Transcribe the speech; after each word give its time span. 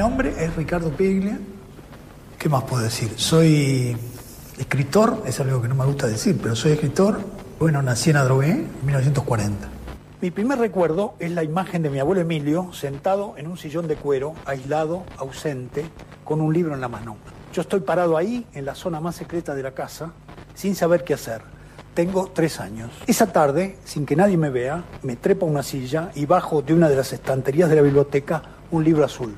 Nombre 0.00 0.32
es 0.42 0.56
Ricardo 0.56 0.88
Piglia. 0.88 1.38
¿Qué 2.38 2.48
más 2.48 2.62
puedo 2.62 2.82
decir? 2.82 3.12
Soy 3.16 3.94
escritor, 4.56 5.22
es 5.26 5.38
algo 5.40 5.60
que 5.60 5.68
no 5.68 5.74
me 5.74 5.84
gusta 5.84 6.06
decir, 6.06 6.38
pero 6.42 6.56
soy 6.56 6.72
escritor. 6.72 7.20
Bueno, 7.58 7.82
nací 7.82 8.08
en 8.08 8.16
Adrogué 8.16 8.50
en 8.52 8.70
1940. 8.82 9.68
Mi 10.22 10.30
primer 10.30 10.58
recuerdo 10.58 11.12
es 11.18 11.32
la 11.32 11.44
imagen 11.44 11.82
de 11.82 11.90
mi 11.90 11.98
abuelo 11.98 12.22
Emilio 12.22 12.72
sentado 12.72 13.34
en 13.36 13.46
un 13.46 13.58
sillón 13.58 13.88
de 13.88 13.96
cuero, 13.96 14.32
aislado, 14.46 15.04
ausente, 15.18 15.84
con 16.24 16.40
un 16.40 16.54
libro 16.54 16.72
en 16.72 16.80
la 16.80 16.88
mano. 16.88 17.18
Yo 17.52 17.60
estoy 17.60 17.80
parado 17.80 18.16
ahí, 18.16 18.46
en 18.54 18.64
la 18.64 18.74
zona 18.74 19.00
más 19.00 19.16
secreta 19.16 19.54
de 19.54 19.62
la 19.62 19.72
casa, 19.72 20.12
sin 20.54 20.74
saber 20.76 21.04
qué 21.04 21.12
hacer. 21.12 21.42
Tengo 21.92 22.30
tres 22.32 22.58
años. 22.58 22.90
Esa 23.06 23.30
tarde, 23.34 23.76
sin 23.84 24.06
que 24.06 24.16
nadie 24.16 24.38
me 24.38 24.48
vea, 24.48 24.82
me 25.02 25.16
trepo 25.16 25.44
a 25.44 25.50
una 25.50 25.62
silla 25.62 26.10
y 26.14 26.24
bajo 26.24 26.62
de 26.62 26.72
una 26.72 26.88
de 26.88 26.96
las 26.96 27.12
estanterías 27.12 27.68
de 27.68 27.76
la 27.76 27.82
biblioteca 27.82 28.42
un 28.70 28.82
libro 28.82 29.04
azul. 29.04 29.34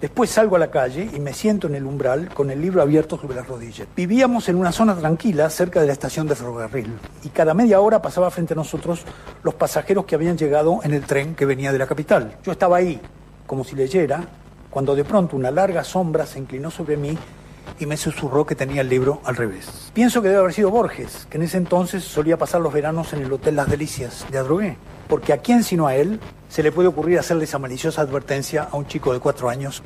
Después 0.00 0.30
salgo 0.30 0.54
a 0.54 0.60
la 0.60 0.70
calle 0.70 1.10
y 1.12 1.18
me 1.18 1.32
siento 1.32 1.66
en 1.66 1.74
el 1.74 1.84
umbral 1.84 2.32
con 2.32 2.52
el 2.52 2.62
libro 2.62 2.80
abierto 2.80 3.18
sobre 3.18 3.34
las 3.34 3.48
rodillas. 3.48 3.88
Vivíamos 3.96 4.48
en 4.48 4.54
una 4.54 4.70
zona 4.70 4.94
tranquila 4.94 5.50
cerca 5.50 5.80
de 5.80 5.88
la 5.88 5.92
estación 5.92 6.28
de 6.28 6.36
ferrocarril 6.36 6.92
y 7.24 7.30
cada 7.30 7.52
media 7.52 7.80
hora 7.80 8.00
pasaba 8.00 8.30
frente 8.30 8.52
a 8.52 8.56
nosotros 8.56 9.02
los 9.42 9.54
pasajeros 9.54 10.04
que 10.04 10.14
habían 10.14 10.38
llegado 10.38 10.78
en 10.84 10.94
el 10.94 11.02
tren 11.02 11.34
que 11.34 11.46
venía 11.46 11.72
de 11.72 11.78
la 11.78 11.88
capital. 11.88 12.36
Yo 12.44 12.52
estaba 12.52 12.76
ahí, 12.76 13.00
como 13.44 13.64
si 13.64 13.74
leyera, 13.74 14.22
cuando 14.70 14.94
de 14.94 15.02
pronto 15.02 15.34
una 15.34 15.50
larga 15.50 15.82
sombra 15.82 16.26
se 16.26 16.38
inclinó 16.38 16.70
sobre 16.70 16.96
mí 16.96 17.18
y 17.78 17.86
me 17.86 17.96
susurró 17.96 18.46
que 18.46 18.54
tenía 18.54 18.80
el 18.80 18.88
libro 18.88 19.20
al 19.24 19.36
revés. 19.36 19.90
Pienso 19.94 20.22
que 20.22 20.28
debe 20.28 20.40
haber 20.40 20.52
sido 20.52 20.70
Borges, 20.70 21.26
que 21.30 21.38
en 21.38 21.44
ese 21.44 21.56
entonces 21.56 22.04
solía 22.04 22.36
pasar 22.36 22.60
los 22.60 22.72
veranos 22.72 23.12
en 23.12 23.22
el 23.22 23.32
Hotel 23.32 23.56
Las 23.56 23.70
Delicias 23.70 24.26
de 24.30 24.38
Adrogué. 24.38 24.76
Porque 25.08 25.32
a 25.32 25.38
quién 25.38 25.64
sino 25.64 25.86
a 25.86 25.96
él 25.96 26.20
se 26.48 26.62
le 26.62 26.72
puede 26.72 26.88
ocurrir 26.88 27.18
hacerle 27.18 27.44
esa 27.44 27.58
maliciosa 27.58 28.02
advertencia 28.02 28.68
a 28.70 28.76
un 28.76 28.86
chico 28.86 29.12
de 29.12 29.20
cuatro 29.20 29.48
años. 29.48 29.82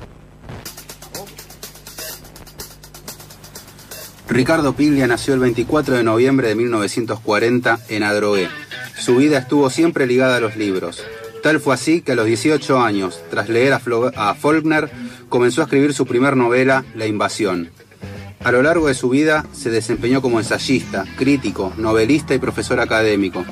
Ricardo 4.29 4.73
Piglia 4.73 5.07
nació 5.07 5.35
el 5.35 5.41
24 5.41 5.97
de 5.97 6.05
noviembre 6.05 6.49
de 6.49 6.55
1940 6.55 7.81
en 7.89 8.03
Adrogué. 8.03 8.49
Su 8.99 9.17
vida 9.17 9.39
estuvo 9.39 9.69
siempre 9.69 10.07
ligada 10.07 10.37
a 10.37 10.41
los 10.41 10.57
libros. 10.57 11.03
Tal 11.43 11.59
fue 11.59 11.75
así 11.75 12.03
que 12.03 12.13
a 12.13 12.15
los 12.15 12.27
18 12.27 12.81
años, 12.81 13.21
tras 13.29 13.49
leer 13.49 13.73
a, 13.73 14.35
Faulkner, 14.35 14.91
comenzó 15.29 15.61
a 15.61 15.65
escribir 15.65 15.93
su 15.93 16.07
primer 16.07 16.37
novela, 16.37 16.85
La 16.95 17.07
Invasión. 17.07 17.71
A 18.45 18.53
lo 18.53 18.63
largo 18.63 18.87
de 18.87 18.95
su 18.95 19.09
vida 19.09 19.45
se 19.53 19.71
desempeñó 19.71 20.23
como 20.23 20.39
ensayista, 20.39 21.05
crítico, 21.17 21.73
novelista 21.77 22.35
y 22.35 22.39
profesor 22.39 22.79
académico. 22.79 23.45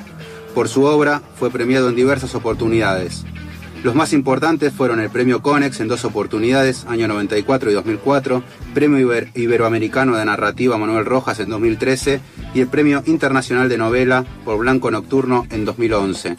Por 0.55 0.69
su 0.69 0.83
obra 0.83 1.21
fue 1.35 1.51
premiado 1.51 1.89
en 1.89 1.95
diversas 1.95 2.33
oportunidades. 2.33 3.25
Los 3.83 3.95
más 3.95 4.13
importantes 4.13 4.71
fueron 4.71 5.01
el 5.01 5.09
Premio 5.09 5.41
Conex 5.41 5.81
en 5.81 5.87
dos 5.89 6.05
oportunidades, 6.05 6.85
año 6.87 7.09
94 7.09 7.71
y 7.71 7.73
2004, 7.73 8.43
Premio 8.73 9.25
Iberoamericano 9.33 10.15
de 10.15 10.23
Narrativa 10.23 10.77
Manuel 10.77 11.03
Rojas 11.03 11.39
en 11.39 11.49
2013 11.49 12.21
y 12.53 12.61
el 12.61 12.67
Premio 12.67 13.03
Internacional 13.05 13.67
de 13.67 13.77
Novela 13.77 14.23
por 14.45 14.59
Blanco 14.59 14.91
Nocturno 14.91 15.45
en 15.49 15.65
2011. 15.65 16.37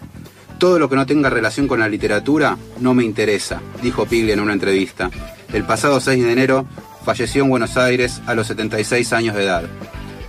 Todo 0.62 0.78
lo 0.78 0.88
que 0.88 0.94
no 0.94 1.06
tenga 1.06 1.28
relación 1.28 1.66
con 1.66 1.80
la 1.80 1.88
literatura 1.88 2.56
no 2.78 2.94
me 2.94 3.02
interesa, 3.02 3.60
dijo 3.82 4.06
Piglia 4.06 4.34
en 4.34 4.38
una 4.38 4.52
entrevista. 4.52 5.10
El 5.52 5.64
pasado 5.64 6.00
6 6.00 6.22
de 6.22 6.30
enero 6.30 6.66
falleció 7.04 7.42
en 7.42 7.50
Buenos 7.50 7.76
Aires 7.76 8.22
a 8.26 8.36
los 8.36 8.46
76 8.46 9.12
años 9.12 9.34
de 9.34 9.42
edad. 9.42 9.64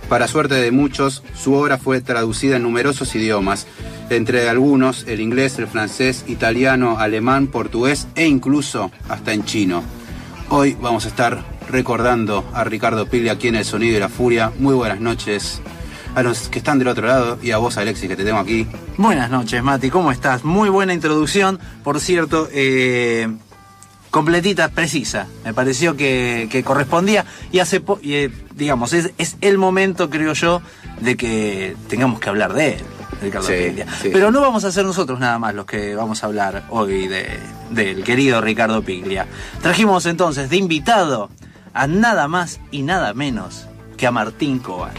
Para 0.08 0.26
suerte 0.26 0.56
de 0.56 0.72
muchos, 0.72 1.22
su 1.40 1.54
obra 1.54 1.78
fue 1.78 2.00
traducida 2.00 2.56
en 2.56 2.64
numerosos 2.64 3.14
idiomas, 3.14 3.68
entre 4.10 4.48
algunos 4.48 5.04
el 5.06 5.20
inglés, 5.20 5.56
el 5.60 5.68
francés, 5.68 6.24
italiano, 6.26 6.98
alemán, 6.98 7.46
portugués 7.46 8.08
e 8.16 8.26
incluso 8.26 8.90
hasta 9.08 9.34
en 9.34 9.44
chino. 9.44 9.84
Hoy 10.48 10.76
vamos 10.80 11.04
a 11.04 11.08
estar 11.10 11.44
recordando 11.70 12.44
a 12.52 12.64
Ricardo 12.64 13.06
Piglia 13.06 13.34
aquí 13.34 13.46
en 13.46 13.54
El 13.54 13.64
Sonido 13.64 13.98
y 13.98 14.00
la 14.00 14.08
Furia. 14.08 14.50
Muy 14.58 14.74
buenas 14.74 14.98
noches 14.98 15.62
a 16.14 16.22
los 16.22 16.48
que 16.48 16.58
están 16.58 16.78
del 16.78 16.88
otro 16.88 17.06
lado 17.06 17.38
y 17.42 17.50
a 17.50 17.58
vos, 17.58 17.76
Alexis, 17.76 18.08
que 18.08 18.16
te 18.16 18.24
tengo 18.24 18.38
aquí. 18.38 18.66
Buenas 18.96 19.30
noches, 19.30 19.62
Mati, 19.62 19.90
¿cómo 19.90 20.12
estás? 20.12 20.44
Muy 20.44 20.68
buena 20.68 20.94
introducción, 20.94 21.58
por 21.82 22.00
cierto, 22.00 22.48
eh, 22.52 23.28
completita, 24.10 24.68
precisa. 24.68 25.26
Me 25.44 25.52
pareció 25.52 25.96
que, 25.96 26.62
correspondía 26.64 27.24
y 27.50 27.58
hace, 27.58 27.82
eh, 28.04 28.30
digamos, 28.54 28.92
es, 28.92 29.36
el 29.40 29.58
momento, 29.58 30.08
creo 30.08 30.34
yo, 30.34 30.62
de 31.00 31.16
que 31.16 31.76
tengamos 31.88 32.20
que 32.20 32.28
hablar 32.28 32.54
de 32.54 32.74
él. 32.74 32.84
Ricardo 33.22 33.48
Piglia. 33.48 33.86
Pero 34.02 34.30
no 34.30 34.40
vamos 34.40 34.64
a 34.64 34.72
ser 34.72 34.84
nosotros 34.84 35.18
nada 35.18 35.38
más 35.38 35.54
los 35.54 35.64
que 35.64 35.94
vamos 35.94 36.22
a 36.22 36.26
hablar 36.26 36.64
hoy 36.68 37.08
del 37.08 38.04
querido 38.04 38.40
Ricardo 38.40 38.82
Piglia. 38.82 39.26
Trajimos 39.62 40.04
entonces 40.06 40.50
de 40.50 40.56
invitado 40.56 41.30
a 41.72 41.86
nada 41.86 42.28
más 42.28 42.60
y 42.70 42.82
nada 42.82 43.14
menos 43.14 43.66
que 43.96 44.06
a 44.06 44.10
Martín 44.10 44.58
Cobal 44.58 44.92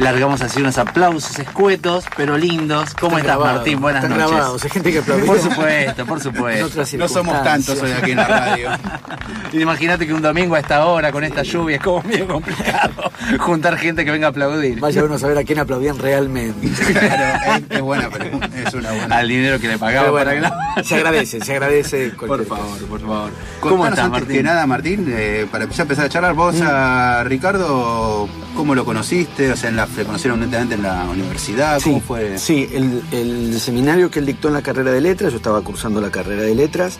largamos 0.00 0.40
así 0.40 0.60
unos 0.60 0.78
aplausos 0.78 1.38
escuetos, 1.38 2.04
pero 2.16 2.36
lindos. 2.36 2.94
¿Cómo 2.94 3.18
estás, 3.18 3.38
Martín? 3.38 3.80
Buenas 3.80 4.08
noches. 4.08 4.30
Grabados. 4.30 4.64
Hay 4.64 4.70
gente 4.70 4.92
que 4.92 4.98
aplaude. 4.98 5.24
Por 5.24 5.40
supuesto, 5.40 6.06
por 6.06 6.20
supuesto. 6.20 6.82
No 6.98 7.08
somos 7.08 7.42
tantos 7.42 7.80
hoy 7.82 7.92
aquí 7.92 8.12
en 8.12 8.16
la 8.16 8.26
radio. 8.26 8.70
Imagínate 9.52 10.06
que 10.06 10.14
un 10.14 10.22
domingo 10.22 10.54
a 10.54 10.60
esta 10.60 10.86
hora, 10.86 11.10
con 11.12 11.24
esta 11.24 11.42
lluvia, 11.42 11.76
es 11.76 11.82
como 11.82 12.02
medio 12.02 12.26
complicado 12.26 13.10
juntar 13.38 13.76
gente 13.76 14.04
que 14.04 14.10
venga 14.10 14.28
a 14.28 14.30
aplaudir. 14.30 14.78
Vaya 14.80 15.04
uno 15.04 15.14
a 15.14 15.18
saber 15.18 15.38
a 15.38 15.44
quién 15.44 15.58
aplaudían 15.58 15.98
realmente. 15.98 16.68
Claro, 16.90 17.64
es, 17.68 17.80
buena 17.80 18.10
pregunta. 18.10 18.48
Es 18.54 18.74
una 18.74 18.90
buena. 18.90 19.16
Al 19.16 19.28
dinero 19.28 19.60
que 19.60 19.68
le 19.68 19.78
pagaba 19.78 20.12
para 20.12 20.34
que 20.34 20.84
Se 20.84 20.96
agradece, 20.96 21.40
se 21.40 21.52
agradece. 21.52 22.10
Por 22.10 22.44
favor, 22.44 22.78
por 22.88 23.00
favor. 23.00 23.30
¿Cómo 23.60 23.86
estás, 23.86 24.10
Martín? 24.10 24.36
que 24.36 24.42
nada, 24.42 24.66
Martín, 24.66 25.06
eh, 25.08 25.46
para 25.50 25.64
empezar 25.64 26.06
a 26.06 26.08
charlar, 26.08 26.34
vos 26.34 26.56
mm. 26.56 26.66
a 26.66 27.24
Ricardo, 27.24 28.28
¿cómo 28.60 28.74
lo 28.74 28.84
conociste? 28.84 29.50
O 29.50 29.56
sea, 29.56 29.70
en 29.70 29.76
la 29.76 29.86
conocieron 29.86 30.38
netamente 30.38 30.74
en 30.74 30.82
la 30.82 31.06
universidad? 31.10 31.80
¿Cómo 31.82 31.98
fue? 31.98 32.38
Sí, 32.38 32.68
el, 32.70 33.58
seminario 33.58 34.10
que 34.10 34.18
él 34.18 34.26
dictó 34.26 34.48
en 34.48 34.54
la 34.54 34.60
carrera 34.60 34.90
de 34.90 35.00
letras, 35.00 35.32
yo 35.32 35.38
estaba 35.38 35.62
cursando 35.62 35.98
la 35.98 36.10
carrera 36.10 36.42
de 36.42 36.54
letras. 36.54 36.98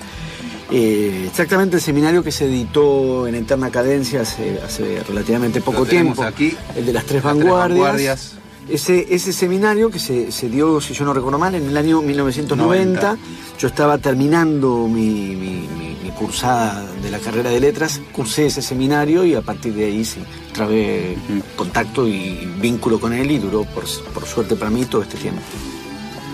Eh, 0.70 1.26
exactamente 1.28 1.76
el 1.76 1.82
seminario 1.82 2.22
que 2.22 2.32
se 2.32 2.46
editó 2.46 3.26
en 3.26 3.34
Eterna 3.34 3.68
Cadencia 3.70 4.22
hace, 4.22 5.02
relativamente 5.06 5.60
poco 5.60 5.84
tiempo. 5.84 6.22
Aquí, 6.22 6.56
el 6.74 6.86
de 6.86 6.94
las 6.94 7.04
tres 7.04 7.22
vanguardias. 7.22 8.39
Ese, 8.68 9.14
ese 9.14 9.32
seminario 9.32 9.90
que 9.90 9.98
se, 9.98 10.48
dio, 10.48 10.80
si 10.80 10.94
yo 10.94 11.04
no 11.04 11.12
recuerdo 11.12 11.38
mal, 11.38 11.54
en 11.54 11.68
el 11.68 11.76
año 11.76 12.02
1990. 12.02 13.16
Yo 13.58 13.68
estaba 13.68 13.98
terminando 13.98 14.88
mi 14.88 15.66
cursada 16.20 16.84
de 17.02 17.10
la 17.10 17.18
carrera 17.18 17.48
de 17.48 17.60
letras, 17.60 18.00
cursé 18.12 18.46
ese 18.46 18.60
seminario 18.60 19.24
y 19.24 19.34
a 19.34 19.40
partir 19.40 19.72
de 19.72 19.86
ahí 19.86 20.04
sí, 20.04 20.20
trabé 20.52 21.16
contacto 21.56 22.06
y 22.06 22.46
vínculo 22.60 23.00
con 23.00 23.14
él 23.14 23.30
y 23.30 23.38
duró, 23.38 23.64
por, 23.64 23.86
suerte 23.86 24.54
para 24.54 24.70
mí, 24.70 24.84
todo 24.84 25.02
este 25.02 25.16
tiempo. 25.16 25.40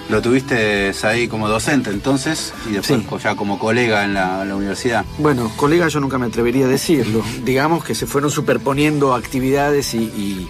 ¿Lo 0.09 0.21
tuviste 0.23 0.93
ahí 1.03 1.29
como 1.29 1.49
docente 1.49 1.91
entonces 1.91 2.53
y 2.69 2.73
después 2.73 3.23
ya 3.23 3.37
como 3.37 3.59
colega 3.59 4.05
en 4.05 4.15
la, 4.15 4.45
universidad? 4.57 5.05
Bueno, 5.19 5.53
colega 5.57 5.89
yo 5.89 6.01
nunca 6.01 6.19
me 6.19 6.27
atrevería 6.27 6.67
a 6.67 6.69
decirlo. 6.69 7.23
Digamos 7.45 7.85
que 7.85 7.95
se 7.95 8.07
fueron 8.07 8.31
superponiendo 8.31 9.15
actividades 9.15 9.95
y, 9.95 10.49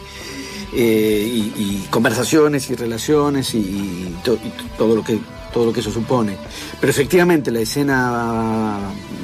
eh, 0.73 1.53
y, 1.57 1.87
conversaciones 1.91 2.69
y 2.71 2.75
relaciones 2.75 3.55
y, 3.55 3.59
y 3.59 4.17
to- 4.25 4.35
y 4.35 4.53
todo 4.77 4.95
lo 4.97 5.03
que 5.05 5.19
todo 5.53 5.65
lo 5.67 5.73
que 5.73 5.81
eso 5.81 5.91
supone. 5.91 6.37
Pero 6.81 6.91
efectivamente 6.91 7.51
la 7.51 7.61
escena, 7.61 8.79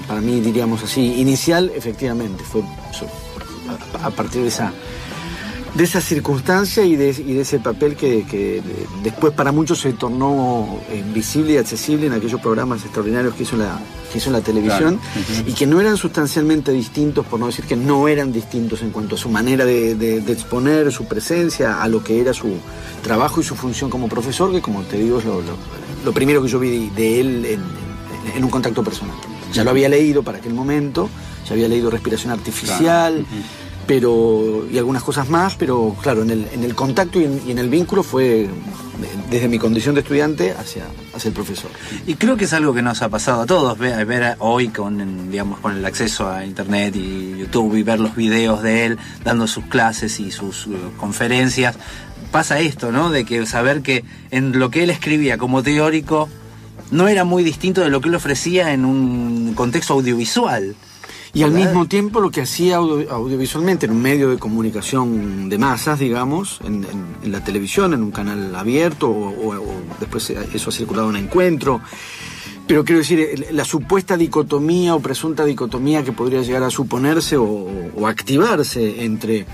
para 0.08 0.20
mí 0.22 0.40
diríamos 0.40 0.82
así, 0.82 1.20
inicial, 1.20 1.70
efectivamente, 1.74 2.42
fue 2.42 2.62
a 4.02 4.10
partir 4.10 4.40
de 4.42 4.48
esa 4.48 4.72
de 5.74 5.84
esa 5.84 6.00
circunstancia 6.02 6.84
y 6.84 6.96
de, 6.96 7.10
y 7.10 7.32
de 7.32 7.40
ese 7.40 7.58
papel 7.58 7.96
que, 7.96 8.24
que 8.24 8.60
de- 8.60 8.86
después 9.02 9.32
para 9.32 9.52
muchos 9.52 9.80
se 9.80 9.92
tornó 9.94 10.78
eh, 10.90 11.02
visible 11.14 11.54
y 11.54 11.56
accesible 11.56 12.06
en 12.06 12.12
aquellos 12.12 12.40
programas 12.42 12.82
extraordinarios 12.82 13.34
que 13.34 13.44
hizo 13.44 13.56
la, 13.56 13.80
que 14.12 14.18
hizo 14.18 14.30
la 14.30 14.42
televisión 14.42 14.98
Claro. 14.98 15.48
y 15.48 15.52
que 15.54 15.66
no 15.66 15.80
eran 15.80 15.96
sustancialmente 15.96 16.72
distintos, 16.72 17.24
por 17.24 17.40
no 17.40 17.46
decir 17.46 17.64
que 17.64 17.74
no 17.76 18.06
eran 18.06 18.32
distintos 18.32 18.82
en 18.82 18.90
cuanto 18.90 19.14
a 19.14 19.18
su 19.18 19.30
manera 19.30 19.64
de, 19.64 19.94
de- 19.94 20.20
de 20.20 20.32
exponer, 20.32 20.92
su 20.92 21.06
presencia, 21.06 21.82
a 21.82 21.88
lo 21.88 22.04
que 22.04 22.20
era 22.20 22.34
su 22.34 22.48
trabajo 23.02 23.40
y 23.40 23.44
su 23.44 23.54
función 23.54 23.88
como 23.88 24.08
profesor, 24.08 24.52
que 24.52 24.60
como 24.60 24.82
te 24.82 24.98
digo 24.98 25.20
es 25.20 25.24
lo, 25.24 25.40
lo- 25.40 25.56
lo 26.04 26.12
primero 26.12 26.42
que 26.42 26.48
yo 26.48 26.58
vi 26.58 26.90
de, 26.90 27.20
él 27.20 27.44
en, 27.46 27.52
en- 27.52 28.36
en 28.36 28.44
un 28.44 28.50
contacto 28.50 28.84
personal. 28.84 29.16
Ya 29.54 29.64
lo 29.64 29.70
había 29.70 29.88
leído 29.88 30.22
para 30.22 30.36
aquel 30.38 30.52
momento, 30.52 31.08
ya 31.46 31.54
había 31.54 31.68
leído 31.68 31.90
Respiración 31.90 32.30
Artificial 32.32 33.24
pero 33.86 34.66
y 34.70 34.78
algunas 34.78 35.02
cosas 35.02 35.28
más, 35.28 35.54
pero 35.56 35.96
claro, 36.02 36.22
en 36.22 36.30
el, 36.30 36.48
en 36.52 36.64
el 36.64 36.74
contacto 36.74 37.20
y 37.20 37.24
en, 37.24 37.58
el 37.58 37.68
vínculo 37.68 38.02
fue 38.02 38.48
desde 39.30 39.48
mi 39.48 39.58
condición 39.58 39.94
de 39.94 40.02
estudiante 40.02 40.52
hacia, 40.52 40.84
hacia 41.14 41.28
el 41.28 41.34
profesor. 41.34 41.70
Y 42.06 42.14
creo 42.14 42.36
que 42.36 42.44
es 42.44 42.52
algo 42.52 42.72
que 42.72 42.82
nos 42.82 43.02
ha 43.02 43.08
pasado 43.08 43.42
a 43.42 43.46
todos, 43.46 43.76
ver, 43.78 44.04
ver 44.06 44.36
hoy 44.38 44.68
con, 44.68 45.30
digamos, 45.30 45.58
con 45.60 45.76
el 45.76 45.84
acceso 45.84 46.30
a 46.30 46.44
internet 46.44 46.94
y 46.96 47.36
YouTube 47.38 47.74
y 47.76 47.82
ver 47.82 47.98
los 47.98 48.14
videos 48.14 48.62
de 48.62 48.86
él 48.86 48.98
dando 49.24 49.46
sus 49.46 49.64
clases 49.64 50.20
y 50.20 50.30
sus 50.30 50.66
eh, 50.66 50.70
conferencias. 50.98 51.76
Pasa 52.30 52.60
esto, 52.60 52.92
¿no? 52.92 53.10
De 53.10 53.24
que 53.24 53.44
saber 53.46 53.82
que 53.82 54.04
en 54.30 54.58
lo 54.58 54.70
que 54.70 54.84
él 54.84 54.90
escribía 54.90 55.36
como 55.36 55.62
teórico 55.62 56.28
no 56.90 57.08
era 57.08 57.24
muy 57.24 57.42
distinto 57.42 57.80
de 57.80 57.90
lo 57.90 58.00
que 58.00 58.08
él 58.08 58.14
ofrecía 58.14 58.72
en 58.72 58.84
un 58.84 59.54
contexto 59.54 59.94
audiovisual. 59.94 60.76
Y 61.34 61.42
al 61.44 61.52
mismo 61.52 61.86
tiempo 61.86 62.20
lo 62.20 62.30
que 62.30 62.42
hacía 62.42 62.76
audio- 62.76 63.10
audiovisualmente 63.10 63.86
en 63.86 63.92
un 63.92 64.02
medio 64.02 64.28
de 64.28 64.36
comunicación 64.38 65.48
de 65.48 65.56
masas, 65.56 65.98
digamos, 65.98 66.60
en, 66.64 66.84
en- 66.84 67.16
en 67.22 67.32
la 67.32 67.42
televisión, 67.42 67.94
en 67.94 68.02
un 68.02 68.10
canal 68.10 68.54
abierto, 68.54 69.08
o, 69.08 69.28
o- 69.30 69.54
o 69.62 69.82
después 69.98 70.28
eso 70.30 70.68
ha 70.68 70.72
circulado 70.72 71.08
en 71.10 71.16
encuentro. 71.16 71.80
Pero 72.66 72.84
quiero 72.84 72.98
decir, 73.00 73.46
la 73.50 73.64
supuesta 73.64 74.16
dicotomía 74.16 74.94
o 74.94 75.00
presunta 75.00 75.44
dicotomía 75.44 76.04
que 76.04 76.12
podría 76.12 76.42
llegar 76.42 76.62
a 76.64 76.70
suponerse 76.70 77.36
o, 77.38 77.66
o 77.96 78.06
activarse 78.06 79.02
entre 79.04 79.46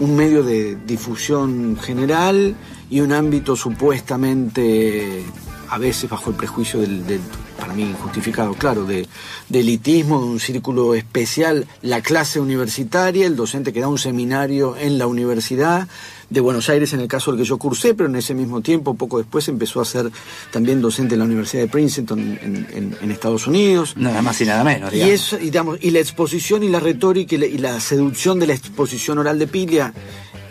un 0.00 0.14
medio 0.16 0.42
de 0.42 0.76
difusión 0.86 1.76
general 1.80 2.54
y 2.90 3.00
un 3.00 3.12
ámbito 3.12 3.56
supuestamente, 3.56 5.24
a 5.70 5.78
veces 5.78 6.08
bajo 6.10 6.30
el 6.30 6.36
prejuicio 6.36 6.80
del, 6.80 7.06
del- 7.06 7.20
para 7.62 7.74
mí 7.74 7.82
injustificado, 7.84 8.54
claro, 8.54 8.84
de, 8.84 9.06
de 9.48 9.60
elitismo, 9.60 10.18
de 10.20 10.26
un 10.26 10.40
círculo 10.40 10.94
especial, 10.94 11.66
la 11.82 12.00
clase 12.00 12.40
universitaria, 12.40 13.24
el 13.26 13.36
docente 13.36 13.72
que 13.72 13.78
da 13.80 13.86
un 13.86 13.98
seminario 13.98 14.76
en 14.76 14.98
la 14.98 15.06
universidad 15.06 15.86
de 16.28 16.40
Buenos 16.40 16.68
Aires 16.70 16.92
en 16.92 17.00
el 17.00 17.06
caso 17.08 17.30
del 17.30 17.38
que 17.40 17.46
yo 17.46 17.58
cursé, 17.58 17.94
pero 17.94 18.08
en 18.08 18.16
ese 18.16 18.34
mismo 18.34 18.62
tiempo, 18.62 18.94
poco 18.94 19.18
después, 19.18 19.46
empezó 19.48 19.80
a 19.80 19.84
ser 19.84 20.10
también 20.50 20.80
docente 20.80 21.14
en 21.14 21.20
la 21.20 21.26
Universidad 21.26 21.62
de 21.62 21.68
Princeton 21.68 22.18
en, 22.42 22.66
en- 22.72 22.96
en 23.00 23.10
Estados 23.12 23.46
Unidos. 23.46 23.94
Nada 23.96 24.22
más 24.22 24.40
y 24.40 24.46
nada 24.46 24.64
menos, 24.64 24.90
Y, 24.92 24.96
digamos. 24.96 25.14
eso, 25.14 25.36
y, 25.38 25.44
digamos, 25.44 25.78
y 25.82 25.90
la 25.92 26.00
exposición 26.00 26.62
y 26.64 26.68
la 26.68 26.80
retórica 26.80 27.34
y 27.36 27.38
la, 27.38 27.46
y 27.46 27.58
la 27.58 27.78
seducción 27.80 28.40
de 28.40 28.46
la 28.48 28.54
exposición 28.54 29.18
oral 29.18 29.38
de 29.38 29.46
Pilia 29.46 29.92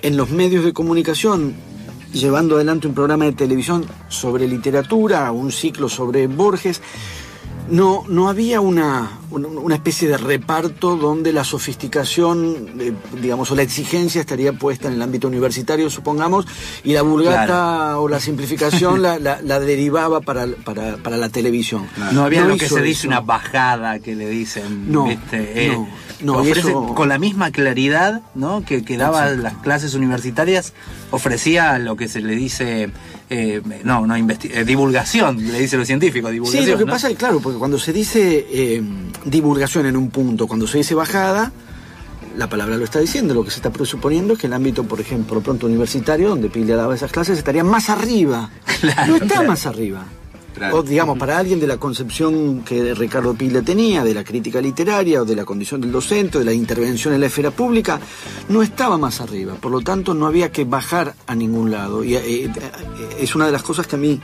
en 0.02 0.16
los 0.18 0.30
medios 0.30 0.64
de 0.64 0.72
comunicación, 0.72 1.56
llevando 2.14 2.56
adelante 2.56 2.88
un 2.88 2.94
programa 2.94 3.26
de 3.26 3.34
televisión 3.34 3.86
sobre 4.10 4.48
literatura, 4.48 5.32
un 5.32 5.52
ciclo 5.52 5.90
sobre 5.90 6.28
Borges, 6.28 6.82
no, 7.70 8.04
no 8.08 8.30
había 8.30 8.62
una, 8.62 9.21
una, 9.32 9.76
especie 9.76 10.08
de 10.08 10.18
reparto 10.18 10.96
donde 10.98 11.34
la 11.34 11.44
sofisticación, 11.44 12.68
eh, 12.80 12.94
digamos, 13.22 13.50
o 13.52 13.56
la 13.56 13.62
exigencia 13.64 14.22
estaría 14.22 14.54
puesta 14.54 14.88
en 14.88 14.96
el 14.96 15.02
ámbito 15.02 15.28
universitario, 15.28 15.90
supongamos, 15.90 16.46
y 16.84 16.94
la 16.94 17.02
vulgata 17.02 17.46
Claro. 17.46 18.02
o 18.04 18.08
la 18.10 18.20
simplificación 18.20 19.02
la, 19.02 19.18
la- 19.20 19.42
la 19.42 19.60
derivaba 19.72 20.22
para, 20.22 20.46
para, 20.64 20.98
para 20.98 21.18
la 21.18 21.30
televisión. 21.30 21.88
No 22.12 22.24
había 22.24 22.44
lo 22.46 22.58
que 22.58 22.68
se 22.68 22.82
dice 22.82 23.08
una 23.08 23.22
bajada 23.22 24.00
que 24.00 24.16
le 24.16 24.30
dicen. 24.30 24.92
No, 24.92 25.06
¿viste? 25.06 25.78
no, 26.22 26.38
ofrece 26.38 26.70
eso- 26.70 26.94
con 26.94 27.10
la 27.10 27.18
misma 27.18 27.52
claridad 27.52 28.22
¿no? 28.36 28.64
que, 28.64 28.84
que 28.84 28.98
daba 28.98 29.30
las 29.32 29.54
clases 29.56 29.96
universitarias, 29.96 30.74
ofrecía 31.10 31.80
lo 31.80 31.96
que 31.96 32.08
se 32.08 32.22
le 32.22 32.36
dice, 32.36 32.92
eh, 33.30 33.62
no, 33.84 34.06
no 34.06 34.16
eh, 34.16 34.64
divulgación, 34.66 35.38
le 35.52 35.60
dice 35.60 35.78
lo 35.78 35.86
científico, 35.86 36.30
divulgación. 36.30 36.66
Sí, 36.66 36.72
lo 36.72 36.78
que 36.78 36.86
¿no? 36.86 36.92
pasa 36.92 37.10
es 37.10 37.18
claro, 37.18 37.40
porque 37.40 37.58
cuando 37.58 37.80
se 37.80 37.92
dice 37.94 38.46
eh, 38.52 38.84
divulgación 39.26 39.86
en 39.86 39.98
un 39.98 40.10
punto, 40.10 40.48
cuando 40.48 40.68
se 40.68 40.80
dice 40.80 40.96
bajada, 40.96 41.52
la 42.38 42.48
palabra 42.50 42.78
lo 42.78 42.84
está 42.84 43.00
diciendo, 43.00 43.34
lo 43.34 43.44
que 43.44 43.52
se 43.52 43.58
está 43.58 43.72
presuponiendo 43.72 44.34
es 44.34 44.40
que 44.40 44.48
el 44.48 44.54
ámbito, 44.54 44.84
por 44.84 45.02
ejemplo, 45.02 45.42
pronto 45.42 45.66
universitario, 45.66 46.30
donde 46.30 46.50
Piglia 46.50 46.76
daba 46.76 46.96
esas 46.96 47.12
clases, 47.12 47.38
estaría 47.38 47.64
más 47.64 47.90
arriba. 47.90 48.50
no 49.08 49.16
está 49.16 49.28
claro. 49.28 49.48
más 49.50 49.66
arriba. 49.66 50.06
Claro. 50.54 50.78
O 50.80 50.84
digamos, 50.84 51.18
para 51.18 51.38
alguien 51.38 51.60
de 51.60 51.68
la 51.68 51.78
concepción 51.78 52.62
que 52.64 52.94
Ricardo 52.94 53.34
Piglia 53.34 53.62
tenía, 53.62 54.04
de 54.04 54.14
la 54.14 54.24
crítica 54.24 54.60
literaria 54.62 55.22
o 55.22 55.26
de 55.26 55.36
la 55.36 55.46
condición 55.46 55.82
del 55.82 55.92
docente, 55.92 56.38
o 56.38 56.40
de 56.40 56.46
la 56.46 56.54
intervención 56.54 57.14
en 57.14 57.20
la 57.22 57.28
esfera 57.28 57.52
pública, 57.52 58.00
no 58.50 58.62
estaba 58.62 58.98
más 58.98 59.22
arriba. 59.22 59.56
Por 59.56 59.72
lo 59.72 59.82
tanto, 59.82 60.14
no 60.14 60.26
había 60.28 60.52
que 60.52 60.66
bajar 60.66 61.14
a 61.28 61.36
ningún 61.36 61.72
lado. 61.72 62.04
Y 62.04 62.16
eh, 62.16 62.22
eh, 62.46 62.52
es 63.20 63.36
una 63.36 63.46
de 63.46 63.52
las 63.52 63.64
cosas 63.64 63.88
que 63.88 63.96
a 63.96 64.00
mí, 64.00 64.20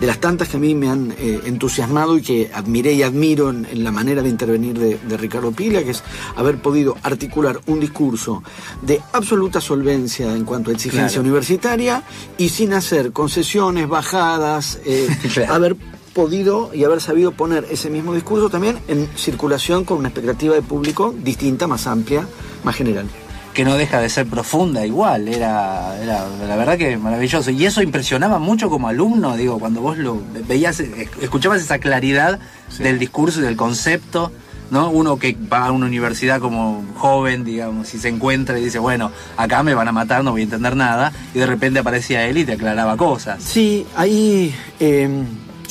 de 0.00 0.06
las 0.06 0.18
tantas 0.20 0.48
que 0.48 0.56
a 0.56 0.60
mí 0.60 0.74
me 0.74 0.88
han 0.88 1.12
eh, 1.18 1.40
entusiasmado 1.44 2.16
y 2.18 2.22
que 2.22 2.50
admiré 2.52 2.92
y 2.94 3.02
admiro 3.02 3.50
en, 3.50 3.66
en 3.70 3.84
la 3.84 3.90
manera 3.92 4.22
de 4.22 4.28
intervenir 4.28 4.78
de, 4.78 4.98
de 4.98 5.16
Ricardo 5.16 5.52
Piglia, 5.52 5.84
que 5.84 5.90
es 5.90 6.02
haber 6.36 6.60
podido 6.60 6.96
articular 7.02 7.60
un 7.66 7.80
discurso 7.80 8.42
de 8.82 9.00
absoluta 9.12 9.60
solvencia 9.60 10.34
en 10.34 10.44
cuanto 10.44 10.70
a 10.70 10.74
exigencia 10.74 11.08
Claro. 11.08 11.22
universitaria 11.22 12.02
y 12.38 12.48
sin 12.48 12.72
hacer 12.72 13.12
concesiones, 13.12 13.88
bajadas, 13.88 14.78
eh, 14.84 15.08
Claro. 15.34 15.54
haber 15.54 15.76
podido 16.14 16.74
y 16.74 16.84
haber 16.84 17.00
sabido 17.00 17.32
poner 17.32 17.66
ese 17.70 17.90
mismo 17.90 18.14
discurso 18.14 18.50
también 18.50 18.78
en 18.88 19.08
circulación 19.16 19.84
con 19.84 19.98
una 19.98 20.08
expectativa 20.08 20.54
de 20.54 20.62
público 20.62 21.14
distinta, 21.22 21.66
más 21.66 21.86
amplia, 21.86 22.26
más 22.64 22.76
general. 22.76 23.06
que 23.52 23.64
no 23.64 23.76
deja 23.76 24.00
de 24.00 24.08
ser 24.08 24.26
profunda 24.26 24.86
igual, 24.86 25.28
era, 25.28 25.96
era 26.02 26.26
la 26.46 26.56
verdad 26.56 26.78
que 26.78 26.96
maravilloso. 26.96 27.50
Y 27.50 27.66
eso 27.66 27.82
impresionaba 27.82 28.38
mucho 28.38 28.70
como 28.70 28.88
alumno, 28.88 29.36
digo, 29.36 29.58
cuando 29.58 29.80
vos 29.80 29.98
lo 29.98 30.22
veías, 30.48 30.80
escuchabas 30.80 31.60
esa 31.60 31.78
claridad 31.78 32.38
del 32.78 32.98
discurso 32.98 33.40
y 33.40 33.42
del 33.42 33.56
concepto, 33.56 34.32
¿no? 34.70 34.88
Uno 34.90 35.18
que 35.18 35.36
va 35.52 35.66
a 35.66 35.72
una 35.72 35.84
universidad 35.84 36.40
como 36.40 36.82
joven, 36.96 37.44
digamos, 37.44 37.92
y 37.92 37.98
se 37.98 38.08
encuentra 38.08 38.58
y 38.58 38.64
dice, 38.64 38.78
bueno, 38.78 39.12
acá 39.36 39.62
me 39.62 39.74
van 39.74 39.88
a 39.88 39.92
matar, 39.92 40.24
no 40.24 40.30
voy 40.30 40.40
a 40.40 40.44
entender 40.44 40.74
nada, 40.74 41.12
y 41.34 41.38
de 41.38 41.46
repente 41.46 41.78
aparecía 41.78 42.24
él 42.26 42.38
y 42.38 42.44
te 42.44 42.52
aclaraba 42.52 42.96
cosas. 42.96 43.42
Sí, 43.42 43.86
ahí 43.94 44.54
eh, 44.80 45.10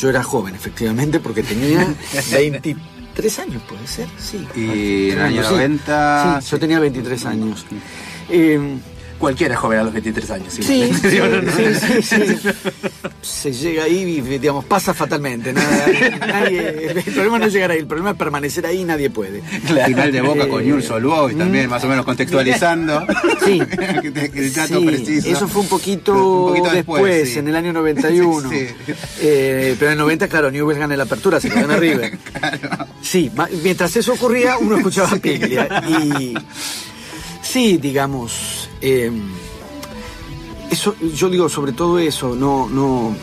yo 0.02 0.10
era 0.10 0.24
joven, 0.24 0.56
efectivamente, 0.56 1.20
porque 1.20 1.44
tenía 1.44 1.88
23 2.32 3.40
años, 3.40 3.62
puede 3.70 3.86
ser, 3.88 4.08
sí. 4.18 4.48
Y 4.56 5.12
en 5.12 5.20
el 5.20 5.22
año 5.26 5.44
Sí. 5.44 5.50
90, 5.54 6.40
Sí, 6.42 6.50
yo 6.52 6.60
tenía 6.60 6.80
23 6.80 7.26
años. 7.26 7.66
Eh, 8.30 8.78
Cualquiera 9.22 9.54
es 9.54 9.60
joven 9.60 9.80
a 9.80 9.84
los 9.84 9.94
23 9.94 10.32
años. 10.32 10.52
Sí, 10.54 10.74
igual. 10.74 11.00
sí, 11.00 11.08
Digo, 11.10 11.28
no, 11.28 11.42
no. 11.44 11.52
sí, 11.52 12.02
sí, 12.02 12.16
sí. 12.42 12.50
Se 13.22 13.54
llega 13.54 13.84
ahí 13.84 14.00
y, 14.18 14.22
digamos, 14.22 14.66
pasa 14.66 14.94
fatalmente. 14.96 15.54
Nada- 15.54 15.86
nadie- 16.28 16.88
el 16.90 17.04
problema 17.14 17.38
no 17.38 17.46
es 17.46 17.54
llegar 17.54 17.70
ahí, 17.72 17.78
el 17.80 17.86
problema 17.86 18.12
es 18.12 18.18
permanecer 18.18 18.66
ahí 18.66 18.82
y 18.82 18.84
nadie 18.84 19.10
puede. 19.12 19.42
final 19.86 20.12
de 20.12 20.22
boca 20.22 20.48
con 20.50 20.62
Eh, 20.62 20.66
Newell's 20.66 20.90
Old 20.90 21.06
Boys 21.06 21.38
también, 21.38 21.70
más 21.70 21.84
o 21.84 21.88
menos 21.88 22.04
contextualizando. 22.04 23.06
Sí. 23.46 23.62
Que 24.02 24.12
te- 24.12 24.32
que 24.32 24.40
el 24.40 24.54
dato 24.54 24.80
Sí, 24.80 24.86
preciso. 24.86 25.30
eso 25.30 25.48
fue 25.48 25.62
un 25.62 25.68
poquito, 25.68 26.14
Un 26.14 26.50
poquito 26.50 26.72
después, 26.76 27.04
después, 27.04 27.30
sí. 27.34 27.40
en 27.40 27.48
el 27.48 27.56
año 27.56 27.74
91. 27.74 28.50
Sí. 28.50 28.68
Eh, 29.22 29.76
pero 29.78 29.92
en 29.92 29.94
el 29.94 29.98
90, 30.00 30.28
claro, 30.28 30.50
Newell's 30.52 30.80
gana 30.80 30.98
la 30.98 31.04
apertura, 31.04 31.40
se 31.40 31.50
quedó 31.50 31.72
en 31.72 31.80
River. 31.80 32.18
Sí, 33.02 33.32
mientras 33.64 33.96
eso 33.96 34.14
ocurría, 34.14 34.58
uno 34.58 34.78
escuchaba 34.78 35.10
a 35.12 35.16
Piglia. 35.18 35.84
Y 35.88 36.34
sí, 37.44 37.78
digamos, 37.78 38.61
eh, 38.82 39.12
eso, 40.70 40.96
yo 41.14 41.30
digo 41.30 41.50
sobre 41.50 41.74
todo 41.74 42.00
eso, 42.00 42.34
no, 42.36 42.70
no, 42.70 43.14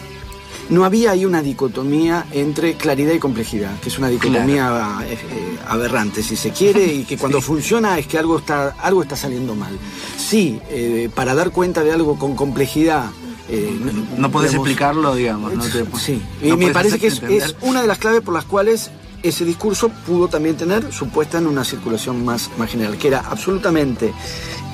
no 0.69 0.85
había 0.85 1.13
ahí 1.13 1.25
una 1.25 1.41
dicotomía 1.43 2.27
entre 2.33 2.75
claridad 2.75 3.15
y 3.15 3.19
complejidad, 3.19 3.79
que 3.81 3.89
es 3.89 3.99
una 3.99 4.09
dicotomía 4.09 4.99
eh, 5.07 5.15
eh, 5.15 5.59
aberrante, 5.67 6.23
si 6.23 6.37
se 6.37 6.51
quiere, 6.51 6.85
y 6.85 7.05
que 7.05 7.17
cuando 7.19 7.41
funciona 7.41 7.99
es 7.99 8.07
que 8.07 8.19
algo 8.19 8.39
está, 8.39 8.77
algo 8.81 9.03
está 9.03 9.17
saliendo 9.17 9.55
mal. 9.55 9.79
Sí, 10.19 10.61
eh, 10.69 11.09
para 11.15 11.35
dar 11.35 11.51
cuenta 11.51 11.83
de 11.83 11.93
algo 11.93 12.19
con 12.19 12.37
complejidad. 12.37 13.07
eh, 13.49 13.73
No 14.19 14.31
podés 14.31 14.51
digamos, 14.51 14.69
explicarlo, 14.69 15.15
digamos. 15.15 15.55
No 15.55 15.65
te- 15.65 15.87
Sí, 15.99 16.23
no 16.43 16.49
y 16.49 16.57
me 16.59 16.71
parece 16.71 16.99
que 16.99 17.07
es, 17.07 17.23
una 17.63 17.81
de 17.81 17.89
las 17.89 17.97
claves 17.99 18.21
por 18.21 18.35
las 18.35 18.45
cuales 18.45 18.91
ese 19.23 19.47
discurso 19.47 19.89
pudo 20.07 20.29
también 20.29 20.57
tener 20.57 20.93
su 20.93 21.09
puesta 21.09 21.39
en 21.39 21.47
una 21.47 21.65
circulación 21.65 22.25
más, 22.27 22.51
más 22.59 22.71
general, 22.71 22.99
que 22.99 23.09
era 23.09 23.21
absolutamente 23.21 24.13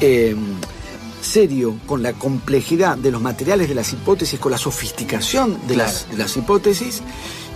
eh, 0.00 0.34
serio 1.24 1.76
con 1.86 2.02
la 2.02 2.12
complejidad 2.12 2.96
de 2.98 3.10
los 3.10 3.20
materiales 3.22 3.68
de 3.68 3.74
las 3.74 3.92
hipótesis, 3.92 4.38
con 4.38 4.52
la 4.52 4.58
sofisticación 4.58 5.58
de, 5.66 5.76
las, 5.76 6.08
de 6.10 6.16
las 6.18 6.36
hipótesis, 6.36 7.02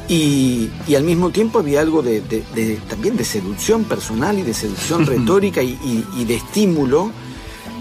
y, 0.09 0.71
y 0.87 0.95
al 0.95 1.03
mismo 1.05 1.31
tiempo 1.31 1.59
había 1.59 1.81
algo 1.83 2.01
de, 2.03 2.21
de- 2.23 2.43
de- 2.55 2.77
también 2.89 3.17
de 3.17 3.25
seducción 3.25 3.85
personal 3.85 4.39
y 4.39 4.43
de 4.43 4.55
seducción 4.55 5.05
retórica 5.15 5.63
y, 5.63 5.71
y- 5.85 6.05
y 6.17 6.25
de 6.25 6.37
estímulo. 6.37 7.11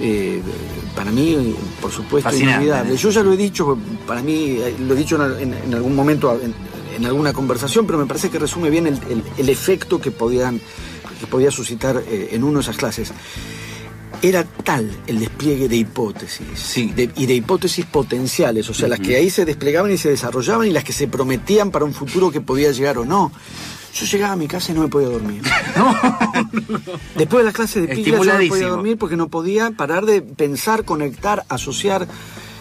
eh, 0.02 0.42
para 0.96 1.10
mí, 1.12 1.56
por 1.82 1.92
supuesto, 1.92 2.30
Fascinante, 2.30 2.66
inolvidable. 2.66 2.94
¿eh? 2.94 2.98
Yo 2.98 3.10
ya 3.12 3.24
lo 3.24 3.34
he 3.34 3.38
dicho, 3.38 3.78
para 4.06 4.22
mí, 4.22 4.58
eh, 4.60 4.76
lo 4.80 4.94
he 4.94 4.98
dicho 4.98 5.16
en, 5.16 5.54
en- 5.54 5.64
en 5.64 5.74
algún 5.74 5.96
momento, 5.96 6.38
en, 6.42 6.54
en 6.96 7.06
alguna 7.06 7.32
conversación, 7.34 7.86
pero 7.86 7.98
me 7.98 8.06
parece 8.06 8.30
que 8.30 8.40
resume 8.40 8.70
bien 8.70 8.88
el, 8.88 8.96
el- 9.10 9.24
el 9.38 9.50
efecto 9.50 10.00
que 10.02 10.12
podían 10.12 10.60
que 11.20 11.26
podía 11.26 11.50
suscitar 11.50 12.04
eh, 12.08 12.30
en 12.34 12.44
uno 12.44 12.60
esas 12.60 12.78
clases. 12.78 13.12
Era 14.22 14.44
tal 14.64 14.90
el 15.06 15.20
despliegue 15.20 15.70
de 15.70 15.76
hipótesis 15.76 16.48
Sí. 16.60 16.92
de- 16.96 17.12
y 17.16 17.26
de 17.28 17.36
hipótesis 17.36 17.86
potenciales, 17.86 18.68
o 18.70 18.74
sea, 18.74 18.88
las 18.88 19.00
que 19.00 19.16
ahí 19.16 19.30
se 19.30 19.46
desplegaban 19.46 19.92
y 19.92 19.98
se 19.98 20.10
desarrollaban 20.10 20.68
y 20.68 20.72
las 20.72 20.84
que 20.84 20.92
se 20.94 21.08
prometían 21.08 21.70
para 21.72 21.86
un 21.86 21.94
futuro 21.94 22.32
que 22.32 22.42
podía 22.42 22.72
llegar 22.72 22.98
o 22.98 23.06
no. 23.06 23.32
Yo 23.94 24.06
llegaba 24.06 24.34
a 24.34 24.36
mi 24.36 24.48
casa 24.48 24.72
y 24.72 24.76
no 24.76 24.82
me 24.82 24.88
podía 24.90 25.08
dormir. 25.10 25.42
Después 27.16 27.40
de 27.42 27.46
las 27.46 27.54
clases 27.54 27.88
de 27.88 27.96
pila 27.96 28.18
yo 28.18 28.24
no 28.26 28.48
podía 28.50 28.68
dormir 28.68 28.98
porque 28.98 29.16
no 29.16 29.28
podía 29.28 29.72
parar 29.72 30.06
de 30.06 30.22
pensar, 30.22 30.84
conectar, 30.84 31.44
asociar. 31.50 32.08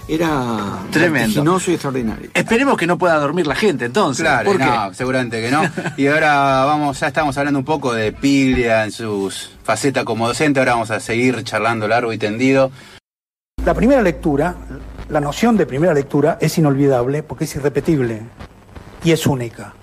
Era 0.09 0.79
Tremendo. 0.93 1.59
y 1.67 1.73
extraordinario. 1.73 2.31
Esperemos 2.33 2.77
que 2.77 2.87
no 2.87 2.97
pueda 2.97 3.19
dormir 3.19 3.47
la 3.47 3.57
gente 3.57 3.87
entonces. 3.87 4.23
Claro, 4.25 4.51
¿Por 4.53 4.59
qué? 4.59 4.65
no, 4.65 4.95
seguramente 4.95 5.43
que 5.43 5.51
no. 5.51 5.63
Y 5.97 6.07
ahora 6.07 6.65
vamos, 6.65 7.01
ya 7.01 7.09
estamos 7.09 7.37
hablando 7.39 7.59
un 7.59 7.65
poco 7.65 7.93
de 7.93 8.13
Piglia 8.13 8.85
en 8.85 8.93
sus 8.93 9.51
faceta 9.65 10.05
como 10.05 10.29
docente, 10.29 10.61
ahora 10.61 10.75
vamos 10.75 10.93
a 10.93 11.01
seguir 11.01 11.43
charlando 11.43 11.89
largo 11.89 12.13
y 12.13 12.19
tendido. 12.19 12.71
La 13.65 13.75
primera 13.75 14.01
lectura, 14.01 14.55
la 15.09 15.21
noción 15.21 15.57
de 15.57 15.67
primera 15.67 15.93
lectura 15.93 16.39
es 16.41 16.57
inolvidable 16.57 17.25
porque 17.25 17.45
es 17.45 17.57
irrepetible 17.57 18.23
y 19.03 19.11
es 19.11 19.27
única. 19.27 19.75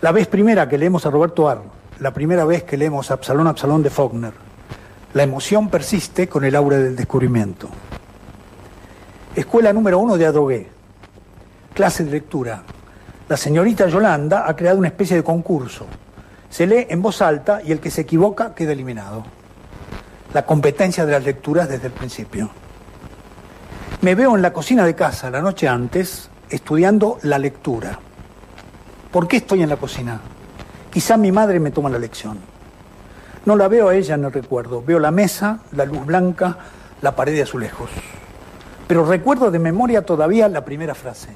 La 0.00 0.10
vez 0.10 0.26
primera 0.26 0.68
que 0.68 0.76
leemos 0.76 1.06
a 1.06 1.10
Roberto 1.10 1.48
Ar, 1.48 1.62
la 2.00 2.12
primera 2.12 2.44
vez 2.44 2.64
que 2.64 2.76
leemos 2.76 3.10
a 3.10 3.14
Absalón 3.14 3.46
Absalón 3.46 3.84
de 3.84 3.90
Faulkner, 3.90 4.32
la 5.14 5.22
emoción 5.22 5.68
persiste 5.68 6.28
con 6.28 6.44
el 6.44 6.56
aura 6.56 6.78
del 6.78 6.96
descubrimiento. 6.96 7.68
Escuela 9.38 9.72
número 9.72 10.00
uno 10.00 10.18
de 10.18 10.26
Adrogué. 10.26 10.66
Clase 11.72 12.02
de 12.02 12.10
lectura. 12.10 12.64
La 13.28 13.36
señorita 13.36 13.86
Yolanda 13.86 14.48
ha 14.48 14.56
creado 14.56 14.78
una 14.78 14.88
especie 14.88 15.14
de 15.14 15.22
concurso. 15.22 15.86
Se 16.50 16.66
lee 16.66 16.88
en 16.88 17.00
voz 17.00 17.22
alta 17.22 17.60
y 17.62 17.70
el 17.70 17.78
que 17.78 17.92
se 17.92 18.00
equivoca 18.00 18.52
queda 18.52 18.72
eliminado 18.72 19.22
la 20.34 20.44
competencia 20.44 21.06
de 21.06 21.12
las 21.12 21.22
lecturas 21.22 21.68
desde 21.68 21.86
el 21.86 21.92
principio. 21.92 22.50
Me 24.00 24.16
veo 24.16 24.34
en 24.34 24.42
la 24.42 24.52
cocina 24.52 24.84
de 24.84 24.96
casa 24.96 25.30
la 25.30 25.40
noche 25.40 25.68
antes 25.68 26.30
estudiando 26.50 27.18
la 27.22 27.38
lectura. 27.38 27.96
¿Por 29.12 29.28
qué 29.28 29.36
estoy 29.36 29.62
en 29.62 29.68
la 29.68 29.76
cocina? 29.76 30.20
Quizá 30.90 31.16
mi 31.16 31.30
madre 31.30 31.60
me 31.60 31.70
toma 31.70 31.90
la 31.90 32.00
lección. 32.00 32.40
No 33.46 33.54
la 33.54 33.68
veo 33.68 33.90
a 33.90 33.94
ella 33.94 34.16
en 34.16 34.24
el 34.24 34.32
recuerdo, 34.32 34.82
veo 34.82 34.98
la 34.98 35.12
mesa, 35.12 35.60
la 35.70 35.84
luz 35.84 36.04
blanca, 36.04 36.58
la 37.02 37.14
pared 37.14 37.34
de 37.34 37.42
azulejos. 37.42 37.90
Pero 38.88 39.04
recuerdo 39.04 39.52
de 39.52 39.60
memoria 39.60 40.04
todavía 40.04 40.48
la 40.48 40.64
primera 40.64 40.96
frase. 40.96 41.28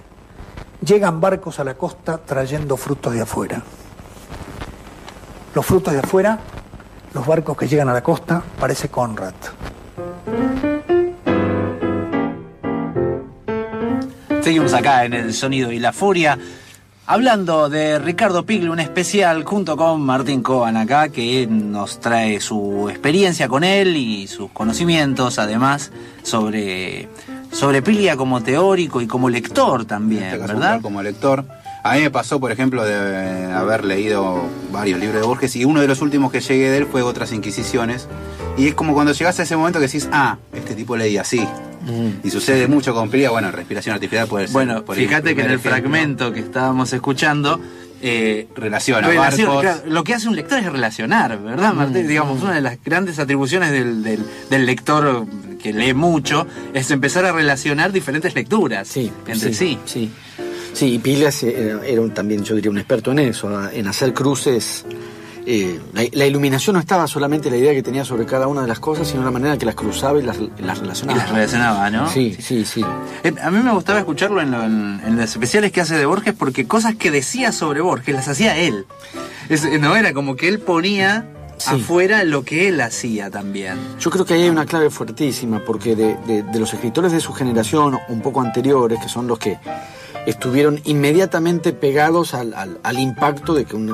Llegan 0.85 1.21
barcos 1.21 1.61
a 1.61 1.65
la 1.65 1.75
costa 1.75 2.19
trayendo 2.19 2.77
frutos 2.77 3.13
de 3.13 3.21
afuera. 3.21 3.63
Los 5.55 5.65
frutos 5.65 5.93
de 5.93 6.01
afuera 6.01 6.41
los 7.15 7.27
barcos 7.27 7.57
que 7.57 7.69
llegan 7.69 7.89
a 7.89 7.93
la 7.93 8.03
costa, 8.03 8.43
parece 8.59 8.89
Conrad. 8.89 9.35
Seguimos 14.41 14.73
acá 14.73 15.05
en 15.05 15.13
el 15.13 15.35
sonido 15.35 15.71
y 15.71 15.79
la 15.79 15.93
furia. 15.93 16.39
Hablando 17.07 17.69
de 17.69 17.99
Ricardo 17.99 18.47
Pigle, 18.47 18.71
un 18.71 18.81
especial 18.81 19.45
junto 19.45 19.77
con 19.77 20.01
Martín 20.01 20.43
Coban 20.43 20.77
acá, 20.77 21.11
que 21.11 21.47
nos 21.47 22.01
trae 22.01 22.41
su 22.41 22.89
experiencia 22.89 23.49
con 23.49 23.65
él 23.65 23.97
y 23.97 24.27
sus 24.27 24.51
conocimientos, 24.51 25.39
además, 25.39 25.93
sobre, 26.23 27.09
sobre 27.53 27.83
Piglia 27.83 28.17
como 28.17 28.43
teórico 28.43 29.01
y 29.01 29.07
como 29.07 29.31
lector 29.31 29.85
también, 29.85 30.25
este 30.25 30.39
caso, 30.39 30.55
¿verdad? 30.55 30.81
como 30.81 31.03
lector. 31.03 31.45
A 31.85 31.95
mí 31.95 32.03
me 32.03 32.11
pasó, 32.11 32.39
por 32.39 32.53
ejemplo, 32.53 32.85
de 32.85 33.53
haber 33.53 33.85
leído 33.85 34.41
varios 34.71 35.01
libros 35.01 35.21
de 35.21 35.27
Borges 35.27 35.57
y 35.57 35.65
uno 35.65 35.81
de 35.81 35.89
los 35.89 36.01
últimos 36.01 36.31
que 36.31 36.41
llegué 36.41 36.71
de 36.71 36.79
él 36.79 36.87
fue 36.87 37.03
Otras 37.03 37.33
Inquisiciones. 37.33 38.09
Y 38.57 38.69
es 38.69 38.75
como 38.75 38.95
cuando 38.95 39.13
llegas 39.13 39.41
a 39.41 39.43
ese 39.43 39.57
momento 39.57 39.81
que 39.81 39.87
decís, 39.87 40.09
ah, 40.13 40.39
este 40.53 40.75
tipo 40.75 40.97
leía 40.97 41.23
así. 41.23 41.45
Y 42.23 42.31
sucede 42.31 42.69
mucho 42.69 42.95
con 42.95 43.11
Piglia, 43.11 43.31
bueno, 43.31 43.51
respiración 43.51 43.95
artificial 43.95 44.29
puede 44.29 44.47
ser. 44.47 44.53
Bueno, 44.53 44.85
por 44.85 44.95
fíjate 44.95 45.35
que 45.35 45.41
en 45.41 45.47
el 45.49 45.55
ejemplo. 45.55 45.71
fragmento 45.73 46.33
que 46.33 46.39
estábamos 46.39 46.93
escuchando, 46.93 47.59
eh, 48.03 48.49
Relaciona 48.57 49.07
claro, 49.61 49.83
lo 49.87 50.03
que 50.05 50.15
hace 50.15 50.29
un 50.29 50.37
lector 50.37 50.59
es 50.59 50.71
relacionar, 50.71 51.41
¿verdad, 51.41 51.73
Martín? 51.73 52.07
Digamos, 52.09 52.43
una 52.43 52.55
de 52.55 52.61
las 52.61 52.83
grandes 52.85 53.19
atribuciones 53.19 53.71
del, 53.71 54.03
del- 54.03 54.25
del 54.51 54.67
lector 54.67 55.27
que 55.63 55.73
lee 55.73 55.95
mucho 55.95 56.47
es 56.75 56.91
empezar 56.91 57.25
a 57.25 57.33
relacionar 57.33 57.93
diferentes 57.93 58.35
lecturas 58.35 58.89
Sí, 58.89 59.13
entre 59.27 59.55
sí. 59.55 59.79
Sí, 59.87 60.11
sí 60.73 60.87
y 60.95 60.99
Pilas 60.99 61.43
era, 61.45 61.87
era 61.87 62.01
un- 62.01 62.13
también, 62.13 62.43
yo 62.43 62.55
diría, 62.57 62.71
un 62.71 62.79
experto 62.79 63.13
en 63.13 63.21
eso, 63.21 63.71
en 63.71 63.87
hacer 63.87 64.13
cruces. 64.13 64.85
Eh, 65.47 65.81
la, 65.93 66.03
la 66.13 66.27
iluminación 66.27 66.75
no 66.75 66.81
estaba 66.81 67.07
solamente 67.07 67.51
la 67.51 67.57
idea 67.57 67.73
que 67.73 67.83
tenía 67.83 68.05
sobre 68.05 68.27
cada 68.27 68.47
una 68.47 68.63
de 68.63 68.69
las 68.69 68.79
cosas, 68.81 69.09
sino 69.09 69.25
la 69.25 69.31
manera 69.31 69.55
en 69.55 69.59
que 69.59 69.67
las 69.67 69.75
cruzaba 69.75 70.19
y 70.19 70.23
las, 70.23 70.37
las 70.59 70.79
Y 70.79 70.81
relacionaba. 70.83 71.19
las 71.19 71.31
relacionaba, 71.31 71.91
¿no? 71.91 72.09
Sí, 72.09 72.37
sí, 72.41 72.65
sí. 72.65 72.85
Eh, 73.25 73.35
A 73.43 73.51
mí 73.51 73.59
me 73.63 73.73
gustaba 73.73 73.99
escucharlo 73.99 74.41
en, 74.41 74.51
lo- 74.51 74.63
en- 74.65 75.01
en 75.05 75.17
los 75.17 75.31
especiales 75.31 75.73
que 75.73 75.81
hace 75.81 75.97
de 75.97 76.07
Borges 76.07 76.35
porque 76.39 76.67
cosas 76.67 76.95
que 76.97 77.11
decía 77.11 77.53
sobre 77.53 77.81
Borges 77.81 78.15
las 78.15 78.29
hacía 78.29 78.57
él. 78.57 78.87
Es- 79.49 79.65
no 79.81 79.97
era 79.97 80.13
como 80.13 80.37
que 80.37 80.49
él 80.49 80.61
ponía 80.61 81.27
Sí. 81.59 81.71
afuera 81.77 82.25
lo 82.25 82.45
que 82.45 82.69
él 82.69 82.81
hacía 82.81 83.31
también. 83.31 83.77
Yo 84.01 84.11
creo 84.11 84.25
que 84.25 84.35
ahí 84.35 84.43
hay 84.43 84.49
una 84.51 84.67
clave 84.67 84.91
fuertísima, 84.91 85.61
porque 85.65 85.95
de, 85.95 86.17
de- 86.27 86.43
de 86.43 86.59
los 86.59 86.73
escritores 86.75 87.13
de 87.13 87.21
su 87.21 87.33
generación, 87.33 87.99
un 88.09 88.21
poco 88.21 88.41
anteriores, 88.41 88.99
que 89.01 89.09
son 89.09 89.29
los 89.29 89.39
que 89.39 89.59
estuvieron 90.27 90.81
inmediatamente 90.85 91.73
pegados 91.73 92.35
al, 92.35 92.55
al- 92.55 92.79
al 92.83 92.99
impacto 92.99 93.55
de 93.55 93.65
que 93.65 93.77
un, 93.77 93.91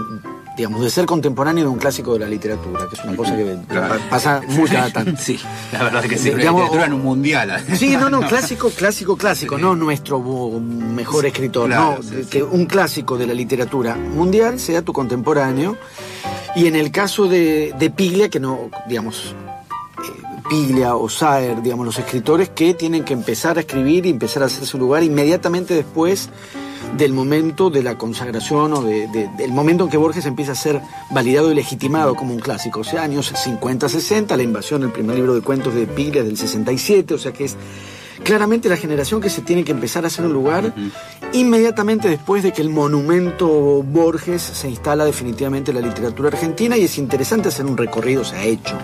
digamos, 0.58 0.82
de 0.82 0.90
ser 0.90 1.06
contemporáneo 1.06 1.64
de 1.64 1.70
un 1.70 1.78
clásico 1.78 2.12
de 2.14 2.18
la 2.18 2.26
literatura, 2.26 2.86
que 2.88 2.96
es 2.96 3.04
una 3.04 3.16
cosa 3.16 3.34
que 3.36 3.56
Claro. 3.68 3.94
pasa 4.10 4.42
muy 4.48 4.68
cada 4.68 4.90
tanto. 4.90 5.12
Sí, 5.18 5.38
la 5.72 5.84
verdad 5.84 6.02
que 6.02 6.18
sí. 6.18 6.30
Digamos, 6.30 6.62
literatura 6.62 6.86
en 6.86 6.92
un 6.94 7.02
mundial. 7.02 7.64
Sí, 7.74 7.96
no, 7.96 8.10
no, 8.10 8.20
clásico, 8.28 8.68
clásico, 8.70 9.16
clásico, 9.16 9.56
no 9.56 9.74
nuestro 9.76 10.20
mejor 10.20 11.24
escritor, 11.26 11.68
claro, 11.68 11.98
no, 11.98 12.02
sí, 12.02 12.26
que 12.28 12.42
un 12.42 12.66
clásico 12.66 13.16
de 13.16 13.26
la 13.28 13.34
literatura 13.34 13.94
mundial 13.94 14.58
sea 14.60 14.82
tu 14.82 14.92
contemporáneo. 14.92 15.76
Y 16.56 16.66
en 16.66 16.74
el 16.74 16.90
caso 16.90 17.28
de, 17.28 17.72
de 17.78 17.90
Piglia, 17.90 18.28
que 18.28 18.40
no, 18.40 18.68
digamos, 18.88 19.36
eh, 20.02 20.22
Piglia 20.50 20.96
o 20.96 21.08
Saer, 21.08 21.62
digamos, 21.62 21.86
los 21.86 21.98
escritores 21.98 22.48
que 22.48 22.74
tienen 22.74 23.04
que 23.04 23.12
empezar 23.12 23.58
a 23.58 23.60
escribir 23.60 24.06
y 24.06 24.10
empezar 24.10 24.42
a 24.42 24.46
hacer 24.46 24.66
su 24.66 24.76
lugar 24.76 25.04
inmediatamente 25.04 25.74
después 25.74 26.30
del 26.96 27.12
momento 27.12 27.70
de 27.70 27.82
la 27.82 27.98
consagración 27.98 28.72
o 28.72 28.82
de- 28.82 29.06
de- 29.08 29.28
del 29.36 29.52
momento 29.52 29.84
en 29.84 29.90
que 29.90 29.96
Borges 29.96 30.26
empieza 30.26 30.52
a 30.52 30.54
ser 30.56 30.80
validado 31.10 31.50
y 31.52 31.54
legitimado 31.54 32.14
como 32.14 32.32
un 32.34 32.40
clásico. 32.40 32.80
O 32.80 32.84
sea, 32.84 33.02
años 33.02 33.32
50-60, 33.34 34.36
la 34.36 34.42
invasión, 34.42 34.82
el 34.82 34.90
primer 34.90 35.16
libro 35.16 35.34
de 35.34 35.42
cuentos 35.42 35.74
de 35.74 35.86
Piglia 35.86 36.22
es 36.22 36.26
del 36.28 36.36
67, 36.38 37.14
o 37.14 37.18
sea 37.18 37.32
que 37.32 37.44
es 37.44 37.56
claramente 38.24 38.68
la 38.68 38.76
generación 38.76 39.20
que 39.20 39.30
se 39.30 39.42
tiene 39.42 39.62
que 39.64 39.70
empezar 39.72 40.04
a 40.04 40.08
hacer 40.08 40.24
un 40.26 40.32
lugar 40.32 40.74
inmediatamente 41.32 42.08
después 42.08 42.42
de 42.42 42.52
que 42.52 42.62
el 42.62 42.70
monumento 42.70 43.48
Borges 43.82 44.42
se 44.42 44.68
instala 44.68 45.04
definitivamente 45.04 45.70
en 45.70 45.80
la 45.80 45.86
literatura 45.86 46.28
argentina 46.28 46.76
y 46.76 46.84
es 46.84 46.98
interesante 46.98 47.48
hacer 47.48 47.66
un 47.66 47.76
recorrido, 47.76 48.24
se 48.24 48.36
ha 48.36 48.44
hecho, 48.44 48.76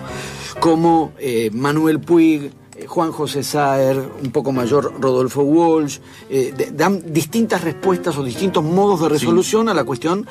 como 0.61 1.12
eh, 1.18 1.50
Manuel 1.52 2.00
Puig, 2.00 2.52
Juan 2.88 3.12
José 3.12 3.43
Saer, 3.43 3.97
un 4.23 4.31
poco 4.33 4.50
mayor 4.52 4.93
Rodolfo 5.00 5.43
Walsh, 5.43 5.99
eh, 6.28 6.52
de- 6.57 6.71
dan 6.73 7.12
distintas 7.12 7.62
respuestas 7.62 8.16
o 8.19 8.25
distintos 8.25 8.64
modos 8.64 9.00
de 9.00 9.09
resolución 9.09 9.69
a 9.69 9.75
la 9.75 9.85
cuestión 9.85 10.26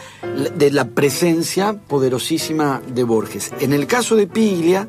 de 0.57 0.71
la 0.71 0.85
presencia 0.89 1.73
poderosísima 1.73 2.81
de 2.93 3.03
Borges. 3.03 3.51
En 3.59 3.71
el 3.73 3.87
caso 3.87 4.15
de 4.15 4.27
Piglia, 4.27 4.87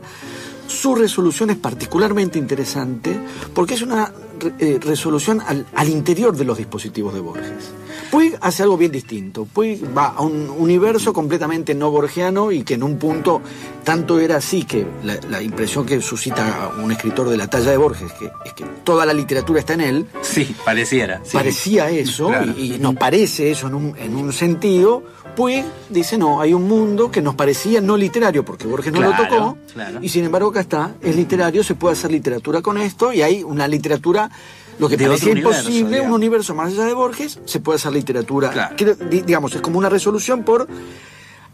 su 0.66 0.94
resolución 0.94 1.50
es 1.50 1.56
particularmente 1.56 2.38
interesante 2.38 3.18
porque 3.54 3.74
es 3.74 3.82
una 3.82 4.12
eh, 4.58 4.78
resolución 4.82 5.40
al, 5.40 5.64
al 5.74 5.88
interior 5.88 6.36
de 6.36 6.44
los 6.44 6.58
dispositivos 6.58 7.14
de 7.14 7.20
Borges. 7.20 7.70
Puig 8.14 8.36
hace 8.40 8.62
algo 8.62 8.76
bien 8.76 8.92
distinto. 8.92 9.44
Puig 9.44 9.82
va 9.96 10.06
a 10.16 10.20
un 10.22 10.48
universo 10.56 11.12
completamente 11.12 11.74
no 11.74 11.90
borgiano 11.90 12.52
y 12.52 12.62
que 12.62 12.74
en 12.74 12.84
un 12.84 12.96
punto 12.96 13.42
tanto 13.82 14.20
era 14.20 14.36
así 14.36 14.62
que 14.64 14.86
la, 15.02 15.18
la 15.28 15.42
impresión 15.42 15.84
que 15.84 16.00
suscita 16.00 16.70
un 16.80 16.92
escritor 16.92 17.28
de 17.28 17.36
la 17.36 17.48
talla 17.48 17.72
de 17.72 17.76
Borges 17.76 18.12
que, 18.12 18.30
es 18.44 18.52
que 18.52 18.64
toda 18.84 19.04
la 19.04 19.12
literatura 19.12 19.58
está 19.58 19.72
en 19.74 19.80
él. 19.80 20.06
Sí, 20.22 20.54
pareciera. 20.64 21.20
sí. 21.24 21.32
Parecía 21.36 21.90
eso 21.90 22.28
Claro. 22.28 22.52
y, 22.56 22.74
y 22.74 22.78
nos 22.78 22.94
parece 22.94 23.50
eso 23.50 23.66
en 23.66 23.74
un, 23.74 23.96
en 23.98 24.14
un 24.14 24.32
sentido. 24.32 25.02
Puig 25.34 25.64
dice, 25.90 26.16
no, 26.16 26.40
hay 26.40 26.54
un 26.54 26.68
mundo 26.68 27.10
que 27.10 27.20
nos 27.20 27.34
parecía 27.34 27.80
no 27.80 27.96
literario 27.96 28.44
porque 28.44 28.68
Borges 28.68 28.92
no 28.92 29.00
lo 29.00 29.10
tocó 29.16 29.58
claro. 29.72 29.98
y 30.00 30.08
sin 30.08 30.24
embargo 30.24 30.50
acá 30.50 30.60
está, 30.60 30.94
es 31.02 31.16
literario, 31.16 31.64
se 31.64 31.74
puede 31.74 31.94
hacer 31.94 32.12
literatura 32.12 32.62
con 32.62 32.78
esto 32.78 33.12
y 33.12 33.22
hay 33.22 33.42
una 33.42 33.66
literatura, 33.66 34.30
lo 34.78 34.88
que 34.88 34.96
universo, 34.96 35.30
imposible, 35.30 36.00
un 36.00 36.12
universo 36.12 36.54
más 36.54 36.72
allá 36.72 36.84
de 36.84 36.94
Borges, 36.94 37.38
se 37.44 37.60
puede 37.60 37.76
hacer 37.76 37.92
literatura. 37.92 38.50
Claro. 38.50 38.76
Digamos, 39.10 39.54
es 39.54 39.60
como 39.60 39.78
una 39.78 39.88
resolución 39.88 40.44
por, 40.44 40.66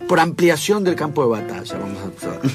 por 0.08 0.20
ampliación 0.20 0.82
del 0.82 0.96
campo 0.96 1.22
de 1.22 1.40
batalla, 1.40 1.78
vamos 1.78 1.98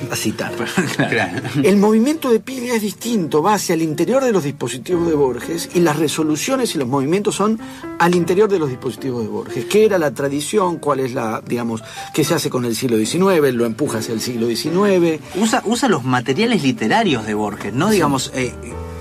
a, 0.10 0.14
a 0.14 0.16
citar. 0.16 0.54
Claro. 0.96 1.42
El 1.64 1.78
movimiento 1.78 2.30
de 2.32 2.40
Piglia 2.40 2.76
es 2.76 2.82
distinto, 2.82 3.42
va 3.42 3.54
hacia 3.56 3.74
el 3.74 3.82
interior 3.82 4.24
de 4.24 4.32
los 4.32 4.44
dispositivos 4.44 5.08
de 5.08 5.14
Borges 5.14 5.70
y 5.74 5.80
las 5.80 5.98
resoluciones 5.98 6.74
y 6.76 6.78
los 6.78 6.88
movimientos 6.88 7.36
son 7.36 7.60
al 8.00 8.16
interior 8.16 8.50
de 8.50 8.60
los 8.60 8.70
dispositivos 8.70 9.24
de 9.24 9.30
Borges. 9.30 9.66
¿Qué 9.66 9.86
era 9.86 9.98
la 9.98 10.14
tradición? 10.14 10.78
¿Cuál 10.78 11.02
es 11.02 11.14
la, 11.14 11.42
digamos, 11.46 11.84
qué 12.14 12.24
se 12.24 12.34
hace 12.34 12.50
con 12.50 12.66
el 12.66 12.76
siglo 12.76 12.98
XIX? 12.98 13.54
¿Lo 13.54 13.66
empuja 13.66 14.00
hacia 14.00 14.14
el 14.14 14.22
siglo 14.22 14.48
XIX? 14.48 15.22
Usa, 15.36 15.62
usa 15.66 15.90
los 15.90 16.04
materiales 16.04 16.64
literarios 16.64 17.26
de 17.26 17.34
Borges, 17.34 17.74
¿no? 17.74 17.90
Digamos, 17.90 18.32
eh, 18.34 18.54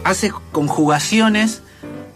hace 0.04 0.30
conjugaciones 0.52 1.62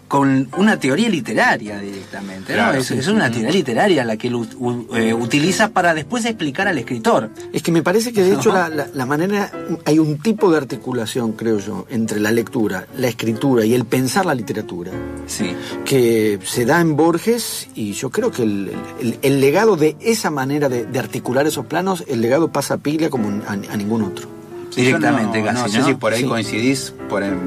con 0.07 0.49
una 0.57 0.79
teoría 0.79 1.07
literaria 1.07 1.77
directamente, 1.79 2.57
¿no? 2.57 2.71
Es, 2.73 2.87
sí. 2.87 2.95
es 2.95 3.07
una 3.09 3.29
teoría 3.29 3.51
literaria 3.51 4.03
la 4.03 4.17
que 4.17 4.29
él 4.29 4.33
u- 4.35 4.47
u- 4.57 4.95
eh, 4.95 5.13
utiliza 5.13 5.69
para 5.69 5.93
después 5.93 6.25
explicar 6.25 6.67
al 6.67 6.79
escritor. 6.79 7.29
Es 7.53 7.61
que 7.61 7.71
me 7.71 7.83
parece 7.83 8.11
que 8.11 8.23
de 8.23 8.33
hecho 8.33 8.51
la, 8.53 8.69
la- 8.69 8.87
la 8.91 9.05
manera, 9.05 9.51
hay 9.85 9.99
un 9.99 10.17
tipo 10.17 10.49
de 10.49 10.57
articulación, 10.57 11.33
creo 11.33 11.59
yo, 11.59 11.85
entre 11.91 12.19
la 12.19 12.31
lectura, 12.31 12.87
la 12.97 13.07
escritura 13.07 13.65
y 13.65 13.75
el 13.75 13.85
pensar 13.85 14.25
la 14.25 14.33
literatura. 14.33 14.91
Sí. 15.27 15.53
que 15.85 16.39
se 16.43 16.65
da 16.65 16.81
en 16.81 16.95
Borges 16.95 17.67
y 17.75 17.91
yo 17.93 18.09
creo 18.09 18.31
que 18.31 18.41
el, 18.41 18.71
el- 18.99 19.19
el 19.21 19.39
legado 19.39 19.75
de 19.75 19.95
esa 19.99 20.31
manera 20.31 20.69
de, 20.69 20.85
de 20.87 20.97
articular 20.97 21.45
esos 21.45 21.67
planos, 21.67 22.03
el 22.07 22.21
legado 22.21 22.51
pasa 22.51 22.73
a 22.73 22.77
Piglia 22.79 23.11
como 23.11 23.29
a, 23.47 23.51
a 23.51 23.77
ningún 23.77 24.01
otro. 24.01 24.27
Directamente, 24.75 25.39
no, 25.39 25.45
casi, 25.45 25.77
no 25.77 25.85
si 25.85 25.93
por 25.93 26.13
ahí 26.13 26.21
Sí. 26.23 26.27
coincidís, 26.27 26.93
por 27.09 27.21
em, 27.23 27.37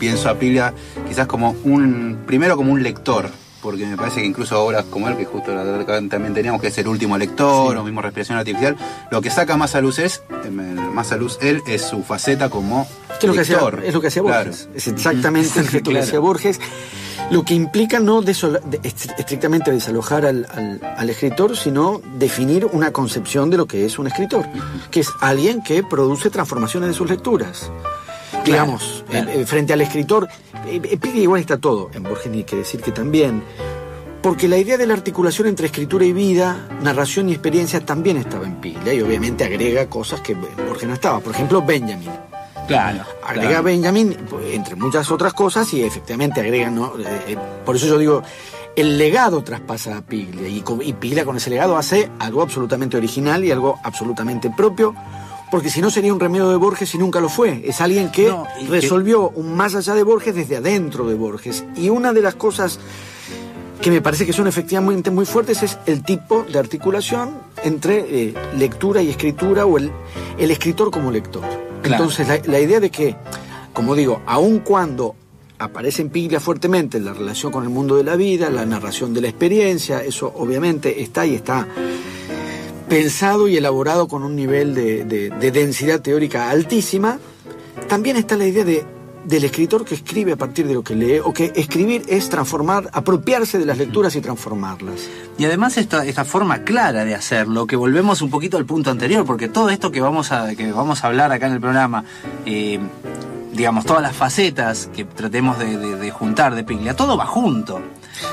pienso 0.00 0.28
a 0.28 0.34
Piglia 0.34 0.74
quizás 1.06 1.28
como 1.28 1.54
un, 1.62 2.24
primero 2.26 2.56
como 2.56 2.72
un 2.72 2.82
lector, 2.82 3.30
porque 3.62 3.84
me 3.86 3.96
parece 3.96 4.20
que 4.22 4.26
incluso 4.26 4.58
obras 4.64 4.86
como 4.90 5.06
él, 5.08 5.16
que 5.18 5.26
justo 5.26 5.52
también 6.08 6.32
teníamos, 6.34 6.60
que 6.62 6.68
es 6.68 6.78
el 6.78 6.88
último 6.88 7.16
lector, 7.18 7.76
o 7.76 7.84
mismo 7.84 8.00
respiración 8.00 8.38
artificial, 8.38 8.74
lo 9.10 9.20
que 9.20 9.30
saca 9.30 9.56
más 9.58 9.74
a 9.74 9.80
luz 9.82 9.98
es, 9.98 10.22
em, 10.44 10.74
más 10.94 11.12
a 11.12 11.16
luz 11.18 11.38
él, 11.42 11.60
es 11.66 11.82
su 11.82 12.02
faceta 12.02 12.48
como 12.48 12.88
es 13.20 13.24
lo 13.24 13.34
que 13.34 13.40
hacía, 13.40 13.56
lector. 13.56 13.82
es 13.84 13.92
lo 13.94 14.00
que 14.00 14.06
hacía 14.06 14.22
Claro. 14.22 14.50
Borges. 14.50 14.68
Es 14.74 14.88
exactamente 14.88 15.50
Claro. 15.62 15.82
que 15.84 15.98
hacía 15.98 16.18
Borges. 16.18 16.58
Lo 17.30 17.44
que 17.44 17.54
implica 17.54 18.00
no 18.00 18.22
estrictamente 18.82 19.70
desalojar 19.70 20.24
al, 20.26 20.46
al- 20.52 20.80
al 20.96 21.10
escritor, 21.10 21.56
sino 21.56 22.00
definir 22.18 22.64
una 22.72 22.90
concepción 22.92 23.50
de 23.50 23.56
lo 23.58 23.66
que 23.66 23.84
es 23.84 23.98
un 23.98 24.06
escritor, 24.06 24.46
que 24.90 25.00
es 25.00 25.10
alguien 25.20 25.62
que 25.62 25.82
produce 25.84 26.30
transformaciones 26.30 26.88
de 26.88 26.94
sus 26.94 27.08
lecturas. 27.08 27.70
Digamos, 28.44 29.04
claro. 29.08 29.30
eh, 29.30 29.46
frente 29.46 29.72
al 29.72 29.80
escritor, 29.80 30.28
eh, 30.66 30.80
eh, 30.82 30.96
Piglia 30.96 31.22
igual 31.22 31.40
está 31.40 31.58
todo, 31.58 31.90
en 31.94 32.02
Borges 32.02 32.30
ni 32.30 32.44
que 32.44 32.56
decir 32.56 32.80
que 32.80 32.92
también, 32.92 33.42
porque 34.22 34.48
la 34.48 34.58
idea 34.58 34.76
de 34.76 34.86
la 34.86 34.94
articulación 34.94 35.48
entre 35.48 35.66
escritura 35.66 36.04
y 36.04 36.12
vida, 36.12 36.68
narración 36.82 37.28
y 37.28 37.32
experiencia 37.32 37.80
también 37.84 38.18
estaba 38.18 38.46
en 38.46 38.60
Piglia 38.60 38.92
y 38.92 39.00
obviamente 39.00 39.44
agrega 39.44 39.88
cosas 39.88 40.20
que 40.20 40.34
Borges 40.34 40.88
no 40.88 40.94
estaba. 40.94 41.20
Por 41.20 41.34
ejemplo, 41.34 41.62
Benjamin. 41.62 42.10
Claro. 42.68 43.04
Agrega 43.24 43.48
claro. 43.48 43.64
Benjamin, 43.64 44.16
entre 44.52 44.76
muchas 44.76 45.10
otras 45.10 45.32
cosas, 45.32 45.72
y 45.72 45.82
efectivamente 45.82 46.40
agrega, 46.40 46.70
¿no? 46.70 46.92
Eh, 47.26 47.36
por 47.64 47.76
eso 47.76 47.86
yo 47.86 47.98
digo, 47.98 48.22
el 48.76 48.96
legado 48.96 49.42
traspasa 49.42 49.96
a 49.96 50.02
Piglia, 50.02 50.46
y, 50.46 50.62
y 50.82 50.92
Piglia 50.92 51.24
con 51.24 51.36
ese 51.36 51.50
legado 51.50 51.76
hace 51.76 52.10
algo 52.18 52.42
absolutamente 52.42 52.96
original 52.96 53.42
y 53.42 53.50
algo 53.50 53.78
absolutamente 53.82 54.50
propio, 54.56 54.94
porque 55.50 55.70
si 55.70 55.80
no 55.80 55.90
sería 55.90 56.12
un 56.12 56.20
remedio 56.20 56.48
de 56.48 56.56
Borges 56.56 56.94
y 56.94 56.98
nunca 56.98 57.20
lo 57.20 57.28
fue. 57.28 57.62
Es 57.64 57.80
alguien 57.80 58.10
que 58.12 58.28
No, 58.28 58.46
y 58.60 58.64
que- 58.66 58.70
resolvió 58.70 59.30
un 59.30 59.54
más 59.56 59.74
allá 59.74 59.94
de 59.94 60.02
Borges 60.02 60.34
desde 60.34 60.56
adentro 60.56 61.06
de 61.08 61.14
Borges. 61.14 61.64
Y 61.76 61.88
una 61.88 62.12
de 62.12 62.20
las 62.22 62.34
cosas 62.36 62.78
que 63.80 63.90
me 63.90 64.00
parece 64.02 64.26
que 64.26 64.32
son 64.32 64.46
efectivamente 64.46 65.10
muy 65.10 65.24
fuertes 65.24 65.62
es 65.62 65.78
el 65.86 66.02
tipo 66.04 66.44
de 66.44 66.58
articulación 66.58 67.30
entre 67.64 67.98
eh, 68.28 68.34
lectura 68.58 69.00
y 69.02 69.08
escritura 69.10 69.64
o 69.64 69.78
el, 69.78 69.90
el 70.38 70.50
escritor 70.50 70.90
como 70.90 71.10
lector. 71.10 71.42
Claro. 71.82 72.04
Entonces 72.04 72.28
la, 72.28 72.38
la 72.44 72.60
idea 72.60 72.78
de 72.78 72.90
que, 72.90 73.16
como 73.72 73.94
digo, 73.94 74.20
aun 74.26 74.58
cuando 74.60 75.14
aparece 75.58 76.02
en 76.02 76.10
Piglia 76.10 76.40
fuertemente 76.40 77.00
la 77.00 77.12
relación 77.14 77.50
con 77.52 77.64
el 77.64 77.70
mundo 77.70 77.96
de 77.96 78.04
la 78.04 78.16
vida, 78.16 78.50
la 78.50 78.66
narración 78.66 79.12
de 79.14 79.22
la 79.22 79.28
experiencia, 79.28 80.02
eso 80.04 80.30
obviamente 80.36 81.00
está 81.02 81.24
y 81.26 81.34
está 81.34 81.66
pensado 82.90 83.48
y 83.48 83.56
elaborado 83.56 84.06
con 84.08 84.22
un 84.24 84.36
nivel 84.36 84.74
de, 84.74 85.04
de- 85.04 85.30
de 85.30 85.50
densidad 85.52 86.00
teórica 86.00 86.50
altísima, 86.50 87.18
también 87.88 88.16
está 88.16 88.36
la 88.36 88.46
idea 88.46 88.64
de, 88.64 88.84
del 89.24 89.44
escritor 89.44 89.84
que 89.84 89.94
escribe 89.94 90.32
a 90.32 90.36
partir 90.36 90.66
de 90.66 90.74
lo 90.74 90.82
que 90.82 90.96
lee, 90.96 91.20
o 91.24 91.32
que 91.32 91.52
escribir 91.54 92.02
es 92.08 92.28
transformar, 92.28 92.90
apropiarse 92.92 93.58
de 93.58 93.64
las 93.66 93.78
lecturas 93.78 94.16
y 94.16 94.20
transformarlas. 94.20 95.08
Y 95.38 95.44
además 95.44 95.76
esta, 95.78 96.04
esta 96.04 96.24
forma 96.24 96.64
clara 96.64 97.04
de 97.04 97.14
hacerlo, 97.14 97.66
que 97.66 97.76
volvemos 97.76 98.22
un 98.22 98.30
poquito 98.30 98.56
al 98.58 98.66
punto 98.66 98.90
anterior, 98.90 99.24
porque 99.24 99.48
todo 99.48 99.70
esto 99.70 99.90
que 99.92 100.00
vamos 100.00 100.32
a, 100.32 100.54
que 100.56 100.72
vamos 100.72 101.04
a 101.04 101.06
hablar 101.06 101.30
acá 101.32 101.46
en 101.46 101.52
el 101.54 101.60
programa, 101.60 102.04
eh, 102.44 102.80
digamos, 103.52 103.84
todas 103.86 104.02
las 104.02 104.16
facetas 104.16 104.90
que 104.94 105.04
tratemos 105.04 105.58
de, 105.60 105.76
de- 105.78 105.96
de 105.96 106.10
juntar 106.10 106.54
de 106.56 106.64
Piglia, 106.64 106.96
todo 106.96 107.16
va 107.16 107.26
junto. 107.26 107.80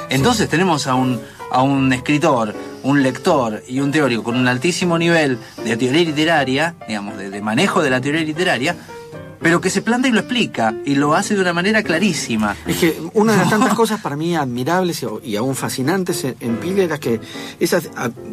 Entonces 0.09 0.49
tenemos 0.49 0.87
a 0.87 0.95
un, 0.95 1.21
a 1.51 1.61
un 1.61 1.91
escritor, 1.93 2.53
un 2.83 3.03
lector 3.03 3.63
y 3.67 3.79
un 3.79 3.91
teórico 3.91 4.23
con 4.23 4.35
un 4.35 4.47
altísimo 4.47 4.97
nivel 4.97 5.37
de 5.63 5.77
teoría 5.77 6.03
literaria, 6.03 6.75
digamos, 6.87 7.17
de, 7.17 7.29
de 7.29 7.41
manejo 7.41 7.81
de 7.81 7.89
la 7.89 8.01
teoría 8.01 8.21
literaria, 8.21 8.75
pero 9.41 9.61
que 9.61 9.69
se 9.69 9.81
planta 9.81 10.07
y 10.07 10.11
lo 10.11 10.19
explica, 10.19 10.73
y 10.85 10.95
lo 10.95 11.13
hace 11.15 11.35
de 11.35 11.41
una 11.41 11.53
manera 11.53 11.83
clarísima. 11.83 12.55
Es 12.65 12.77
que 12.77 12.99
una 13.13 13.33
de 13.33 13.37
las 13.39 13.49
tantas 13.49 13.73
cosas 13.75 14.01
para 14.01 14.15
mí 14.15 14.35
admirables 14.35 15.05
y, 15.23 15.35
aún 15.35 15.55
fascinantes 15.55 16.23
en, 16.23 16.57
Piglia 16.57 16.85
era 16.85 16.97
que 16.99 17.19
esas, 17.59 17.89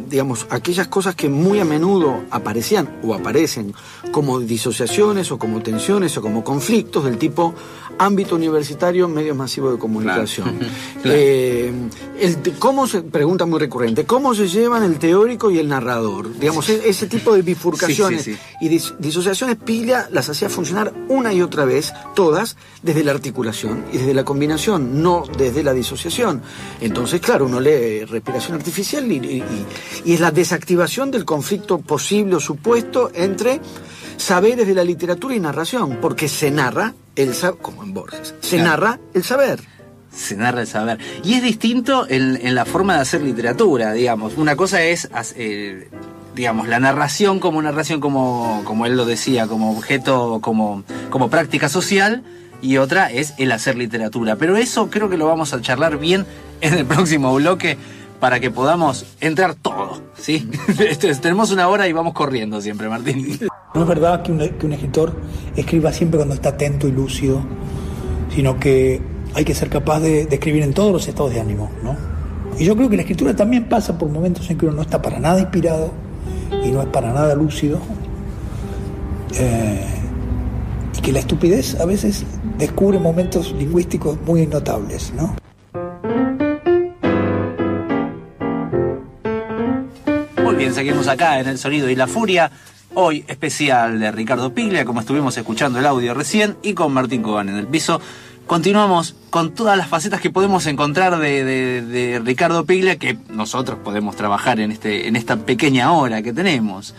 digamos, 0.09 0.47
aquellas 0.49 0.87
cosas 0.87 1.15
que 1.15 1.29
muy 1.29 1.59
a 1.59 1.65
menudo 1.65 2.23
aparecían 2.31 2.89
o 3.03 3.13
aparecen 3.13 3.73
como 4.11 4.39
disociaciones 4.39 5.31
o 5.31 5.37
como 5.37 5.61
tensiones 5.61 6.17
o 6.17 6.21
como 6.21 6.43
conflictos 6.43 7.03
del 7.05 7.17
tipo 7.17 7.53
ámbito 7.97 8.35
universitario, 8.35 9.07
medios 9.07 9.37
masivos 9.37 9.73
de 9.73 9.79
comunicación. 9.79 10.59
Eh, 11.07 11.71
el 12.19 12.37
¿Cómo 12.57 12.87
se, 12.87 13.03
pregunta 13.03 13.45
muy 13.45 13.59
recurrente, 13.59 14.05
cómo 14.05 14.33
se 14.33 14.47
llevan 14.47 14.81
el 14.83 14.97
teórico 14.97 15.51
y 15.51 15.59
el 15.59 15.67
narrador? 15.67 16.33
Digamos, 16.39 16.67
e- 16.69 16.89
ese 16.89 17.05
tipo 17.05 17.35
de 17.35 17.43
bifurcaciones 17.43 18.23
Sí, 18.23 18.33
sí, 18.33 18.39
y 18.59 18.69
dis- 18.69 18.97
disociaciones 18.97 19.57
Piglia 19.57 20.07
las 20.11 20.27
hacía 20.29 20.49
funcionar 20.49 20.91
una 21.07 21.33
y 21.33 21.41
otra 21.41 21.65
vez, 21.65 21.93
todas, 22.15 22.57
desde 22.81 23.03
la 23.03 23.11
articulación 23.11 23.85
y 23.93 23.97
desde 23.97 24.13
la 24.13 24.23
combinación, 24.23 25.01
no 25.03 25.23
desde 25.37 25.63
la 25.63 25.73
disociación. 25.73 26.41
Entonces, 26.81 27.21
claro, 27.21 27.45
uno 27.45 27.59
lee 27.59 28.05
respiración 28.05 28.55
artificial 28.57 29.11
y, 29.11 29.15
y- 29.17 29.19
y- 29.37 29.65
y 30.05 30.13
es 30.13 30.19
la 30.19 30.31
desactivación 30.31 31.11
del 31.11 31.25
conflicto 31.25 31.77
posible 31.79 32.35
o 32.35 32.39
supuesto 32.39 33.11
entre 33.13 33.61
saberes 34.17 34.65
de 34.67 34.73
la 34.73 34.83
literatura 34.83 35.35
y 35.35 35.39
narración, 35.39 35.99
porque 36.01 36.27
se 36.27 36.49
narra 36.51 36.93
el 37.15 37.33
saber, 37.33 37.59
como 37.61 37.83
en 37.83 37.93
Borges, 37.93 38.33
se 38.41 38.57
Claro. 38.57 38.69
narra 38.71 38.99
el 39.13 39.23
saber. 39.23 39.59
se 40.15 40.37
narra 40.37 40.61
el 40.61 40.67
saber. 40.67 40.97
Y 41.25 41.33
es 41.33 41.43
distinto 41.43 42.05
en, 42.07 42.39
en 42.41 42.55
la 42.55 42.63
forma 42.63 42.95
de 42.95 43.01
hacer 43.01 43.21
literatura, 43.21 43.91
digamos. 43.91 44.37
Una 44.37 44.55
cosa 44.55 44.81
es, 44.81 45.09
eh, 45.35 45.89
digamos, 46.35 46.67
la 46.67 46.79
narración 46.79 47.39
como 47.39 47.61
narración, 47.61 47.99
como, 48.01 48.61
como 48.65 48.85
él 48.85 48.95
lo 48.97 49.05
decía, 49.05 49.47
como 49.47 49.71
objeto, 49.71 50.39
como, 50.41 50.83
como 51.09 51.29
práctica 51.29 51.69
social, 51.69 52.23
y 52.61 52.77
otra 52.77 53.11
es 53.11 53.33
el 53.37 53.51
hacer 53.51 53.77
literatura. 53.77 54.35
Pero 54.35 54.57
eso 54.57 54.89
creo 54.89 55.09
que 55.09 55.17
lo 55.17 55.27
vamos 55.27 55.53
a 55.53 55.61
charlar 55.61 55.97
bien 55.97 56.25
en 56.61 56.73
el 56.73 56.85
próximo 56.85 57.33
bloque 57.35 57.77
para 58.19 58.39
que 58.39 58.49
podamos 58.49 59.05
entrar 59.21 59.55
todo, 59.55 60.01
¿sí? 60.17 60.49
Este 60.79 61.09
es- 61.09 61.21
Tenemos 61.21 61.51
una 61.51 61.67
hora 61.67 61.87
y 61.87 61.93
vamos 61.93 62.13
corriendo 62.13 62.59
siempre, 62.61 62.87
Martín. 62.89 63.39
No 63.73 63.81
es 63.81 63.87
verdad 63.87 64.21
que 64.23 64.31
un, 64.31 64.39
que 64.39 64.65
un 64.65 64.73
escritor 64.73 65.15
escriba 65.55 65.91
siempre 65.91 66.17
cuando 66.17 66.33
está 66.33 66.49
atento 66.49 66.87
y 66.87 66.91
lúcido, 66.91 67.43
sino 68.33 68.57
que 68.59 69.01
hay 69.33 69.43
que 69.45 69.53
ser 69.53 69.69
capaz 69.69 69.99
de, 69.99 70.25
de 70.25 70.35
escribir 70.35 70.63
en 70.63 70.73
todos 70.73 70.91
los 70.93 71.07
estados 71.07 71.33
de 71.33 71.41
ánimo, 71.41 71.69
¿no? 71.83 71.95
Y 72.57 72.63
yo 72.63 72.75
creo 72.77 72.89
que 72.89 72.95
la 72.95 73.01
escritura 73.01 73.35
también 73.35 73.65
pasa 73.67 73.97
por 73.97 74.09
momentos 74.09 74.49
en 74.49 74.57
que 74.57 74.65
uno 74.65 74.75
no 74.77 74.81
está 74.81 75.01
para 75.01 75.19
nada 75.19 75.41
inspirado 75.41 75.91
y 76.63 76.71
no 76.71 76.81
es 76.81 76.87
para 76.87 77.11
nada 77.11 77.35
lúcido, 77.35 77.79
eh, 79.37 79.85
y 80.97 81.01
que 81.01 81.11
la 81.11 81.19
estupidez 81.19 81.79
a 81.79 81.85
veces 81.85 82.25
descubre 82.57 82.99
momentos 82.99 83.51
lingüísticos 83.53 84.19
muy 84.21 84.47
notables, 84.47 85.13
¿no? 85.13 85.35
Muy 90.43 90.55
bien, 90.55 90.73
seguimos 90.73 91.07
acá 91.07 91.39
en 91.39 91.47
El 91.47 91.57
Sonido 91.57 91.89
y 91.89 91.95
la 91.95 92.07
Furia. 92.07 92.51
Hoy 92.93 93.25
especial 93.27 93.99
de 93.99 94.09
Ricardo 94.09 94.53
Piglia, 94.53 94.85
como 94.85 95.01
estuvimos 95.01 95.37
escuchando 95.37 95.79
el 95.79 95.85
audio 95.85 96.13
recién, 96.13 96.55
y 96.61 96.73
con 96.73 96.93
Martín 96.93 97.21
Cobán 97.21 97.49
en 97.49 97.57
el 97.57 97.67
piso. 97.67 97.99
Continuamos 98.47 99.15
con 99.31 99.55
todas 99.55 99.75
las 99.77 99.87
facetas 99.87 100.21
que 100.21 100.29
podemos 100.29 100.67
encontrar 100.67 101.17
de, 101.17 101.43
de- 101.43 101.81
de 101.81 102.19
Ricardo 102.19 102.63
Piglia, 102.65 102.97
que 102.97 103.17
nosotros 103.29 103.79
podemos 103.83 104.15
trabajar 104.15 104.59
en, 104.59 104.71
este, 104.71 105.07
en 105.07 105.15
esta 105.15 105.35
pequeña 105.37 105.91
hora 105.91 106.21
que 106.21 106.31
tenemos. 106.31 106.93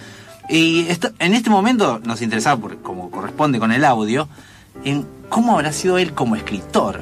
Y 0.48 0.86
en 1.20 1.34
este 1.34 1.50
momento 1.50 2.00
nos 2.04 2.20
interesaba, 2.20 2.60
por- 2.60 2.78
como 2.82 3.10
corresponde 3.10 3.60
con 3.60 3.70
el 3.70 3.84
audio, 3.84 4.28
en 4.84 5.06
cómo 5.28 5.52
habrá 5.54 5.72
sido 5.72 5.98
él 5.98 6.12
como 6.14 6.34
escritor. 6.34 7.00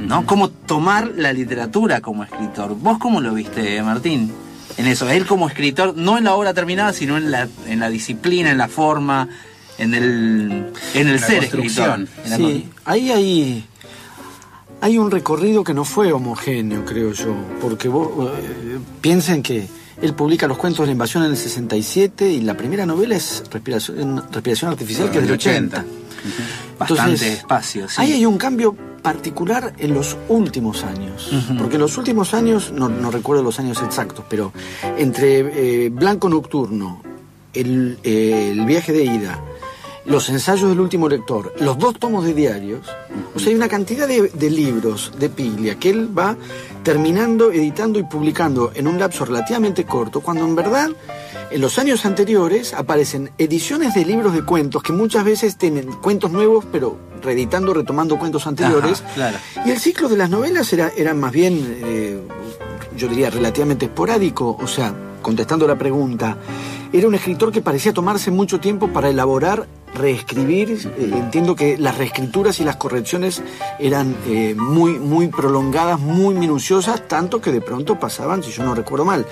¿no? 0.00 0.26
Cómo 0.26 0.48
tomar 0.48 1.12
la 1.16 1.32
literatura 1.32 2.00
como 2.00 2.24
escritor. 2.24 2.74
¿Vos 2.76 2.98
cómo 2.98 3.20
lo 3.20 3.32
viste, 3.34 3.80
Martín? 3.84 4.32
En 4.76 4.88
eso, 4.88 5.08
él 5.08 5.24
como 5.26 5.46
escritor, 5.48 5.96
no 5.96 6.18
en 6.18 6.24
la 6.24 6.34
obra 6.34 6.52
terminada, 6.52 6.92
sino 6.92 7.16
en 7.16 7.30
la, 7.30 7.46
en 7.68 7.78
la 7.78 7.90
disciplina, 7.90 8.50
en 8.50 8.58
la 8.58 8.66
forma, 8.68 9.28
en 9.82 9.94
el, 9.94 10.72
en 10.94 11.08
el 11.08 11.20
La 11.20 11.26
ser 11.26 11.44
escritor. 11.44 12.06
En 12.24 12.30
la 12.30 12.36
Sí, 12.36 12.68
ahí 12.84 13.10
hay, 13.10 13.64
hay 14.80 14.98
un 14.98 15.10
recorrido 15.10 15.64
que 15.64 15.74
no 15.74 15.84
fue 15.84 16.12
homogéneo, 16.12 16.84
creo 16.84 17.12
yo, 17.12 17.34
porque 17.60 17.88
vos 17.88 18.30
eh, 18.38 18.78
piensen 19.00 19.42
que 19.42 19.66
él 20.00 20.14
publica 20.14 20.46
los 20.46 20.56
cuentos 20.56 20.80
de 20.80 20.86
la 20.86 20.92
invasión 20.92 21.24
en 21.24 21.32
el 21.32 21.36
67 21.36 22.30
y 22.30 22.40
la 22.40 22.56
primera 22.56 22.86
novela 22.86 23.16
es 23.16 23.44
Respiración, 23.50 24.24
Respiración 24.30 24.70
Artificial, 24.70 25.10
que 25.10 25.18
es 25.18 25.24
del 25.24 25.32
80. 25.32 25.84
Bastante 26.78 27.32
espacio, 27.32 27.88
sí. 27.88 27.96
Ahí 27.98 28.12
hay 28.12 28.26
un 28.26 28.38
cambio 28.38 28.76
particular 29.02 29.72
en 29.78 29.94
los 29.94 30.16
últimos 30.28 30.84
años, 30.84 31.28
porque 31.58 31.74
en 31.74 31.80
los 31.80 31.98
últimos 31.98 32.34
años, 32.34 32.72
no, 32.72 32.88
no 32.88 33.10
recuerdo 33.10 33.42
los 33.42 33.58
años 33.58 33.82
exactos, 33.82 34.24
pero 34.28 34.52
entre 34.96 35.86
eh, 35.86 35.88
Blanco 35.90 36.28
Nocturno, 36.28 37.02
el, 37.52 37.98
eh, 38.04 38.50
el 38.52 38.64
viaje 38.64 38.92
de 38.92 39.04
ida, 39.04 39.40
los 40.04 40.28
ensayos 40.28 40.68
del 40.68 40.80
último 40.80 41.08
lector, 41.08 41.54
los 41.60 41.78
dos 41.78 41.98
tomos 41.98 42.24
de 42.24 42.34
diarios, 42.34 42.86
o 43.34 43.38
sea, 43.38 43.50
hay 43.50 43.54
una 43.54 43.68
cantidad 43.68 44.08
de, 44.08 44.28
de 44.28 44.50
libros 44.50 45.12
de 45.18 45.28
Piglia 45.28 45.78
que 45.78 45.90
él 45.90 46.16
va 46.16 46.36
terminando, 46.82 47.52
editando 47.52 47.98
y 47.98 48.02
publicando 48.02 48.72
en 48.74 48.88
un 48.88 48.98
lapso 48.98 49.24
relativamente 49.24 49.84
corto, 49.84 50.20
cuando 50.20 50.44
en 50.44 50.54
verdad 50.56 50.90
en 51.52 51.60
los 51.60 51.78
años 51.78 52.06
anteriores 52.06 52.72
aparecen 52.72 53.30
ediciones 53.36 53.94
de 53.94 54.06
libros 54.06 54.32
de 54.32 54.42
cuentos 54.42 54.82
que 54.82 54.92
muchas 54.92 55.22
veces 55.22 55.58
tienen 55.58 55.92
cuentos 55.92 56.30
nuevos, 56.30 56.64
pero 56.72 56.96
reeditando, 57.22 57.74
retomando 57.74 58.18
cuentos 58.18 58.46
anteriores. 58.46 59.02
Ajá, 59.02 59.14
claro. 59.14 59.38
Y 59.66 59.70
el 59.70 59.78
ciclo 59.78 60.08
de 60.08 60.16
las 60.16 60.30
novelas 60.30 60.72
era, 60.72 60.90
era 60.96 61.12
más 61.12 61.30
bien, 61.30 61.78
eh, 61.84 62.20
yo 62.96 63.06
diría, 63.06 63.28
relativamente 63.28 63.84
esporádico. 63.84 64.56
O 64.60 64.66
sea, 64.66 64.94
contestando 65.20 65.66
la 65.66 65.76
pregunta, 65.76 66.38
era 66.92 67.08
un 67.08 67.14
escritor 67.14 67.52
que 67.52 67.62
parecía 67.62 67.92
tomarse 67.92 68.30
mucho 68.30 68.60
tiempo 68.60 68.88
para 68.88 69.08
elaborar, 69.08 69.66
reescribir. 69.94 70.70
Eh, 70.98 71.10
entiendo 71.14 71.54
que 71.56 71.78
las 71.78 71.96
reescrituras 71.96 72.60
y 72.60 72.64
las 72.64 72.76
correcciones 72.76 73.42
eran 73.78 74.14
eh, 74.26 74.54
muy, 74.56 74.98
muy 74.98 75.28
prolongadas, 75.28 75.98
muy 76.00 76.34
minuciosas, 76.34 77.06
tanto 77.08 77.40
que 77.40 77.52
de 77.52 77.60
pronto 77.60 77.98
pasaban, 77.98 78.42
si 78.42 78.50
yo 78.50 78.62
no 78.64 78.74
recuerdo 78.74 79.04
mal, 79.04 79.26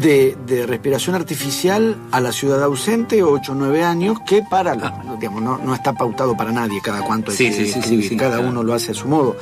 de, 0.00 0.36
de 0.46 0.66
respiración 0.66 1.16
artificial 1.16 1.96
a 2.12 2.20
la 2.20 2.30
ciudad 2.32 2.62
ausente, 2.62 3.22
8 3.24 3.52
o 3.52 3.54
9 3.56 3.82
años, 3.82 4.18
que 4.26 4.42
para, 4.48 4.74
la- 4.76 5.16
digamos, 5.18 5.42
no, 5.42 5.58
no 5.58 5.74
está 5.74 5.92
pautado 5.92 6.36
para 6.36 6.52
nadie 6.52 6.80
cada 6.82 7.02
cuánto 7.02 7.30
hay 7.32 7.36
Sí, 7.36 7.44
que 7.50 7.52
sí, 7.66 7.78
escribir, 7.78 8.16
cada 8.16 8.38
uno 8.40 8.62
lo 8.62 8.72
hace 8.74 8.92
a 8.92 8.94
su 8.94 9.08
modo. 9.08 9.36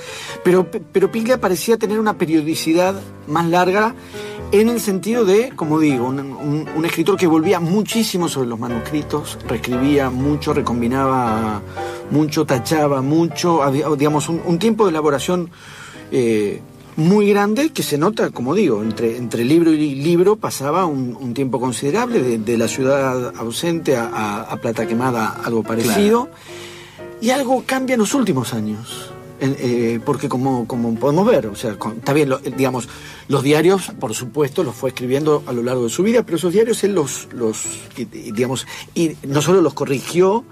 Pero, 0.45 0.67
pero 0.93 1.11
Piglia 1.13 1.39
parecía 1.39 1.77
tener 1.77 2.01
una 2.01 2.15
periodicidad 2.17 2.95
más 3.27 3.47
larga 3.47 3.95
en 4.51 4.69
el 4.69 4.81
sentido 4.81 5.25
de, 5.25 5.51
como 5.55 5.79
digo, 5.79 6.07
un, 6.07 6.19
un- 6.21 6.67
un 6.75 6.85
escritor 6.85 7.17
que 7.19 7.27
volvía 7.27 7.61
muchísimo 7.61 8.29
sobre 8.29 8.49
los 8.49 8.59
manuscritos, 8.59 9.39
reescribía 9.47 10.09
mucho, 10.11 10.55
recombinaba 10.55 11.61
mucho, 12.11 12.47
tachaba 12.47 13.03
mucho, 13.03 13.63
había, 13.63 13.89
digamos, 13.91 14.29
un, 14.29 14.41
un 14.45 14.59
tiempo 14.59 14.85
de 14.85 14.91
elaboración 14.91 15.51
eh, 16.11 16.61
muy 16.97 17.29
grande 17.29 17.71
que 17.71 17.83
se 17.83 17.99
nota, 17.99 18.31
como 18.31 18.55
digo, 18.55 18.83
entre, 18.83 19.17
entre 19.19 19.45
libro 19.45 19.71
y 19.73 19.95
libro 19.97 20.37
pasaba 20.37 20.87
un, 20.87 21.17
tiempo 21.35 21.61
considerable, 21.61 22.23
de, 22.23 22.39
de 22.39 22.59
la 22.59 22.67
ciudad 22.69 23.35
ausente 23.37 23.97
a, 23.97 24.07
a- 24.07 24.41
a 24.43 24.57
Plata 24.57 24.87
Quemada, 24.87 25.41
algo 25.45 25.63
parecido. 25.63 26.29
Y 27.21 27.31
algo 27.31 27.65
cambia 27.67 27.95
en 27.95 28.01
los 28.01 28.15
últimos 28.15 28.55
años. 28.55 29.13
Eh, 29.41 30.01
porque 30.05 30.29
como, 30.29 30.67
como 30.67 30.95
podemos 30.97 31.25
ver, 31.27 31.47
o 31.47 31.55
sea, 31.55 31.79
con- 31.79 31.99
está 31.99 32.13
bien, 32.13 32.29
lo- 32.29 32.39
digamos, 32.39 32.89
los 33.29 33.43
diarios, 33.45 33.93
por 34.01 34.13
supuesto, 34.15 34.65
los 34.65 34.75
fue 34.75 34.91
escribiendo 34.91 35.45
a 35.47 35.53
lo 35.53 35.63
largo 35.63 35.85
de 35.85 35.91
su 35.91 36.03
vida, 36.03 36.25
pero 36.25 36.37
esos 36.39 36.53
diarios 36.53 36.83
él 36.83 36.93
los, 36.95 37.29
digamos, 38.13 38.67
y 38.95 39.13
no 39.27 39.41
solo 39.41 39.61
los 39.61 39.75
corrigió, 39.75 40.45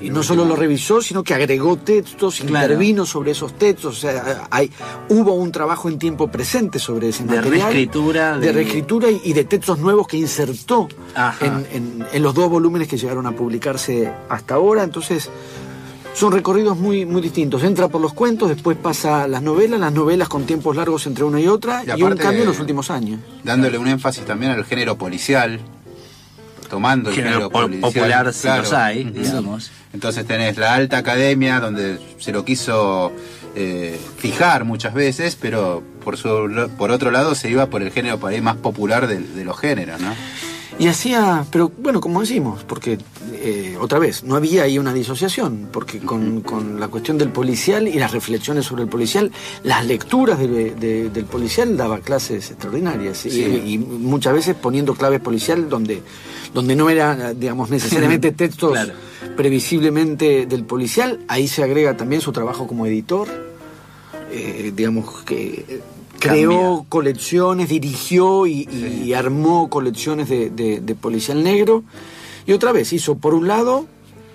y 0.00 0.08
no 0.08 0.22
solo 0.22 0.44
los 0.44 0.56
revisó, 0.56 1.02
sino 1.02 1.24
que 1.24 1.34
agregó 1.34 1.76
textos, 1.76 2.36
Claro. 2.36 2.66
intervino 2.72 3.04
sobre 3.04 3.32
esos 3.32 3.58
textos, 3.58 3.98
o 3.98 4.00
sea, 4.00 4.46
hay, 4.50 4.70
hubo 5.08 5.32
un 5.34 5.50
trabajo 5.50 5.88
en 5.88 5.98
tiempo 5.98 6.28
presente 6.30 6.78
sobre 6.78 7.08
ese 7.08 7.24
De 7.24 7.34
material. 7.36 7.50
reescritura, 7.72 8.38
De, 8.38 8.46
de- 8.46 8.52
reescritura 8.52 9.10
y, 9.10 9.20
y 9.24 9.32
de 9.32 9.44
textos 9.44 9.80
nuevos 9.80 10.06
que 10.06 10.16
insertó 10.16 10.88
Ajá. 11.14 11.44
en, 11.44 11.66
en- 11.72 12.06
en 12.12 12.22
los 12.22 12.34
dos 12.34 12.48
volúmenes 12.48 12.86
que 12.86 12.96
llegaron 12.96 13.26
a 13.26 13.32
publicarse 13.32 14.10
hasta 14.28 14.54
ahora. 14.54 14.84
Entonces, 14.84 15.28
son 16.14 16.32
recorridos 16.32 16.76
muy, 16.76 17.06
muy 17.06 17.22
distintos. 17.22 17.62
Entra 17.62 17.88
por 17.88 18.00
los 18.00 18.12
cuentos, 18.12 18.48
después 18.48 18.76
pasa 18.76 19.22
a 19.24 19.28
las 19.28 19.42
novelas, 19.42 19.80
las 19.80 19.92
novelas 19.92 20.28
con 20.28 20.44
tiempos 20.44 20.76
largos 20.76 21.06
entre 21.06 21.24
una 21.24 21.40
y 21.40 21.46
otra, 21.46 21.82
Y 21.84 21.98
y, 21.98 22.02
un 22.02 22.16
cambio 22.16 22.42
en 22.42 22.48
los 22.48 22.60
últimos 22.60 22.90
años. 22.90 23.20
dándole 23.44 23.78
un 23.78 23.88
énfasis 23.88 24.24
también 24.24 24.52
al 24.52 24.64
género 24.64 24.96
policial, 24.98 25.60
tomando 26.68 27.10
el 27.10 27.16
Género 27.16 27.32
género, 27.34 27.50
po- 27.50 27.60
policial. 27.62 27.92
popular, 27.92 28.32
si 28.34 28.42
claro. 28.42 28.62
los 28.62 28.72
hay, 28.72 29.04
digamos. 29.04 29.70
Entonces 29.92 30.24
tenés 30.26 30.56
la 30.56 30.74
alta 30.74 30.98
academia, 30.98 31.58
donde 31.58 31.98
se 32.18 32.30
lo 32.32 32.44
quiso 32.44 33.12
eh, 33.56 33.98
fijar 34.18 34.64
muchas 34.64 34.94
veces, 34.94 35.36
pero 35.40 35.82
por, 36.04 36.16
su, 36.16 36.68
por 36.78 36.90
otro 36.92 37.10
lado 37.10 37.34
se 37.34 37.50
iba 37.50 37.66
por 37.66 37.82
el 37.82 37.90
género 37.90 38.18
por 38.18 38.30
ahí 38.32 38.40
más 38.40 38.56
popular 38.56 39.06
de, 39.08 39.18
de 39.18 39.44
los 39.44 39.58
géneros, 39.58 40.00
¿no? 40.00 40.14
Y 40.80 40.88
hacía, 40.88 41.44
pero 41.52 41.70
bueno, 41.78 42.00
como 42.00 42.20
decimos, 42.20 42.64
porque 42.64 42.96
eh, 43.34 43.76
otra 43.78 43.98
vez, 43.98 44.24
no 44.24 44.34
había 44.34 44.62
ahí 44.62 44.78
una 44.78 44.94
disociación, 44.94 45.68
porque 45.70 45.98
con, 45.98 46.40
con 46.40 46.80
la 46.80 46.88
cuestión 46.88 47.18
del 47.18 47.28
policial 47.28 47.86
y 47.86 47.98
las 47.98 48.12
reflexiones 48.12 48.64
sobre 48.64 48.84
el 48.84 48.88
policial, 48.88 49.30
las 49.62 49.84
lecturas 49.84 50.38
de- 50.38 50.74
de- 50.74 51.10
del 51.10 51.24
policial 51.26 51.76
daba 51.76 51.98
clases 52.00 52.50
extraordinarias 52.50 53.26
y- 53.26 53.30
Sí. 53.30 53.62
y, 53.66 53.78
muchas 53.78 54.32
veces 54.32 54.56
poniendo 54.56 54.94
claves 54.94 55.20
policial 55.20 55.68
donde, 55.68 56.02
donde 56.54 56.74
no 56.74 56.88
era, 56.88 57.34
digamos, 57.34 57.68
necesariamente 57.68 58.32
textos 58.32 58.72
Claro. 58.72 58.94
previsiblemente 59.36 60.46
del 60.46 60.64
policial, 60.64 61.20
ahí 61.28 61.46
se 61.46 61.62
agrega 61.62 61.94
también 61.96 62.22
su 62.22 62.32
trabajo 62.32 62.66
como 62.66 62.86
editor, 62.86 63.28
eh, 64.32 64.72
digamos 64.74 65.22
que 65.24 65.80
creó 66.20 66.86
colecciones, 66.88 67.68
dirigió 67.68 68.46
y, 68.46 68.68
y 69.04 69.12
armó 69.14 69.68
colecciones 69.70 70.28
de, 70.28 70.50
de- 70.50 70.80
de 70.80 70.94
policial 70.94 71.42
negro. 71.42 71.82
Y 72.46 72.52
otra 72.52 72.72
vez 72.72 72.92
hizo, 72.92 73.16
por 73.16 73.34
un 73.34 73.48
lado, 73.48 73.86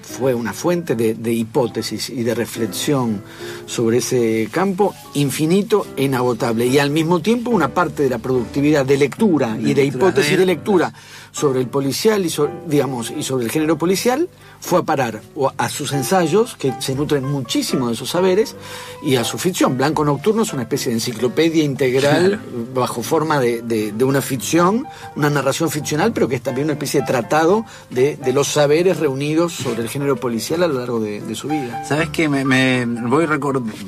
fue 0.07 0.33
una 0.35 0.53
fuente 0.53 0.95
de, 0.95 1.15
de 1.15 1.33
hipótesis 1.33 2.09
y 2.09 2.23
de 2.23 2.35
reflexión 2.35 3.23
sobre 3.65 3.97
ese 3.97 4.47
campo 4.51 4.93
infinito 5.15 5.87
e 5.97 6.03
inagotable. 6.03 6.67
Y 6.67 6.77
al 6.79 6.91
mismo 6.91 7.21
tiempo 7.21 7.49
una 7.49 7.73
parte 7.73 8.03
de 8.03 8.09
la 8.11 8.19
productividad 8.19 8.85
de 8.85 8.97
lectura 8.97 9.57
y 9.59 9.73
de 9.73 9.83
hipótesis 9.85 10.37
de- 10.37 10.45
lectura 10.45 10.93
sobre 11.31 11.59
el 11.59 11.67
policial 11.67 12.25
y 12.25 12.29
sobre, 12.29 12.53
digamos, 12.67 13.11
y 13.11 13.23
sobre 13.23 13.45
el 13.45 13.51
género 13.51 13.77
policial 13.77 14.29
fue 14.61 14.79
a 14.79 14.83
parar 14.83 15.21
a 15.57 15.69
sus 15.69 15.91
ensayos, 15.91 16.55
que 16.55 16.73
se 16.79 16.95
nutren 16.95 17.25
muchísimo 17.25 17.87
de 17.87 17.93
esos 17.93 18.09
saberes, 18.11 18.55
y 19.03 19.15
a 19.17 19.23
su 19.23 19.37
ficción. 19.37 19.77
Blanco 19.77 20.05
Nocturno 20.05 20.43
es 20.43 20.53
una 20.53 20.61
especie 20.61 20.89
de 20.89 20.95
enciclopedia 20.95 21.63
integral 21.63 22.39
bajo 22.73 23.03
forma 23.03 23.39
de, 23.39 23.61
de- 23.63 23.91
de 23.91 24.03
una 24.05 24.21
ficción, 24.21 24.85
una 25.15 25.29
narración 25.29 25.69
ficcional, 25.69 26.13
pero 26.13 26.27
que 26.29 26.35
es 26.35 26.41
también 26.41 26.65
una 26.65 26.73
especie 26.73 27.01
de 27.01 27.07
tratado 27.07 27.65
de, 27.89 28.15
de 28.17 28.31
los 28.33 28.47
saberes 28.47 28.97
reunidos 28.97 29.53
sobre 29.53 29.81
el 29.81 29.89
género 29.89 29.94
policial 30.15 30.63
a 30.63 30.67
lo 30.67 30.79
largo 30.79 30.99
de, 30.99 31.21
de 31.21 31.35
su 31.35 31.47
vida. 31.47 31.83
¿Sabes 31.85 32.09
qué? 32.09 32.27
Me, 32.29 32.43
me 32.45 32.85
voy 32.85 33.25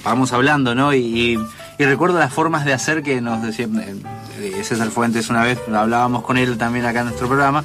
vamos 0.03 0.33
hablando, 0.33 0.73
¿no? 0.75 0.93
Y, 0.93 0.99
y- 0.99 1.37
y 1.79 1.85
recuerdo 1.85 2.17
las 2.17 2.33
formas 2.33 2.65
de 2.65 2.73
hacer 2.73 3.03
que 3.03 3.21
nos 3.21 3.43
decía 3.43 3.65
eh, 3.67 3.95
eh, 4.39 4.63
César 4.63 4.89
Fuentes 4.89 5.29
una 5.29 5.43
vez, 5.43 5.59
hablábamos 5.71 6.23
con 6.23 6.37
él 6.37 6.57
también 6.57 6.85
acá 6.85 6.99
en 7.01 7.05
nuestro 7.05 7.27
programa, 7.27 7.63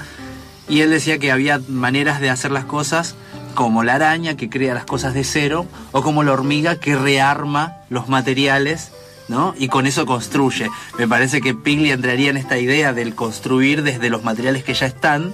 y 0.69 0.81
él 0.81 0.91
decía 0.91 1.19
que 1.19 1.33
había 1.33 1.61
maneras 1.69 2.21
de 2.21 2.29
hacer 2.29 2.51
las 2.51 2.67
cosas 2.67 3.15
como 3.55 3.85
la 3.85 3.95
araña 3.95 4.37
que 4.37 4.51
crea 4.51 4.75
las 4.75 4.85
cosas 4.85 5.15
de 5.15 5.25
cero, 5.25 5.67
o 5.93 6.03
como 6.03 6.25
la 6.25 6.33
hormiga 6.33 6.77
que 6.77 6.95
rearma 6.95 7.77
los 7.89 8.09
materiales, 8.09 8.93
¿no? 9.29 9.55
Y 9.59 9.69
con 9.69 9.87
eso 9.87 10.05
construye. 10.05 10.69
Me 10.99 11.09
parece 11.09 11.41
que 11.41 11.55
Piglia 11.55 11.95
entraría 11.95 12.29
en 12.31 12.37
esta 12.37 12.59
idea 12.59 12.93
del 12.93 13.15
construir 13.15 13.83
desde 13.83 14.11
los 14.11 14.25
materiales 14.25 14.63
que 14.63 14.75
ya 14.75 14.87
están, 14.87 15.33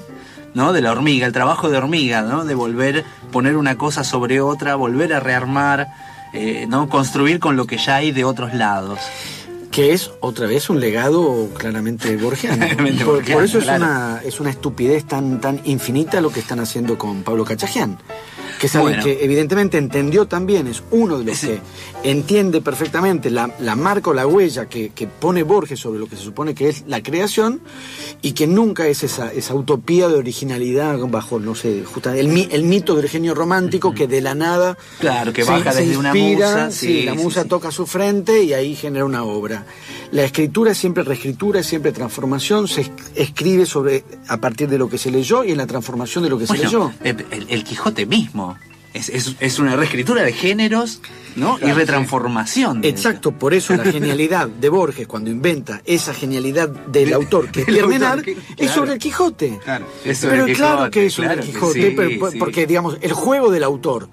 ¿no? 0.54 0.72
De 0.72 0.80
la 0.80 0.92
hormiga, 0.92 1.26
el 1.26 1.32
trabajo 1.32 1.68
de 1.68 1.78
hormiga, 1.78 2.22
¿no? 2.22 2.44
De 2.44 2.54
volver, 2.54 3.04
poner 3.32 3.56
una 3.56 3.76
cosa 3.76 4.04
sobre 4.04 4.40
otra, 4.40 4.74
volver 4.74 5.12
a 5.12 5.20
rearmar, 5.20 5.88
eh, 6.32 6.66
¿no? 6.68 6.88
Construir 6.88 7.40
con 7.40 7.56
lo 7.56 7.66
que 7.66 7.78
ya 7.78 7.96
hay 7.96 8.12
de 8.12 8.24
otros 8.24 8.54
lados. 8.54 9.00
que 9.70 9.92
es 9.92 10.10
otra 10.20 10.46
vez 10.46 10.70
un 10.70 10.80
legado 10.80 11.50
claramente 11.56 12.16
borgiano. 12.16 12.56
Claramente 12.66 13.04
por, 13.04 13.16
borgiano, 13.16 13.38
por 13.38 13.44
eso 13.44 13.58
es, 13.58 13.68
una, 13.68 14.20
es 14.24 14.40
una 14.40 14.50
estupidez 14.50 15.04
tan, 15.04 15.40
tan 15.40 15.60
infinita 15.64 16.20
lo 16.20 16.30
que 16.30 16.40
están 16.40 16.58
haciendo 16.58 16.96
con 16.98 17.22
Pablo 17.22 17.44
Cachajian. 17.44 17.98
Que 18.58 18.66
es 18.66 18.74
alguien 18.74 19.00
Bueno. 19.00 19.04
que 19.04 19.24
evidentemente 19.24 19.78
entendió 19.78 20.26
también, 20.26 20.66
es 20.66 20.82
uno 20.90 21.18
de 21.18 21.24
los 21.24 21.38
que 21.38 21.60
entiende 22.02 22.60
perfectamente 22.60 23.30
la, 23.30 23.54
la 23.60 23.76
marca 23.76 24.10
o 24.10 24.14
la 24.14 24.26
huella 24.26 24.66
que, 24.68 24.90
que 24.90 25.06
pone 25.06 25.42
Borges 25.44 25.78
sobre 25.80 25.98
lo 26.00 26.06
que 26.08 26.16
se 26.16 26.22
supone 26.22 26.54
que 26.54 26.68
es 26.68 26.84
la 26.86 27.02
creación 27.02 27.60
y 28.22 28.32
que 28.32 28.46
nunca 28.46 28.86
es 28.88 29.02
esa, 29.04 29.32
esa 29.32 29.54
utopía 29.54 30.08
de 30.08 30.14
originalidad 30.16 30.98
bajo, 31.08 31.38
no 31.38 31.54
sé, 31.54 31.84
justa- 31.84 32.16
el, 32.16 32.28
mi- 32.28 32.48
el 32.50 32.64
mito 32.64 32.94
del 32.96 33.08
genio 33.08 33.34
romántico 33.34 33.94
que 33.94 34.06
de 34.08 34.20
la 34.20 34.34
nada 34.34 34.76
Claro, 34.98 35.32
que 35.32 35.44
se- 35.44 35.50
baja 35.50 35.72
se 35.72 35.82
desde 35.82 35.96
una 35.96 36.12
musa, 36.14 36.70
sí, 36.70 36.86
sí, 36.86 37.02
la 37.02 37.14
musa 37.14 37.44
toca 37.44 37.70
su 37.70 37.86
frente 37.86 38.42
y 38.42 38.54
ahí 38.54 38.74
genera 38.74 39.04
una 39.04 39.22
obra. 39.24 39.64
La 40.12 40.24
escritura 40.24 40.72
es 40.72 40.78
siempre 40.78 41.02
reescritura, 41.04 41.60
es 41.60 41.66
siempre 41.66 41.92
transformación, 41.92 42.66
se 42.66 42.80
es- 42.82 42.90
escribe 43.14 43.66
sobre 43.66 44.04
a 44.28 44.38
partir 44.38 44.68
de 44.68 44.78
lo 44.78 44.88
que 44.88 44.96
se 44.98 45.10
leyó 45.10 45.44
y 45.44 45.50
en 45.52 45.58
la 45.58 45.66
transformación 45.66 46.24
de 46.24 46.30
lo 46.30 46.38
que 46.38 46.46
se 46.46 46.56
leyó. 46.56 46.92
El, 47.04 47.62
Quijote 47.64 48.06
mismo 48.06 48.56
es, 48.94 49.10
es- 49.10 49.36
es 49.38 49.58
una 49.58 49.76
reescritura 49.76 50.22
de 50.22 50.32
géneros 50.32 51.02
¿no? 51.36 51.58
y 51.60 51.70
retransformación. 51.72 52.84
Exacto, 52.84 53.32
por 53.32 53.52
eso 53.52 53.76
la 53.76 53.84
genialidad 53.84 54.48
de 54.48 54.68
Borges 54.70 55.06
cuando 55.06 55.28
inventa 55.30 55.82
esa 55.84 56.14
genialidad 56.14 56.68
del 56.70 57.10
De- 57.10 57.14
autor 57.14 57.50
que 57.50 57.60
es 57.60 57.68
es 58.56 58.70
sobre 58.70 58.92
el 58.94 58.98
Quijote. 58.98 59.60
Claro. 59.62 59.86
Pero 60.02 60.46
el 60.46 60.56
claro 60.56 60.90
que 60.90 61.06
es 61.06 61.12
sobre 61.12 61.34
el 61.34 61.40
Quijote, 61.40 61.82
sí, 61.90 61.94
pero- 61.94 62.30
sí. 62.30 62.38
porque 62.38 62.66
digamos, 62.66 62.96
el 63.02 63.12
juego 63.12 63.50
del 63.50 63.62
autor 63.64 64.08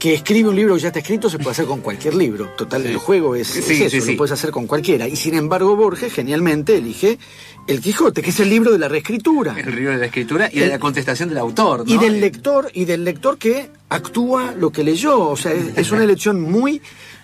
que 0.00 0.14
escribe 0.14 0.48
un 0.48 0.56
libro 0.56 0.74
que 0.74 0.80
ya 0.80 0.88
está 0.88 1.00
escrito 1.00 1.28
se 1.28 1.36
puede 1.36 1.50
hacer 1.50 1.66
con 1.66 1.80
cualquier 1.80 2.14
libro. 2.14 2.46
Total, 2.56 2.84
el 2.86 2.96
juego 2.96 3.34
es, 3.36 3.54
es 3.54 3.66
Sí, 3.66 3.74
eso, 3.74 3.90
sí, 3.90 4.00
sí. 4.00 4.10
lo 4.12 4.16
puedes 4.16 4.32
hacer 4.32 4.50
con 4.50 4.66
cualquiera. 4.66 5.06
Y 5.06 5.14
sin 5.14 5.34
embargo, 5.34 5.76
Borges 5.76 6.10
genialmente 6.10 6.78
elige 6.78 7.18
el 7.66 7.80
Quijote, 7.82 8.22
que 8.22 8.30
es 8.30 8.40
el 8.40 8.48
libro 8.48 8.72
de 8.72 8.78
la 8.78 8.88
reescritura. 8.88 9.54
El 9.58 9.70
río 9.70 9.90
de 9.90 9.98
la 9.98 10.06
escritura 10.06 10.48
y 10.50 10.60
de 10.60 10.68
la 10.68 10.78
contestación 10.78 11.28
del 11.28 11.36
autor. 11.36 11.86
¿no? 11.86 11.94
Y 11.94 11.98
del 11.98 12.18
lector, 12.18 12.70
y 12.72 12.86
del 12.86 13.04
lector 13.04 13.36
que 13.36 13.70
actúa 13.90 14.54
lo 14.58 14.70
que 14.70 14.82
leyó. 14.84 15.20
O 15.20 15.36
sea, 15.36 15.52
es, 15.52 15.76
es 15.76 15.90
una 15.92 16.02
elección 16.02 16.40
muy, 16.40 16.80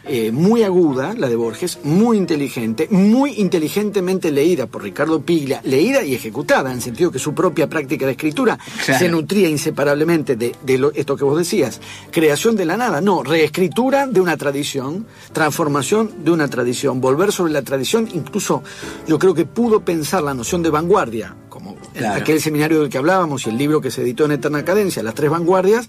eh, 0.09 0.31
muy 0.33 0.62
aguda, 0.62 1.14
la 1.16 1.29
de 1.29 1.37
Borges, 1.37 1.79
muy 1.85 2.16
inteligente, 2.16 2.88
muy 2.90 3.33
inteligentemente 3.38 4.31
leída 4.31 4.66
por 4.66 4.83
Ricardo 4.83 5.21
Piglia, 5.23 5.61
leída 5.64 6.03
y 6.05 6.14
ejecutada, 6.14 6.71
en 6.71 6.77
el 6.77 6.83
sentido 6.83 7.11
que 7.11 7.19
su 7.19 7.35
propia 7.35 7.69
práctica 7.69 8.07
de 8.07 8.12
escritura 8.12 8.59
Claro. 8.85 8.99
se 8.99 9.09
nutría 9.09 9.49
inseparablemente 9.49 10.37
de, 10.37 10.55
de 10.64 10.79
lo- 10.79 10.92
esto 10.92 11.16
que 11.16 11.25
vos 11.25 11.37
decías, 11.38 11.81
creación 12.11 12.57
de 12.57 12.64
la 12.64 12.77
nada, 12.77 13.01
no, 13.01 13.23
reescritura 13.23 14.07
de 14.07 14.21
una 14.21 14.37
tradición, 14.37 15.07
transformación 15.33 16.25
de 16.25 16.31
una 16.31 16.49
tradición, 16.49 17.01
volver 17.01 17.33
sobre 17.33 17.53
la 17.53 17.62
tradición, 17.62 18.09
incluso 18.14 18.62
yo 19.07 19.19
creo 19.19 19.35
que 19.35 19.45
pudo 19.45 19.81
pensar 19.85 20.23
la 20.23 20.35
noción 20.35 20.62
de 20.62 20.71
vanguardia, 20.71 21.35
como 21.49 21.77
Claro. 21.95 22.21
aquel 22.21 22.40
seminario 22.40 22.81
del 22.81 22.90
que 22.90 22.99
hablábamos 22.99 23.47
y 23.47 23.51
el 23.51 23.57
libro 23.59 23.81
que 23.81 23.90
se 23.90 24.03
editó 24.03 24.25
en 24.27 24.33
Eterna 24.33 24.64
Cadencia, 24.64 25.03
Las 25.03 25.14
Tres 25.14 25.31
Vanguardias, 25.31 25.88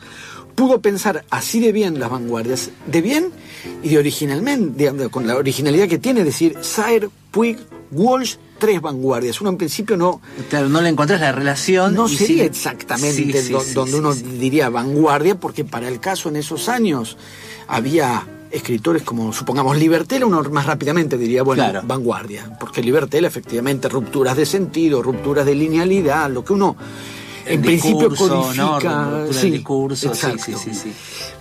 pudo 0.58 0.82
pensar 0.82 1.24
así 1.30 1.60
de 1.60 1.72
bien 1.72 2.00
las 2.00 2.10
vanguardias, 2.10 2.72
de 2.88 3.02
bien 3.04 3.30
y 3.84 3.90
de 3.90 4.00
originalmente, 4.00 4.92
con 5.12 5.28
la 5.28 5.36
originalidad 5.36 5.88
que 5.88 6.00
tiene, 6.00 6.22
es 6.22 6.26
decir, 6.26 6.58
Saer, 6.62 7.10
Puig, 7.30 7.60
Walsh, 7.92 8.38
tres 8.58 8.82
vanguardias. 8.82 9.40
Uno 9.40 9.52
en 9.52 9.58
principio 9.58 9.96
no, 9.98 10.20
Claro, 10.50 10.68
no 10.68 10.82
le 10.82 10.90
encontrás 10.90 11.22
la 11.22 11.32
relación. 11.32 11.94
no 11.94 12.08
sería 12.08 12.44
exactamente 12.46 13.14
sí, 13.14 13.32
sí, 13.48 13.54
do- 13.54 13.62
sí, 13.62 13.74
donde 13.76 13.92
sí, 13.92 13.98
uno 14.00 14.16
diría 14.16 14.70
vanguardia, 14.70 15.40
porque 15.40 15.64
para 15.64 15.88
el 15.90 16.00
caso 16.00 16.30
en 16.30 16.38
esos 16.38 16.70
años 16.70 17.18
había 17.68 18.26
escritores 18.50 19.04
como, 19.04 19.34
supongamos, 19.34 19.78
Libertela, 19.78 20.26
uno 20.26 20.42
más 20.50 20.66
rápidamente 20.66 21.20
diría, 21.20 21.44
bueno, 21.44 21.62
Claro. 21.66 21.82
vanguardia, 21.86 22.58
porque 22.60 22.82
Libertela 22.82 23.28
efectivamente 23.28 23.90
rupturas 23.90 24.36
de 24.36 24.48
sentido, 24.48 25.04
rupturas 25.04 25.46
de 25.46 25.54
linealidad, 25.54 26.32
lo 26.32 26.44
que 26.44 26.54
uno 26.54 26.76
en 27.48 27.62
principio 27.62 28.10
codifica. 28.16 29.26
Sí, 29.32 29.52
discurso, 29.52 30.14
sí, 30.14 30.28
sí, 30.38 30.74
sí. 30.74 30.94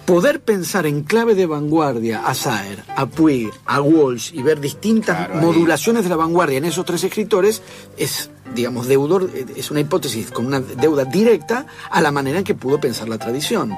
Poder 0.05 0.40
pensar 0.40 0.87
en 0.87 1.03
clave 1.03 1.35
de 1.35 1.47
vanguardia 1.47 2.27
a 2.27 2.35
Saer, 2.35 2.85
a 2.95 3.07
Puig, 3.07 3.51
a 3.66 3.81
Walsh 3.81 4.33
y 4.35 4.42
ver 4.42 4.61
distintas 4.61 5.16
Claro, 5.16 5.35
ahí. 5.35 5.40
modulaciones 5.40 6.05
de 6.05 6.11
la 6.11 6.16
vanguardia 6.16 6.59
en 6.59 6.64
esos 6.64 6.85
tres 6.85 7.03
escritores 7.03 7.61
es, 7.97 8.31
digamos, 8.55 8.87
deudor, 8.87 9.29
es 9.57 9.71
una 9.71 9.81
hipótesis 9.81 10.31
con 10.31 10.47
una 10.47 10.61
deuda 10.61 11.05
directa 11.05 11.66
a 11.90 12.01
la 12.01 12.12
manera 12.12 12.38
en 12.38 12.45
que 12.45 12.55
pudo 12.55 12.81
pensar 12.81 13.09
la 13.09 13.19
tradición. 13.19 13.73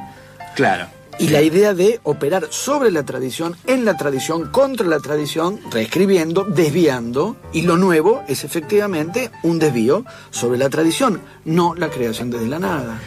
Claro. 0.55 0.87
Y 1.19 1.29
la 1.29 1.43
idea 1.43 1.75
de 1.75 1.99
operar 2.05 2.47
sobre 2.51 2.91
la 2.93 3.03
tradición, 3.03 3.57
en 3.67 3.85
la 3.85 3.97
tradición, 3.97 4.51
contra 4.51 4.87
la 4.87 5.01
tradición, 5.01 5.59
reescribiendo, 5.71 6.45
desviando, 6.45 7.37
y 7.53 7.63
lo 7.63 7.77
nuevo 7.77 8.23
es 8.29 8.45
efectivamente 8.45 9.31
un 9.43 9.59
desvío 9.59 10.05
sobre 10.31 10.59
la 10.59 10.71
tradición, 10.71 11.21
no 11.45 11.75
la 11.75 11.91
creación 11.91 12.31
desde 12.31 12.47
la 12.47 12.61
nada. 12.61 13.01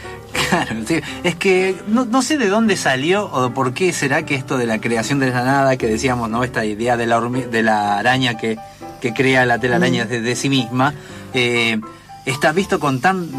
Claro, 0.49 0.75
sí. 0.85 0.99
es 1.23 1.35
que 1.35 1.75
no, 1.87 2.03
no 2.03 2.21
sé 2.21 2.37
de 2.37 2.49
dónde 2.49 2.75
salió 2.75 3.25
o 3.25 3.53
por 3.53 3.73
qué 3.73 3.93
será 3.93 4.25
que 4.25 4.35
esto 4.35 4.57
de 4.57 4.65
la 4.65 4.81
creación 4.81 5.19
de 5.19 5.29
la 5.29 5.43
nada, 5.43 5.77
que 5.77 5.87
decíamos, 5.87 6.29
¿no? 6.29 6.43
Esta 6.43 6.65
idea 6.65 6.97
de 6.97 7.05
la, 7.05 7.21
de 7.21 7.63
la 7.63 7.97
araña 7.97 8.37
que, 8.37 8.57
que 8.99 9.13
crea 9.13 9.45
la 9.45 9.59
telaraña 9.59 10.05
de, 10.05 10.21
de 10.21 10.35
sí 10.35 10.49
misma, 10.49 10.93
eh, 11.33 11.79
está 12.25 12.51
visto 12.51 12.79
con 12.79 12.99
tan, 13.01 13.29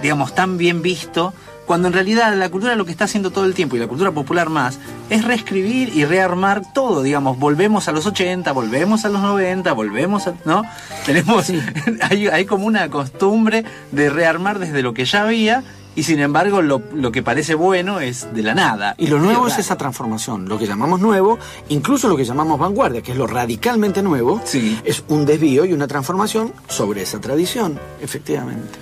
digamos, 0.00 0.34
tan 0.34 0.56
bien 0.56 0.82
visto, 0.82 1.34
cuando 1.70 1.86
en 1.86 1.94
realidad 1.94 2.34
la 2.34 2.48
cultura 2.48 2.74
lo 2.74 2.84
que 2.84 2.90
está 2.90 3.04
haciendo 3.04 3.30
todo 3.30 3.44
el 3.44 3.54
tiempo, 3.54 3.76
y 3.76 3.78
la 3.78 3.86
cultura 3.86 4.10
popular 4.10 4.48
más, 4.48 4.80
es 5.08 5.24
reescribir 5.24 5.92
y 5.94 6.04
rearmar 6.04 6.62
todo, 6.74 7.00
digamos, 7.00 7.38
volvemos 7.38 7.86
a 7.86 7.92
los 7.92 8.06
80, 8.06 8.50
volvemos 8.50 9.04
a 9.04 9.08
los 9.08 9.22
90, 9.22 9.72
volvemos 9.72 10.26
a, 10.26 10.34
¿no? 10.44 10.64
Tenemos, 11.06 11.48
hay, 12.10 12.26
hay 12.26 12.44
como 12.44 12.66
una 12.66 12.90
costumbre 12.90 13.64
de 13.92 14.10
rearmar 14.10 14.58
desde 14.58 14.82
lo 14.82 14.94
que 14.94 15.04
ya 15.04 15.22
había, 15.22 15.62
y 15.94 16.02
sin 16.02 16.18
embargo 16.18 16.60
lo, 16.60 16.82
lo 16.92 17.12
que 17.12 17.22
parece 17.22 17.54
bueno 17.54 18.00
es 18.00 18.34
de 18.34 18.42
la 18.42 18.56
nada. 18.56 18.96
Y 18.98 19.06
lo 19.06 19.20
nuevo 19.20 19.46
es 19.46 19.56
esa 19.56 19.76
transformación, 19.76 20.48
lo 20.48 20.58
que 20.58 20.66
llamamos 20.66 20.98
nuevo, 21.00 21.38
incluso 21.68 22.08
lo 22.08 22.16
que 22.16 22.24
llamamos 22.24 22.58
vanguardia, 22.58 23.00
que 23.00 23.12
es 23.12 23.16
lo 23.16 23.28
radicalmente 23.28 24.02
nuevo, 24.02 24.40
Sí. 24.42 24.76
es 24.84 25.04
un 25.06 25.24
desvío 25.24 25.64
y 25.64 25.72
una 25.72 25.86
transformación 25.86 26.52
sobre 26.66 27.02
esa 27.02 27.20
tradición, 27.20 27.78
efectivamente. 28.02 28.76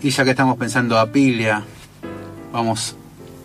Y 0.00 0.10
ya 0.10 0.22
que 0.22 0.30
estamos 0.30 0.56
pensando 0.58 0.96
a 0.96 1.10
Piglia, 1.10 1.64
vamos 2.52 2.96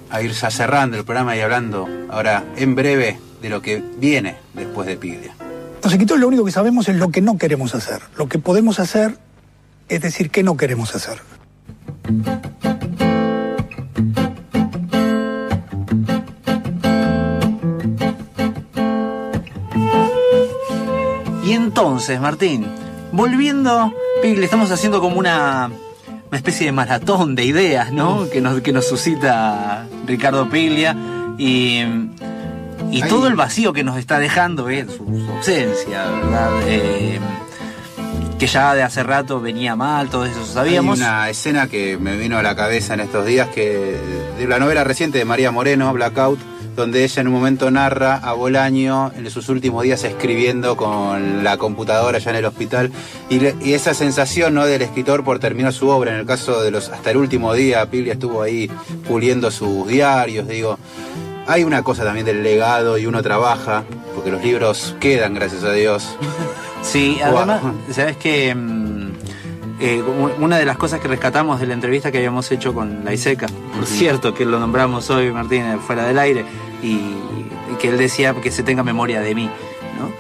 a 0.10 0.22
ir 0.22 0.32
ya 0.32 0.52
cerrando 0.52 0.98
el 0.98 1.06
programa 1.06 1.36
y 1.36 1.42
hablando 1.42 1.88
ahora 2.10 2.44
en 2.56 2.76
breve 2.76 3.20
de 3.42 3.50
lo 3.50 3.62
que 3.62 3.84
viene 3.98 4.38
después 4.54 4.88
de 4.88 4.98
Piglia. 4.98 5.36
Los 5.84 5.94
escritores 5.94 6.22
lo 6.22 6.28
único 6.28 6.46
que 6.46 6.52
sabemos 6.52 6.90
es 6.90 6.96
lo 6.96 7.10
que 7.10 7.22
no 7.22 7.38
queremos 7.38 7.76
hacer. 7.76 8.02
Lo 8.18 8.28
que 8.28 8.40
podemos 8.40 8.80
hacer 8.80 9.18
es 9.88 10.02
decir 10.02 10.32
qué 10.32 10.42
no 10.42 10.58
queremos 10.58 10.96
hacer. 10.96 11.20
Y 21.44 21.52
entonces, 21.54 22.20
Martín, 22.20 22.66
volviendo, 23.12 23.94
le 24.24 24.44
estamos 24.44 24.72
haciendo 24.72 25.00
como 25.00 25.20
una, 25.20 25.70
una 26.36 26.40
especie 26.40 26.66
de 26.66 26.74
maratón 26.74 27.34
de 27.36 27.46
ideas, 27.46 27.94
¿no? 27.94 28.28
Que 28.30 28.42
nos, 28.42 28.60
que 28.60 28.74
nos 28.74 28.86
suscita 28.86 29.88
Ricardo 30.06 30.50
Piglia 30.50 30.94
y, 31.38 31.80
y 32.92 33.02
Ahí. 33.02 33.08
todo 33.08 33.28
el 33.28 33.36
vacío 33.36 33.72
que 33.72 33.86
nos 33.86 33.98
está 33.98 34.20
dejando 34.20 34.68
es 34.68 34.88
su, 34.88 35.06
su 35.06 35.32
ausencia, 35.32 36.06
¿verdad? 36.12 36.50
Eh, 36.68 37.20
que 38.38 38.48
ya 38.48 38.76
de 38.76 38.84
hace 38.84 39.02
rato 39.02 39.40
venía 39.40 39.78
mal, 39.78 40.10
todo 40.10 40.26
eso 40.26 40.46
sabíamos. 40.46 41.00
Hay 41.00 41.06
una 41.06 41.30
escena 41.30 41.68
que 41.68 41.98
me 41.98 42.18
vino 42.18 42.38
a 42.38 42.44
la 42.44 42.54
cabeza 42.54 42.96
en 42.96 43.00
estos 43.00 43.26
días 43.26 43.48
que 43.56 43.98
de 44.38 44.46
la 44.46 44.60
novela 44.60 44.84
reciente 44.84 45.18
de 45.18 45.24
María 45.24 45.52
Moreno, 45.52 45.94
Blackout, 45.94 46.38
donde 46.76 47.04
ella 47.04 47.22
en 47.22 47.28
un 47.28 47.34
momento 47.34 47.72
narra 47.72 48.16
a 48.18 48.34
Bolaño 48.34 49.12
en 49.16 49.30
sus 49.32 49.50
últimos 49.50 49.84
días 49.84 50.04
escribiendo 50.04 50.76
con 50.76 51.44
la 51.44 51.58
computadora 51.58 52.18
ya 52.20 52.32
en 52.32 52.36
el 52.38 52.46
hospital 52.46 52.92
y, 53.30 53.40
le- 53.40 53.56
y 53.62 53.74
esa 53.74 53.94
sensación 53.94 54.54
¿no? 54.54 54.66
del 54.66 54.82
escritor 54.82 55.24
por 55.24 55.40
terminar 55.40 55.74
su 55.74 55.88
obra, 55.90 56.12
en 56.14 56.20
el 56.20 56.26
caso 56.26 56.62
de 56.62 56.72
los 56.72 56.90
hasta 56.90 57.12
el 57.12 57.18
último 57.18 57.54
día, 57.54 57.86
Piglia 57.90 58.14
estuvo 58.14 58.42
ahí 58.42 58.70
puliendo 59.08 59.50
sus 59.52 59.88
diarios, 59.88 60.48
digo, 60.48 60.78
hay 61.48 61.64
una 61.64 61.84
cosa 61.84 62.04
también 62.04 62.26
del 62.26 62.44
legado 62.44 62.98
y 62.98 63.06
uno 63.06 63.22
trabaja, 63.24 63.84
porque 64.16 64.32
los 64.32 64.44
libros 64.44 64.96
quedan, 65.00 65.34
gracias 65.34 65.64
a 65.64 65.72
Dios. 65.72 66.16
Sí, 66.82 67.18
Wow. 67.26 67.38
además, 67.40 67.62
sabes 67.92 68.16
que 68.18 68.54
mm, 68.54 68.85
eh, 69.80 70.02
una 70.40 70.58
de 70.58 70.66
las 70.66 70.78
cosas 70.78 71.00
que 71.00 71.08
rescatamos 71.08 71.60
de 71.60 71.68
la 71.68 71.74
entrevista 71.74 72.12
que 72.12 72.18
habíamos 72.20 72.52
hecho 72.52 72.74
con 72.74 73.04
la 73.04 73.14
ISECA, 73.14 73.48
por 73.76 73.86
cierto, 73.86 74.34
que 74.34 74.46
lo 74.46 74.60
nombramos 74.60 75.10
hoy, 75.10 75.32
Martín, 75.32 75.64
fuera 75.86 76.06
del 76.06 76.18
aire, 76.20 76.46
y, 76.82 76.88
y 76.94 77.76
que 77.80 77.90
él 77.90 77.98
decía 77.98 78.34
que 78.36 78.52
se 78.52 78.64
tenga 78.64 78.84
memoria 78.84 79.20
de 79.22 79.36
mí, 79.36 79.50
¿no? 80.00 80.12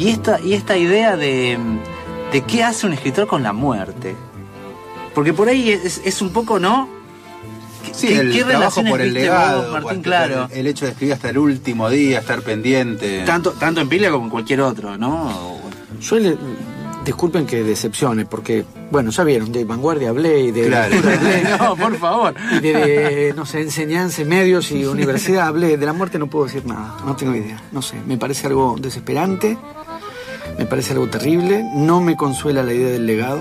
Y 0.00 0.08
esta, 0.08 0.40
y 0.40 0.54
esta 0.54 0.76
idea 0.78 1.16
de, 1.16 1.58
de 2.32 2.40
qué 2.42 2.62
hace 2.64 2.86
un 2.86 2.94
escritor 2.94 3.26
con 3.26 3.42
la 3.42 3.52
muerte. 3.52 4.16
Porque 5.14 5.34
por 5.34 5.48
ahí 5.48 5.70
es, 5.70 6.00
es 6.04 6.22
un 6.22 6.30
poco, 6.32 6.58
¿no? 6.58 6.88
¿Qué- 7.84 7.92
Sí, 7.92 8.06
qué- 8.06 8.18
el 8.20 8.32
qué 8.32 8.44
trabajo 8.44 8.82
por 8.84 9.02
el 9.02 9.12
legado, 9.12 9.70
vos, 9.70 9.82
Martín? 9.82 10.02
Claro. 10.02 10.48
el, 10.50 10.60
el 10.60 10.66
hecho 10.68 10.86
de 10.86 10.92
escribir 10.92 11.12
hasta 11.12 11.28
el 11.28 11.36
último 11.36 11.90
día, 11.90 12.20
estar 12.20 12.40
pendiente. 12.40 13.22
Tanto, 13.26 13.50
tanto 13.52 13.82
en 13.82 13.88
Pila 13.90 14.10
como 14.10 14.24
en 14.24 14.30
cualquier 14.30 14.62
otro, 14.62 14.96
¿no? 14.96 15.58
Yo 16.00 16.18
le- 16.18 16.36
disculpen 17.04 17.46
que 17.46 17.62
decepcione, 17.64 18.24
porque, 18.26 18.64
bueno, 18.90 19.10
ya 19.10 19.24
vieron, 19.24 19.50
de 19.52 19.64
vanguardia 19.64 20.10
hablé 20.10 20.40
y 20.40 20.50
de 20.52 20.66
Claro. 20.68 20.96
hablé, 20.96 21.42
no, 21.58 21.76
por 21.76 21.96
favor. 21.98 22.34
y 22.52 22.60
de, 22.60 22.72
de, 22.72 23.32
no 23.36 23.44
sé, 23.46 23.60
enseñanza, 23.62 24.24
medios 24.24 24.70
y 24.70 24.84
universidad 24.84 25.46
hablé. 25.48 25.76
De 25.76 25.86
la 25.86 25.92
muerte 25.92 26.18
no 26.18 26.28
puedo 26.28 26.46
decir 26.46 26.64
nada, 26.66 26.96
no 27.04 27.16
tengo 27.16 27.34
idea. 27.34 27.60
No 27.72 27.82
sé, 27.82 27.96
me 28.06 28.16
parece 28.16 28.46
algo 28.46 28.76
desesperante, 28.80 29.56
me 30.58 30.66
parece 30.66 30.92
algo 30.92 31.08
terrible, 31.08 31.64
no 31.74 32.00
me 32.00 32.16
consuela 32.16 32.62
la 32.62 32.72
idea 32.72 32.88
del 32.90 33.06
legado. 33.06 33.40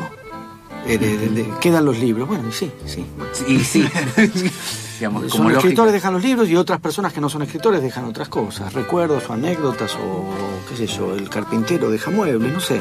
Eh, 0.87 0.97
de- 0.97 1.17
de- 1.17 1.29
de- 1.29 1.49
quedan 1.59 1.85
los 1.85 1.97
libros, 1.99 2.27
bueno, 2.27 2.49
y 2.49 2.51
sí, 2.51 2.71
sí. 2.85 3.05
Y 3.47 3.59
sí. 3.59 3.87
Digamos, 4.99 5.31
como 5.31 5.45
lógica. 5.45 5.59
escritores 5.59 5.93
dejan 5.93 6.13
los 6.13 6.23
libros 6.23 6.47
y 6.47 6.55
otras 6.55 6.79
personas 6.79 7.11
que 7.11 7.19
no 7.19 7.27
son 7.29 7.41
escritores 7.41 7.81
dejan 7.81 8.05
otras 8.05 8.29
cosas, 8.29 8.71
recuerdos 8.73 9.23
o 9.29 9.33
anécdotas 9.33 9.95
o 9.95 10.29
qué 10.69 10.77
sé 10.77 10.85
yo, 10.87 11.15
el 11.15 11.27
carpintero 11.29 11.89
deja 11.89 12.11
muebles, 12.11 12.53
no 12.53 12.59
sé. 12.59 12.79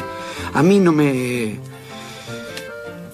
A 0.53 0.63
mí 0.63 0.79
no 0.79 0.93
me 0.93 1.59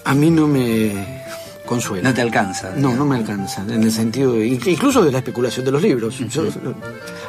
a 0.04 0.14
mí 0.14 0.30
no 0.30 0.46
me 0.48 1.22
consuela. 1.66 2.08
No 2.08 2.14
te 2.14 2.22
alcanza. 2.22 2.72
No, 2.76 2.94
no 2.94 3.04
me 3.04 3.16
alcanza, 3.16 3.62
en 3.62 3.82
el 3.82 3.92
sentido 3.92 4.32
de, 4.32 4.46
incluso 4.46 5.04
de 5.04 5.12
la 5.12 5.18
especulación 5.18 5.64
de 5.64 5.72
los 5.72 5.82
libros. 5.82 6.18
Yo 6.18 6.42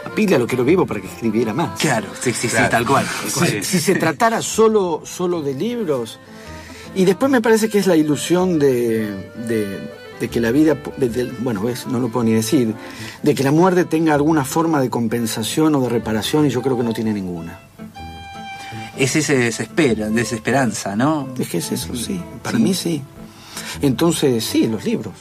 a 0.06 0.10
Piglia 0.16 0.38
lo 0.40 0.48
quiero 0.48 0.64
vivo 0.64 0.86
para 0.86 1.00
que 1.02 1.08
escribiera 1.08 1.54
más. 1.54 1.80
Claro, 1.80 2.08
sí, 2.20 2.34
sí, 2.34 2.48
Claro. 2.48 2.66
sí, 2.66 2.72
tal 2.72 2.86
cual. 2.88 3.06
Si, 3.28 3.64
si 3.64 3.80
se 3.80 3.96
tratara 3.96 4.42
solo, 4.42 5.02
solo 5.06 5.42
de 5.44 5.54
libros. 5.54 6.20
Y 6.96 7.06
después 7.06 7.32
me 7.32 7.42
parece 7.42 7.70
que 7.70 7.80
es 7.80 7.88
la 7.88 7.96
ilusión 7.96 8.58
de, 8.60 9.08
de- 9.48 9.98
de 10.20 10.30
que 10.30 10.40
la 10.40 10.52
vida, 10.52 10.76
de- 10.98 11.10
de- 11.10 11.32
bueno, 11.40 11.62
ves, 11.62 11.86
no 11.88 12.00
lo 12.00 12.10
puedo 12.10 12.24
ni 12.24 12.34
decir, 12.34 12.74
de 13.22 13.36
que 13.36 13.44
la 13.44 13.52
muerte 13.52 13.86
tenga 13.86 14.16
alguna 14.16 14.44
forma 14.44 14.82
de 14.82 14.90
compensación 14.90 15.76
o 15.76 15.82
de 15.82 15.90
reparación 15.90 16.46
y 16.48 16.50
yo 16.50 16.62
creo 16.64 16.76
que 16.76 16.84
no 16.84 16.94
tiene 16.94 17.14
ninguna. 17.14 17.60
Es 18.98 19.16
ese 19.16 19.38
desespera, 19.38 20.10
desesperanza, 20.10 20.96
¿no? 20.96 21.28
Es 21.38 21.50
que 21.50 21.60
es 21.60 21.72
eso, 21.72 21.96
sí. 21.96 22.20
Para 22.42 22.58
Sí. 22.58 22.64
mí 22.64 22.74
sí. 22.74 23.02
Entonces, 23.84 24.44
sí, 24.44 24.66
los 24.68 24.84
libros. 24.86 25.14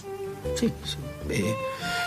Sí, 0.58 0.72
sí. 0.84 0.96
Eh, 1.28 1.54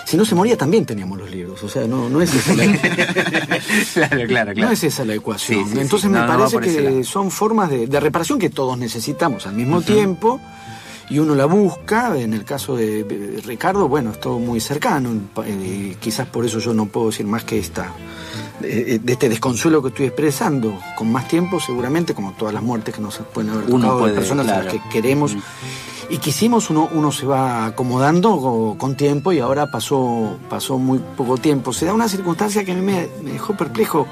si 0.10 0.18
no 0.18 0.26
se 0.26 0.34
moría 0.34 0.58
también 0.58 0.86
teníamos 0.86 1.20
los 1.20 1.30
libros. 1.30 1.62
O 1.64 1.70
sea, 1.70 1.86
no, 1.86 2.10
no 2.10 2.20
es 2.22 2.34
esa 2.34 2.56
la, 2.56 2.66
claro, 3.94 4.28
claro, 4.28 4.54
claro. 4.54 4.56
No 4.56 4.72
es 4.72 4.84
esa 4.84 5.06
la 5.06 5.14
ecuación. 5.14 5.66
Sí, 5.66 5.72
sí, 5.74 5.80
Entonces 5.80 6.08
sí. 6.08 6.10
me 6.10 6.20
No, 6.20 6.26
parece 6.28 6.60
lado. 6.82 6.98
que 6.98 7.04
son 7.04 7.30
formas 7.30 7.70
de, 7.70 7.86
de 7.88 8.00
reparación 8.00 8.40
que 8.40 8.50
todos 8.50 8.78
necesitamos 8.78 9.46
al 9.46 9.54
mismo 9.54 9.82
tiempo 9.82 10.40
y 11.12 11.20
uno 11.20 11.36
la 11.36 11.46
busca. 11.46 12.18
En 12.20 12.34
el 12.34 12.44
caso 12.44 12.76
de 12.76 13.02
eh, 13.02 13.42
Ricardo, 13.46 13.88
bueno, 13.88 14.12
es 14.12 14.20
todo 14.20 14.40
muy 14.40 14.60
cercano. 14.60 15.12
eh, 15.46 15.96
quizás 16.00 16.28
por 16.28 16.44
eso 16.46 16.58
yo 16.60 16.74
no 16.74 16.88
puedo 16.88 17.08
decir 17.12 17.28
más 17.28 17.44
que 17.44 17.60
esta. 17.60 17.94
De, 18.60 19.00
de 19.00 19.14
este 19.14 19.30
desconsuelo 19.30 19.82
que 19.82 19.88
estoy 19.88 20.08
expresando, 20.08 20.78
con 20.98 21.10
más 21.12 21.28
tiempo 21.30 21.62
seguramente, 21.62 22.14
como 22.14 22.34
todas 22.34 22.54
las 22.54 22.62
muertes 22.62 22.94
que 22.94 23.00
nos 23.02 23.18
pueden 23.34 23.52
haber 23.52 23.68
tocado 23.68 24.06
de 24.08 24.12
personas 24.14 24.48
a 24.50 24.64
las 24.64 24.74
que 24.74 24.82
queremos 24.92 25.34
y 26.10 26.18
quisimos, 26.18 26.70
uno, 26.70 26.90
uno 26.92 27.12
se 27.12 27.26
va 27.26 27.66
acomodando 27.68 28.38
co- 28.40 28.76
con 28.78 28.96
tiempo 28.96 29.32
y 29.32 29.40
ahora 29.40 29.70
pasó, 29.72 30.38
pasó 30.50 30.78
muy 30.78 31.00
poco 31.18 31.38
tiempo. 31.38 31.72
Se 31.74 31.86
da 31.86 31.94
una 31.94 32.08
circunstancia 32.10 32.64
que 32.66 32.72
a 32.72 32.76
mí 32.76 32.82
me, 32.82 33.08
me 33.24 33.32
dejó 33.34 33.56
perplejo 33.56 34.08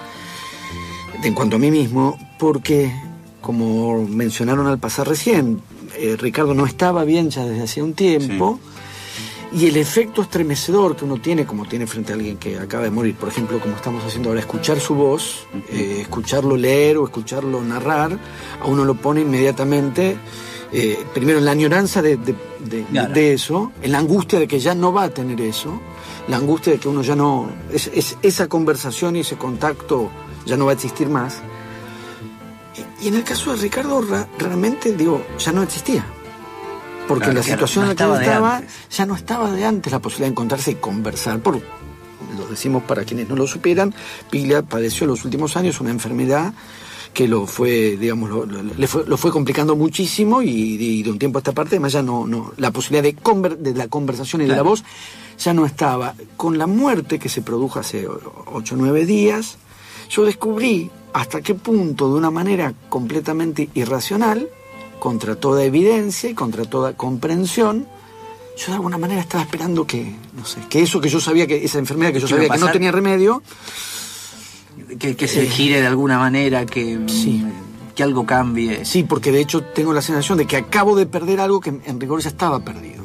en 1.24 1.34
cuanto 1.34 1.56
a 1.56 1.60
mí 1.60 1.72
mismo, 1.72 2.18
porque, 2.38 2.94
como 3.42 4.06
mencionaron 4.08 4.68
al 4.68 4.78
pasar 4.78 5.08
recién, 5.08 5.60
eh, 5.98 6.16
Ricardo 6.20 6.54
no 6.54 6.66
estaba 6.68 7.04
bien 7.04 7.32
ya 7.32 7.44
desde 7.46 7.64
hacía 7.64 7.84
un 7.84 7.94
tiempo, 7.94 8.60
y 9.54 9.68
el 9.68 9.78
efecto 9.78 10.22
estremecedor 10.22 10.96
que 10.96 11.06
uno 11.06 11.18
tiene, 11.22 11.46
como 11.46 11.66
tiene 11.66 11.88
frente 11.88 12.12
a 12.12 12.16
alguien 12.16 12.38
que 12.38 12.58
acaba 12.60 12.84
de 12.84 12.92
morir, 12.92 13.16
por 13.16 13.30
ejemplo, 13.30 13.60
como 13.60 13.76
estamos 13.76 14.04
haciendo 14.04 14.30
ahora, 14.30 14.42
escuchar 14.42 14.80
su 14.80 14.94
voz, 14.96 15.48
eh, 15.70 16.00
escucharlo 16.02 16.58
leer 16.58 16.98
o 16.98 17.06
escucharlo 17.06 17.62
narrar, 17.64 18.18
a 18.62 18.66
uno 18.68 18.84
lo 18.86 18.96
pone 18.96 19.22
inmediatamente, 19.22 20.18
eh, 20.74 21.00
primero 21.14 21.40
en 21.40 21.46
la 21.46 21.52
añoranza 21.52 22.02
de, 22.02 22.18
de- 22.18 22.36
de- 22.60 22.84
Claro. 22.92 23.14
de 23.14 23.34
eso, 23.34 23.72
en 23.82 23.92
la 23.94 24.00
angustia 24.00 24.38
de 24.40 24.48
que 24.48 24.60
ya 24.60 24.76
no 24.76 24.92
va 24.92 25.04
a 25.04 25.10
tener 25.10 25.40
eso, 25.40 25.80
la 26.28 26.38
angustia 26.38 26.74
de 26.74 26.80
que 26.80 26.90
uno 26.90 27.02
ya 27.02 27.16
no, 27.16 27.50
es, 27.72 27.90
es- 27.94 28.18
esa 28.22 28.48
conversación 28.50 29.16
y 29.16 29.22
ese 29.22 29.38
contacto 29.38 30.10
ya 30.46 30.58
no 30.58 30.66
va 30.66 30.72
a 30.72 30.76
existir 30.76 31.08
más. 31.08 31.42
Y, 33.02 33.06
y 33.06 33.08
en 33.08 33.16
el 33.16 33.24
caso 33.24 33.52
de 33.56 33.62
Ricardo, 33.62 34.02
ra- 34.02 34.28
realmente, 34.38 34.92
digo, 34.94 35.26
ya 35.40 35.52
no 35.54 35.64
existía. 35.64 36.06
Porque 37.08 37.26
Claro, 37.26 37.40
la 37.40 37.44
situación 37.44 37.86
no 37.86 37.92
en 37.92 37.98
la 37.98 38.06
que 38.18 38.22
estaba 38.24 38.62
ya 38.92 39.06
no 39.06 39.16
estaba 39.16 39.52
de 39.52 39.66
antes 39.66 39.92
la 39.92 40.00
posibilidad 40.00 40.28
de 40.28 40.32
encontrarse 40.32 40.72
y 40.72 40.76
conversar. 40.76 41.40
Por, 41.40 41.56
lo 42.38 42.48
decimos 42.50 42.84
para 42.84 43.04
quienes 43.06 43.30
no 43.30 43.36
lo 43.36 43.48
supieran, 43.48 43.94
Piglia 44.30 44.62
padeció 44.62 45.06
en 45.06 45.12
los 45.12 45.24
últimos 45.26 45.56
años 45.56 45.80
una 45.80 45.92
enfermedad 45.92 46.54
que 47.14 47.28
lo 47.28 47.48
fue, 47.48 47.98
digamos, 47.98 48.30
lo, 48.30 48.88
fue, 48.88 49.06
lo 49.08 49.18
fue 49.18 49.32
complicando 49.32 49.76
muchísimo 49.76 50.42
y, 50.44 50.50
y 50.50 51.02
de 51.04 51.10
un 51.10 51.18
tiempo 51.18 51.38
a 51.38 51.42
esta 51.42 51.52
parte, 51.54 51.76
además 51.78 51.94
ya 51.94 52.04
no, 52.04 52.28
no 52.28 52.52
la 52.58 52.70
posibilidad 52.72 53.02
de, 53.04 53.16
conver- 53.16 53.58
de 53.58 53.74
la 53.74 53.88
conversación 53.88 54.42
y 54.44 54.46
de 54.46 54.56
la 54.56 54.62
voz 54.62 54.84
ya 55.40 55.54
no 55.54 55.66
estaba. 55.66 56.14
Con 56.36 56.58
la 56.60 56.68
muerte 56.68 57.18
que 57.18 57.30
se 57.30 57.42
produjo 57.42 57.80
hace 57.80 58.08
o- 58.08 58.20
ocho 58.54 58.76
o 58.76 58.78
nueve 58.78 59.06
días, 59.08 59.58
yo 60.10 60.26
descubrí 60.26 60.92
hasta 61.14 61.42
qué 61.42 61.56
punto, 61.56 62.08
de 62.12 62.16
una 62.20 62.30
manera 62.30 62.74
completamente 62.90 63.70
irracional, 63.74 64.48
contra 65.00 65.36
toda 65.36 65.64
evidencia 65.64 66.30
y 66.30 66.34
contra 66.34 66.66
toda 66.66 66.94
comprensión, 66.94 67.88
yo 68.58 68.68
de 68.68 68.74
alguna 68.74 68.98
manera 68.98 69.22
estaba 69.22 69.44
esperando 69.44 69.86
que, 69.86 70.16
no 70.36 70.46
sé, 70.46 70.60
que 70.70 70.82
eso 70.82 71.00
que 71.00 71.10
yo 71.10 71.20
sabía, 71.20 71.46
que 71.48 71.64
esa 71.64 71.78
enfermedad 71.80 72.12
que 72.14 72.20
yo 72.20 72.28
¿Qué 72.28 72.34
iba 72.34 72.44
sabía 72.46 72.54
que 72.60 72.66
no 72.66 72.72
tenía 72.72 72.92
remedio, 72.92 73.44
Que, 75.00 75.16
que 75.16 75.28
se 75.28 75.46
gire 75.48 75.82
de 75.82 75.88
alguna 75.88 76.18
manera, 76.20 76.66
que, 76.66 77.00
Sí. 77.08 77.44
que 77.96 78.04
algo 78.04 78.26
cambie. 78.26 78.86
sí, 78.86 79.04
porque 79.04 79.32
de 79.32 79.42
hecho 79.42 79.64
tengo 79.64 79.92
la 79.94 80.02
sensación 80.02 80.38
de 80.38 80.46
que 80.46 80.56
acabo 80.58 80.96
de 80.96 81.06
perder 81.06 81.40
algo 81.40 81.60
que 81.60 81.70
en 81.86 82.00
rigor 82.00 82.22
ya 82.22 82.30
estaba 82.30 82.60
perdido. 82.60 83.04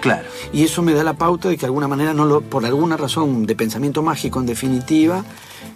Claro. 0.00 0.28
Y 0.52 0.62
eso 0.64 0.82
me 0.82 0.92
da 0.92 1.02
la 1.02 1.14
pauta 1.14 1.48
de 1.48 1.56
que 1.56 1.60
de 1.62 1.66
alguna 1.66 1.88
manera, 1.88 2.12
no 2.12 2.26
lo, 2.26 2.40
por 2.42 2.64
alguna 2.64 2.96
razón 2.96 3.46
de 3.46 3.56
pensamiento 3.56 4.02
mágico 4.02 4.38
en 4.40 4.46
definitiva, 4.46 5.24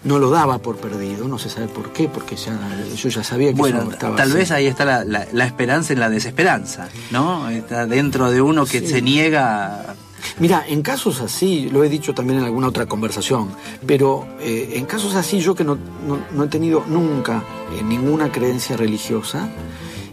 no 0.04 0.18
lo 0.18 0.30
daba 0.30 0.58
por 0.58 0.76
perdido. 0.76 1.28
No 1.28 1.38
se 1.38 1.48
sabe 1.50 1.68
por 1.68 1.92
qué, 1.92 2.08
porque 2.08 2.36
ya, 2.36 2.58
yo 2.96 3.08
ya 3.08 3.22
sabía 3.24 3.48
que 3.52 3.58
Bueno, 3.58 3.82
eso 3.82 3.90
estaba 3.90 4.16
tal 4.16 4.28
así. 4.28 4.36
vez 4.38 4.50
ahí 4.50 4.66
está 4.66 4.84
la, 4.84 5.04
la- 5.04 5.26
la 5.32 5.44
esperanza 5.46 5.92
en 5.92 6.00
la 6.00 6.08
desesperanza, 6.10 6.88
¿no? 7.10 7.48
Está 7.50 7.86
dentro 7.86 8.30
de 8.30 8.40
uno 8.40 8.64
que 8.66 8.80
Sí. 8.80 8.86
se 8.86 9.02
niega. 9.02 9.94
Mira, 10.38 10.64
en 10.66 10.82
casos 10.82 11.20
así, 11.20 11.68
lo 11.70 11.82
he 11.84 11.88
dicho 11.88 12.14
también 12.14 12.38
en 12.40 12.44
alguna 12.46 12.68
otra 12.68 12.86
conversación, 12.86 13.48
pero 13.86 14.26
eh, 14.40 14.72
en 14.74 14.84
casos 14.86 15.14
así 15.14 15.40
yo 15.40 15.54
que 15.54 15.64
no, 15.64 15.76
no- 16.06 16.18
no 16.32 16.44
he 16.44 16.48
tenido 16.48 16.84
nunca 16.86 17.42
eh, 17.78 17.82
ninguna 17.82 18.30
creencia 18.32 18.76
religiosa 18.76 19.48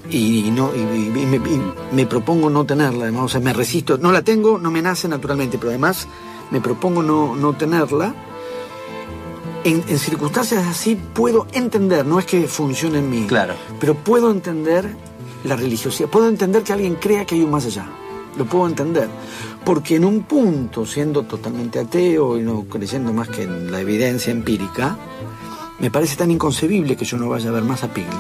y, 0.09 0.49
no, 0.51 0.71
y, 0.75 0.79
y- 0.79 1.21
y 1.21 1.25
me, 1.25 1.35
y 1.37 1.61
me 1.93 2.05
propongo 2.05 2.49
no 2.49 2.65
tenerla, 2.65 3.03
además, 3.03 3.23
o 3.23 3.29
sea, 3.29 3.41
me 3.41 3.53
resisto, 3.53 3.97
no 3.97 4.11
la 4.11 4.21
tengo, 4.21 4.57
no 4.57 4.71
me 4.71 4.81
nace 4.81 5.07
naturalmente, 5.07 5.57
pero 5.57 5.69
además 5.71 6.07
me 6.51 6.61
propongo 6.61 7.01
no, 7.03 7.35
no 7.35 7.53
tenerla. 7.53 8.13
En, 9.63 9.83
en 9.87 9.99
circunstancias 9.99 10.65
así 10.65 10.95
puedo 10.95 11.47
entender, 11.51 12.05
no 12.05 12.19
es 12.19 12.25
que 12.25 12.47
funcione 12.47 12.99
en 12.99 13.09
mí, 13.09 13.25
Claro. 13.27 13.53
pero 13.79 13.95
puedo 13.95 14.31
entender 14.31 14.87
la 15.43 15.55
religiosidad, 15.55 16.09
puedo 16.09 16.29
entender 16.29 16.63
que 16.63 16.73
alguien 16.73 16.95
crea 16.95 17.25
que 17.25 17.35
hay 17.35 17.41
un 17.43 17.51
más 17.51 17.65
allá, 17.65 17.85
lo 18.37 18.45
puedo 18.45 18.67
entender, 18.67 19.09
porque 19.65 19.95
en 19.97 20.05
un 20.05 20.23
punto, 20.23 20.85
siendo 20.85 21.23
totalmente 21.23 21.79
ateo 21.79 22.37
y 22.37 22.43
no 22.43 22.65
creyendo 22.69 23.11
más 23.11 23.27
que 23.29 23.43
en 23.43 23.71
la 23.71 23.81
evidencia 23.81 24.31
empírica, 24.31 24.97
me 25.79 25.91
parece 25.91 26.15
tan 26.15 26.31
inconcebible 26.31 26.95
que 26.95 27.05
yo 27.05 27.17
no 27.17 27.27
vaya 27.29 27.49
a 27.49 27.53
ver 27.53 27.63
más 27.63 27.83
a 27.83 27.89
Piglia, 27.93 28.11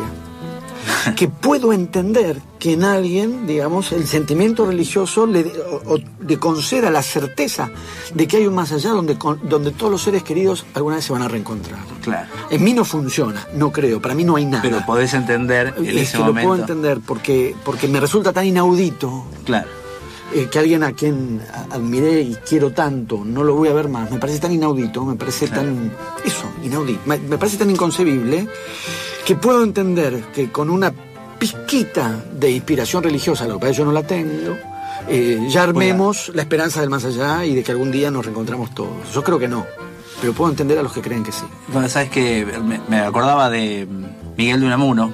que 1.15 1.27
puedo 1.27 1.73
entender 1.73 2.41
que 2.59 2.73
en 2.73 2.83
alguien, 2.83 3.45
digamos, 3.47 3.91
el 3.91 4.07
sentimiento 4.07 4.65
religioso 4.65 5.25
le, 5.25 5.41
o- 5.41 5.93
o 5.93 5.97
le 6.27 6.37
conceda 6.39 6.89
la 6.91 7.01
certeza 7.01 7.69
de 8.13 8.27
que 8.27 8.37
hay 8.37 8.47
un 8.47 8.55
más 8.55 8.71
allá 8.71 8.89
donde, 8.91 9.17
donde 9.43 9.71
todos 9.71 9.91
los 9.91 10.01
seres 10.01 10.23
queridos 10.23 10.65
alguna 10.73 10.95
vez 10.97 11.05
se 11.05 11.13
van 11.13 11.21
a 11.21 11.27
reencontrar. 11.27 11.79
Claro. 12.01 12.27
En 12.49 12.63
mí 12.63 12.73
no 12.73 12.83
funciona, 12.85 13.45
no 13.53 13.71
creo, 13.71 14.01
para 14.01 14.15
mí 14.15 14.23
no 14.23 14.35
hay 14.35 14.45
nada. 14.45 14.61
Pero 14.61 14.85
podés 14.85 15.13
entender 15.13 15.73
en 15.77 15.85
Es 15.85 15.95
ese 15.95 16.11
que 16.13 16.17
lo 16.19 16.25
momento. 16.25 16.49
puedo 16.49 16.61
entender 16.61 16.99
porque, 17.05 17.55
porque 17.63 17.87
me 17.87 17.99
resulta 17.99 18.31
tan 18.33 18.45
inaudito 18.45 19.25
Claro. 19.45 19.67
eh, 20.33 20.47
que 20.51 20.59
alguien 20.59 20.83
a 20.83 20.93
quien 20.93 21.41
admiré 21.69 22.21
y 22.21 22.35
quiero 22.47 22.71
tanto, 22.71 23.23
no 23.25 23.43
lo 23.43 23.55
voy 23.55 23.69
a 23.69 23.73
ver 23.73 23.87
más. 23.89 24.09
Me 24.11 24.17
parece 24.19 24.39
tan 24.39 24.51
inaudito, 24.51 25.05
me 25.05 25.15
parece 25.15 25.47
tan. 25.47 25.91
Eso, 26.25 26.43
inaudito. 26.63 26.99
Me, 27.05 27.17
me 27.17 27.37
parece 27.37 27.57
tan 27.57 27.69
inconcebible 27.69 28.47
que 29.27 29.35
puedo 29.35 29.61
entender 29.63 30.23
que 30.33 30.49
con 30.51 30.69
una 30.69 30.93
pizquita 31.37 32.15
de 32.31 32.49
inspiración 32.49 33.03
religiosa, 33.03 33.45
lo 33.45 33.59
que 33.59 33.73
yo 33.73 33.83
no 33.85 33.91
la 33.91 34.03
tengo, 34.03 34.55
eh, 35.09 35.47
ya 35.49 35.63
armemos 35.63 36.31
la 36.33 36.41
esperanza 36.43 36.79
del 36.81 36.89
más 36.89 37.03
allá 37.05 37.43
y 37.45 37.53
de 37.53 37.61
que 37.63 37.71
algún 37.73 37.91
día 37.91 38.09
nos 38.09 38.25
reencontramos 38.25 38.73
todos. 38.73 39.11
Yo 39.13 39.23
creo 39.23 39.37
que 39.37 39.49
no, 39.49 39.65
pero 40.21 40.31
puedo 40.33 40.49
entender 40.49 40.79
a 40.79 40.81
los 40.81 40.93
que 40.93 41.01
creen 41.01 41.23
que 41.23 41.33
sí. 41.33 41.43
Bueno, 41.67 41.89
sabes 41.89 42.09
que 42.09 42.45
me, 42.63 42.79
me 42.87 42.99
acordaba 43.01 43.49
de 43.49 43.85
Miguel 44.37 44.61
de 44.61 44.65
Unamuno 44.67 45.11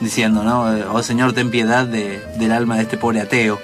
diciendo, 0.00 0.42
¿no? 0.42 0.64
Oh 0.94 1.02
Señor, 1.02 1.34
ten 1.34 1.50
piedad 1.50 1.86
de- 1.86 2.20
del 2.38 2.50
alma 2.50 2.76
de 2.76 2.82
este 2.84 2.96
pobre 2.96 3.20
ateo. 3.20 3.58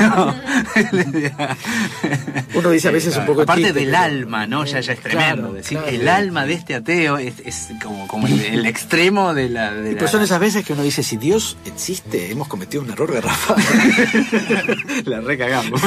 No. 0.00 0.34
Uno 2.54 2.70
dice 2.70 2.88
a 2.88 2.90
veces 2.90 3.16
un 3.16 3.26
poco 3.26 3.42
Aparte 3.42 3.62
chiste, 3.62 3.78
del 3.80 3.90
pero- 3.90 4.02
alma, 4.02 4.46
¿no? 4.46 4.64
Ya, 4.64 4.80
ya 4.80 4.92
es 4.94 5.00
Claro, 5.00 5.18
tremendo. 5.18 5.52
decir, 5.52 5.78
claro. 5.78 5.92
el 5.96 6.08
alma 6.08 6.44
de 6.46 6.54
este 6.54 6.74
ateo 6.74 7.18
es, 7.18 7.34
es 7.44 7.68
como, 7.82 8.08
como 8.08 8.26
el, 8.26 8.40
el 8.40 8.66
extremo 8.66 9.34
de 9.34 9.48
la. 9.48 9.72
De 9.72 9.92
la- 9.92 9.98
pues 9.98 10.10
son 10.10 10.22
esas 10.22 10.40
veces 10.40 10.64
que 10.64 10.72
uno 10.72 10.82
dice, 10.82 11.02
si 11.02 11.16
Dios 11.16 11.56
existe, 11.66 12.30
hemos 12.30 12.48
cometido 12.48 12.82
un 12.82 12.90
error 12.90 13.12
garrafal. 13.12 13.56
la 15.04 15.20
recagamos. 15.20 15.80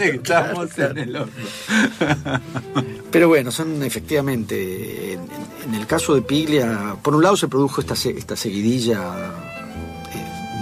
Estamos 0.00 0.78
en 0.78 0.98
el 0.98 1.16
horno. 1.16 1.32
Pero 3.10 3.28
bueno, 3.28 3.50
son 3.50 3.82
efectivamente, 3.82 5.14
en, 5.14 5.20
en 5.66 5.74
el 5.74 5.86
caso 5.86 6.14
de 6.14 6.22
Piglia, 6.22 6.96
por 7.02 7.14
un 7.14 7.22
lado 7.22 7.36
se 7.36 7.48
produjo 7.48 7.80
esta, 7.80 7.94
esta 7.94 8.36
seguidilla, 8.36 9.00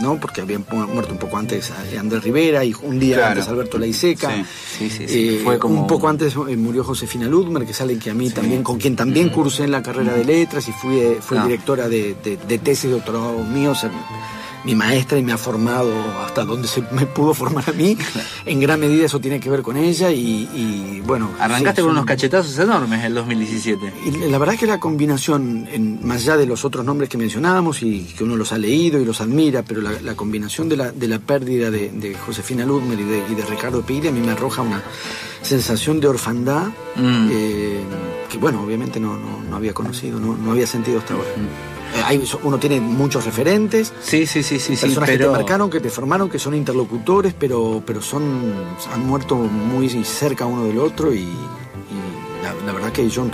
¿no? 0.03 0.19
Porque 0.21 0.41
habían 0.41 0.65
mu- 0.71 0.87
muerto 0.87 1.13
un 1.13 1.19
poco 1.19 1.37
antes 1.39 1.73
Andrés 1.99 2.23
Rivera 2.23 2.65
y 2.65 2.75
un 2.83 2.99
día 2.99 3.17
Claro. 3.17 3.33
antes 3.33 3.49
Alberto 3.49 3.79
Laiseca. 3.79 4.31
Sí. 4.35 4.45
Sí, 4.79 4.91
sí, 4.91 5.09
sí. 5.09 5.29
Eh, 5.37 5.41
Fue 5.45 5.59
como. 5.59 5.81
Un 5.83 5.87
poco 5.87 6.09
antes 6.09 6.35
eh, 6.35 6.57
murió 6.57 6.85
Josefina 6.85 7.27
Ludmer, 7.27 7.65
que 7.67 7.73
alguien 7.81 7.99
que 7.99 8.11
a 8.11 8.15
mí 8.15 8.31
también, 8.31 8.63
con 8.63 8.79
quien 8.79 8.97
también 8.97 9.29
cursé 9.31 9.65
en 9.65 9.71
la 9.73 9.83
carrera 9.83 10.13
de 10.15 10.25
letras 10.25 10.67
y 10.69 10.73
fui, 10.73 10.99
eh, 10.99 11.19
fui 11.21 11.39
Ah. 11.39 11.45
directora 11.45 11.89
de, 11.89 12.15
de, 12.23 12.37
de 12.37 12.59
tesis 12.59 12.85
de 12.85 12.97
doctorado 12.97 13.39
mío, 13.45 13.71
o 13.73 13.75
sea, 13.75 13.91
mi 14.67 14.75
maestra 14.75 15.17
y 15.19 15.23
me 15.23 15.33
ha 15.33 15.39
formado 15.39 15.91
hasta 16.27 16.45
donde 16.45 16.67
se 16.69 16.83
me 16.91 17.07
pudo 17.07 17.33
formar 17.33 17.64
a 17.71 17.73
mí. 17.73 17.97
En 18.45 18.61
gran 18.61 18.79
medida 18.81 19.07
eso 19.07 19.21
tiene 19.21 19.41
que 19.41 19.49
ver 19.49 19.62
con 19.62 19.77
ella 19.77 20.11
y, 20.11 20.49
y, 20.55 21.01
bueno. 21.07 21.31
Arrancaste 21.41 21.81
sí, 21.81 21.85
con 21.85 21.91
son- 21.91 21.97
unos 21.99 22.05
cachetazos 22.07 22.59
enormes 22.59 22.99
en 23.01 23.07
el 23.07 23.14
2017. 23.14 23.93
y 24.07 24.11
la 24.29 24.37
verdad 24.39 24.55
es 24.55 24.61
que 24.61 24.67
la 24.67 24.79
combinación, 24.81 25.69
en, 25.73 26.01
más 26.07 26.19
allá 26.23 26.37
de 26.37 26.47
los 26.47 26.64
otros 26.64 26.85
nombres 26.85 27.09
que 27.09 27.17
mencionábamos 27.17 27.83
y 27.83 28.03
que 28.19 28.25
uno 28.25 28.37
los 28.37 28.53
ha 28.53 28.59
leído 28.59 29.01
y 29.01 29.05
los 29.05 29.21
admira, 29.21 29.62
pero 29.62 29.81
la, 29.81 29.93
la 30.03 30.14
combinación 30.17 30.69
de 30.69 30.77
la, 30.77 30.91
de 30.93 31.09
la 31.09 31.19
pérdida 31.21 31.71
de, 31.71 31.91
de 31.91 32.14
Josefina 32.14 32.67
Ludmer 32.67 32.99
y 33.01 33.05
de, 33.05 33.23
y 33.31 33.35
de 33.35 33.45
Ricardo 33.47 33.83
Piglia 33.83 34.11
a 34.11 34.12
mí 34.12 34.21
me 34.21 34.33
arroja 34.33 34.62
una 34.62 34.83
sensación 35.43 36.01
de 36.01 36.09
orfandad 36.09 36.67
Mm. 36.97 37.29
eh, 37.31 37.81
que, 38.31 38.39
bueno, 38.39 38.62
obviamente 38.62 38.99
no, 38.99 39.19
no, 39.19 39.43
no 39.51 39.57
había 39.57 39.75
conocido, 39.75 40.19
no, 40.19 40.35
no 40.35 40.53
había 40.53 40.67
sentido 40.67 40.99
hasta 40.99 41.12
ahora. 41.12 41.29
Eh, 41.29 41.76
hay- 42.05 42.22
uno 42.43 42.59
tiene 42.59 42.80
muchos 42.80 43.24
referentes, 43.24 43.93
Sí, 44.03 44.26
sí, 44.26 44.43
sí, 44.43 44.59
sí, 44.59 44.76
sí. 44.76 44.87
personas 44.87 45.09
que 45.11 45.16
Pero... 45.18 45.32
te 45.32 45.39
marcaron, 45.39 45.70
que 45.70 45.80
te 45.80 45.91
formaron, 45.91 46.28
que 46.28 46.39
son 46.39 46.55
interlocutores, 46.55 47.34
pero, 47.39 47.82
pero 47.87 48.01
son 48.03 48.53
han 48.93 49.07
muerto 49.07 49.37
muy 49.37 49.89
cerca 50.05 50.47
uno 50.47 50.64
del 50.64 50.78
otro 50.78 51.12
y, 51.14 51.18
y 51.20 52.43
la, 52.43 52.55
la 52.66 52.72
verdad 52.72 52.93
que 52.93 53.09
yo 53.09 53.26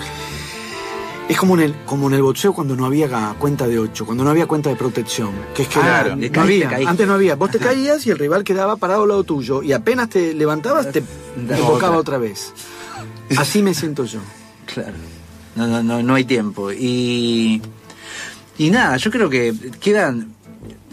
es 1.29 1.39
como 1.39 1.55
en 1.55 1.61
el 1.63 1.75
como 1.87 2.09
en 2.09 2.15
el 2.15 2.23
boxeo 2.23 2.53
cuando 2.53 2.77
no 2.77 2.85
había 2.85 3.35
cuenta 3.39 3.67
de 3.67 3.79
ocho, 3.79 4.05
cuando 4.05 4.25
no 4.25 4.31
había 4.31 4.47
cuenta 4.47 4.69
de 4.71 4.77
protección, 4.77 5.31
que 5.55 5.63
es 5.63 5.69
que 5.69 5.81
Claro, 5.81 6.11
no 6.17 6.21
caíste, 6.21 6.41
había, 6.41 6.69
caíste. 6.69 6.91
antes 6.91 7.07
no 7.07 7.15
había, 7.15 7.37
vos 7.37 7.51
te 7.51 7.59
caías 7.59 8.07
y 8.07 8.11
el 8.11 8.19
rival 8.19 8.45
quedaba 8.45 8.77
parado 8.77 9.03
al 9.05 9.09
lado 9.09 9.25
tuyo 9.25 9.63
y 9.63 9.73
apenas 9.73 10.09
te 10.11 10.35
levantabas 10.35 10.91
te 10.93 11.03
otra. 11.63 11.91
otra 11.93 12.19
vez. 12.19 12.53
Así 13.37 13.63
me 13.63 13.73
siento 13.75 14.05
yo. 14.05 14.21
Claro. 14.73 14.95
No, 15.55 15.67
no, 15.67 15.83
no, 15.83 16.03
no 16.03 16.15
hay 16.15 16.25
tiempo. 16.25 16.73
Y. 16.73 17.61
Y 18.59 18.71
nada, 18.71 18.97
yo 18.97 19.11
creo 19.11 19.29
que 19.31 19.55
quedan. 19.81 20.35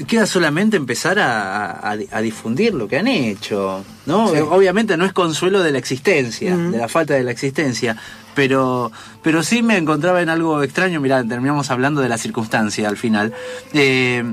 Queda 0.08 0.26
solamente 0.26 0.78
empezar 0.78 1.20
a, 1.20 1.72
a- 1.72 1.98
a 2.12 2.22
difundir 2.22 2.74
lo 2.74 2.88
que 2.88 2.98
han 2.98 3.08
hecho, 3.08 3.84
¿no? 4.06 4.30
Sí. 4.30 4.38
Obviamente 4.40 4.96
no 4.96 5.04
es 5.06 5.12
consuelo 5.14 5.62
de 5.62 5.72
la 5.74 5.78
existencia, 5.78 6.56
de 6.56 6.78
la 6.78 6.88
falta 6.88 7.14
de 7.16 7.24
la 7.24 7.32
existencia, 7.32 7.98
pero, 8.34 8.92
pero 9.22 9.44
sí 9.44 9.62
me 9.62 9.76
encontraba 9.78 10.22
en 10.22 10.30
algo 10.30 10.64
extraño, 10.64 11.02
mirá, 11.02 11.22
terminamos 11.26 11.70
hablando 11.70 12.00
de 12.02 12.08
la 12.10 12.18
circunstancia 12.18 12.88
al 12.88 12.96
final, 12.96 13.34
eh, 13.74 14.24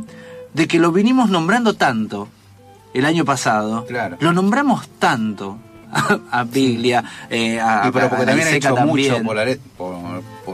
de 0.55 0.69
que 0.69 0.79
lo 0.79 0.93
vinimos 0.93 1.31
nombrando 1.31 1.75
tanto 1.75 2.29
el 2.95 3.05
año 3.05 3.25
pasado, 3.25 3.85
Claro. 3.87 4.17
lo 4.21 4.33
nombramos 4.33 4.89
tanto 5.01 5.59
a, 6.31 6.45
Biglia, 6.45 7.03
eh, 7.29 7.59
a, 7.61 7.89
Y 7.89 7.91
pero 7.91 8.07
a 8.07 8.09
porque 8.11 8.25
también 8.27 8.49
ha 8.49 8.53
hecho 8.53 8.71
mucho 8.77 8.85
también. 9.07 9.25
por, 9.25 9.37
la 9.37 9.45
let- 9.45 9.61
por, 9.77 9.96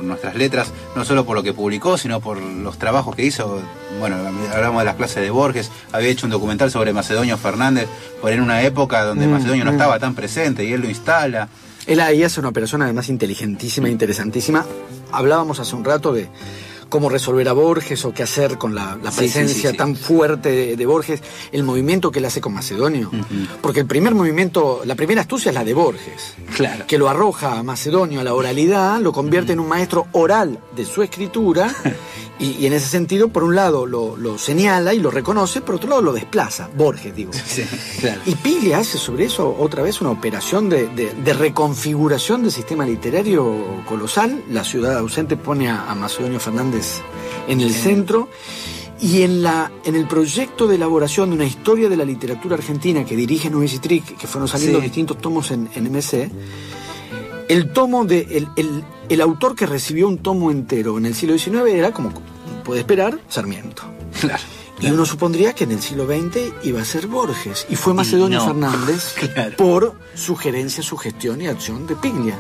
por 0.03 0.09
nuestras 0.09 0.35
letras, 0.35 0.73
no 0.97 1.05
solo 1.05 1.25
por 1.25 1.37
lo 1.37 1.43
que 1.43 1.53
publicó, 1.53 1.97
sino 1.97 2.21
por 2.21 2.41
los 2.41 2.77
trabajos 2.77 3.15
que 3.15 3.25
hizo. 3.25 3.63
Bueno, 4.01 4.17
hablamos 4.53 4.81
de 4.81 4.85
las 4.85 4.97
clases 4.97 5.23
de 5.23 5.31
Borges, 5.31 5.71
había 5.93 6.09
hecho 6.09 6.27
un 6.27 6.31
documental 6.33 6.71
sobre 6.71 6.93
Macedonio 6.93 7.39
Fernández, 7.39 7.89
por 8.21 8.33
en 8.33 8.41
una 8.41 8.63
época 8.63 9.05
donde 9.05 9.27
Mm, 9.27 9.31
Macedonio 9.31 9.65
no 9.65 9.71
mm. 9.71 9.75
estaba 9.75 9.99
tan 9.99 10.15
presente 10.15 10.65
y 10.65 10.73
él 10.73 10.81
lo 10.81 10.89
instala. 10.89 11.49
Él 11.87 12.01
ahí 12.01 12.23
hace 12.23 12.41
una 12.41 12.49
operación 12.49 12.83
además 12.83 13.09
inteligentísima, 13.09 13.89
interesantísima. 13.89 14.65
Hablábamos 15.11 15.61
hace 15.61 15.75
un 15.75 15.85
rato 15.85 16.13
de 16.13 16.29
cómo 16.93 17.09
resolver 17.09 17.49
a 17.49 17.55
Borges 17.55 18.05
o 18.05 18.13
qué 18.13 18.23
hacer 18.23 18.59
con 18.59 18.75
la, 18.75 18.99
la 19.03 19.11
Sí, 19.11 19.17
sí, 19.17 19.21
presencia 19.33 19.71
sí, 19.71 19.73
sí. 19.73 19.77
tan 19.79 19.97
fuerte 19.97 20.51
de, 20.51 20.77
de 20.77 20.87
Borges, 20.87 21.23
el 21.51 21.63
movimiento 21.65 22.11
que 22.11 22.19
él 22.19 22.27
hace 22.27 22.43
con 22.43 22.53
Macedonio. 22.53 23.11
Porque 23.63 23.81
el 23.81 23.87
primer 23.87 24.15
movimiento, 24.15 24.83
la 24.85 24.95
primera 24.95 25.23
astucia 25.23 25.49
es 25.49 25.55
la 25.55 25.65
de 25.65 25.73
Borges, 25.73 26.35
Claro. 26.55 26.85
que 26.87 26.99
lo 26.99 27.09
arroja 27.09 27.59
a 27.59 27.63
Macedonio 27.63 28.21
a 28.21 28.25
la 28.25 28.35
oralidad, 28.35 29.01
lo 29.01 29.11
convierte 29.13 29.53
en 29.55 29.61
un 29.61 29.69
maestro 29.69 30.07
oral 30.13 30.59
de 30.77 30.85
su 30.85 31.03
escritura. 31.03 31.75
Y, 32.39 32.57
y 32.59 32.67
en 32.67 32.73
ese 32.73 32.89
sentido, 32.89 33.29
por 33.29 33.45
un 33.45 33.55
lado 33.55 33.87
lo, 33.87 34.17
lo 34.17 34.37
señala 34.37 34.95
y 34.95 34.99
lo 34.99 35.13
reconoce, 35.13 35.61
por 35.61 35.77
otro 35.77 35.91
lado 35.91 36.03
lo 36.03 36.13
desplaza, 36.13 36.69
Borges, 36.77 37.15
digo. 37.15 37.31
Claro. 38.01 38.21
Y 38.27 38.35
Piglia 38.35 38.79
hace 38.79 38.99
sobre 38.99 39.27
eso 39.27 39.55
otra 39.61 39.81
vez 39.85 40.01
una 40.01 40.11
operación 40.11 40.69
de, 40.69 40.89
de- 40.89 41.13
de 41.15 41.33
reconfiguración 41.35 42.43
del 42.43 42.51
sistema 42.51 42.85
literario 42.85 43.85
colosal. 43.89 44.43
La 44.51 44.65
ciudad 44.65 44.99
ausente 44.99 45.37
pone 45.37 45.71
a, 45.71 45.89
a 45.89 45.95
Macedonio 45.95 46.41
Fernández 46.41 46.82
en 47.49 47.61
el 47.61 47.73
centro. 47.75 48.29
Y 49.01 49.23
en, 49.23 49.43
la, 49.43 49.73
en 49.85 49.97
el 49.97 50.07
proyecto 50.07 50.69
de 50.69 50.77
elaboración 50.77 51.31
de 51.31 51.35
una 51.35 51.45
historia 51.45 51.89
de 51.89 51.97
la 51.97 52.05
literatura 52.05 52.55
argentina 52.55 53.05
que 53.05 53.17
dirige 53.17 53.51
y 53.51 53.79
Trick, 53.81 54.17
que 54.17 54.27
fueron 54.29 54.47
saliendo 54.47 54.79
Sí. 54.79 54.85
distintos 54.85 55.19
tomos 55.19 55.51
en, 55.51 55.69
en 55.75 55.91
MC, 55.93 56.31
el 57.49 57.73
tomo 57.73 58.05
de. 58.05 58.21
El, 58.31 58.49
el- 58.57 58.85
el 59.09 59.21
autor 59.21 59.55
que 59.57 59.67
recibió 59.67 60.09
un 60.09 60.19
tomo 60.19 60.51
entero 60.51 60.97
en 60.97 61.05
el 61.05 61.15
siglo 61.15 61.37
XIX 61.37 61.67
era, 61.73 61.93
como 61.93 62.13
puede 62.65 62.81
esperar, 62.81 63.19
Sarmiento. 63.29 63.83
Claro. 64.21 64.43
Y 64.81 64.87
uno 64.87 65.05
supondría 65.05 65.53
que 65.53 65.65
en 65.65 65.73
el 65.73 65.83
siglo 65.83 66.07
XX 66.07 66.53
iba 66.65 66.81
a 66.81 66.85
ser 66.85 67.09
Borges. 67.09 67.67
Y 67.69 67.77
fue 67.77 67.93
Macedonio 67.93 68.39
no. 68.39 68.47
Fernández 68.47 69.15
Claro. 69.35 69.57
por 69.57 69.95
sugerencia, 70.15 70.83
sugestión 70.83 71.43
y 71.43 71.47
acción 71.49 71.87
de 71.87 71.95
Piglia. 71.97 72.37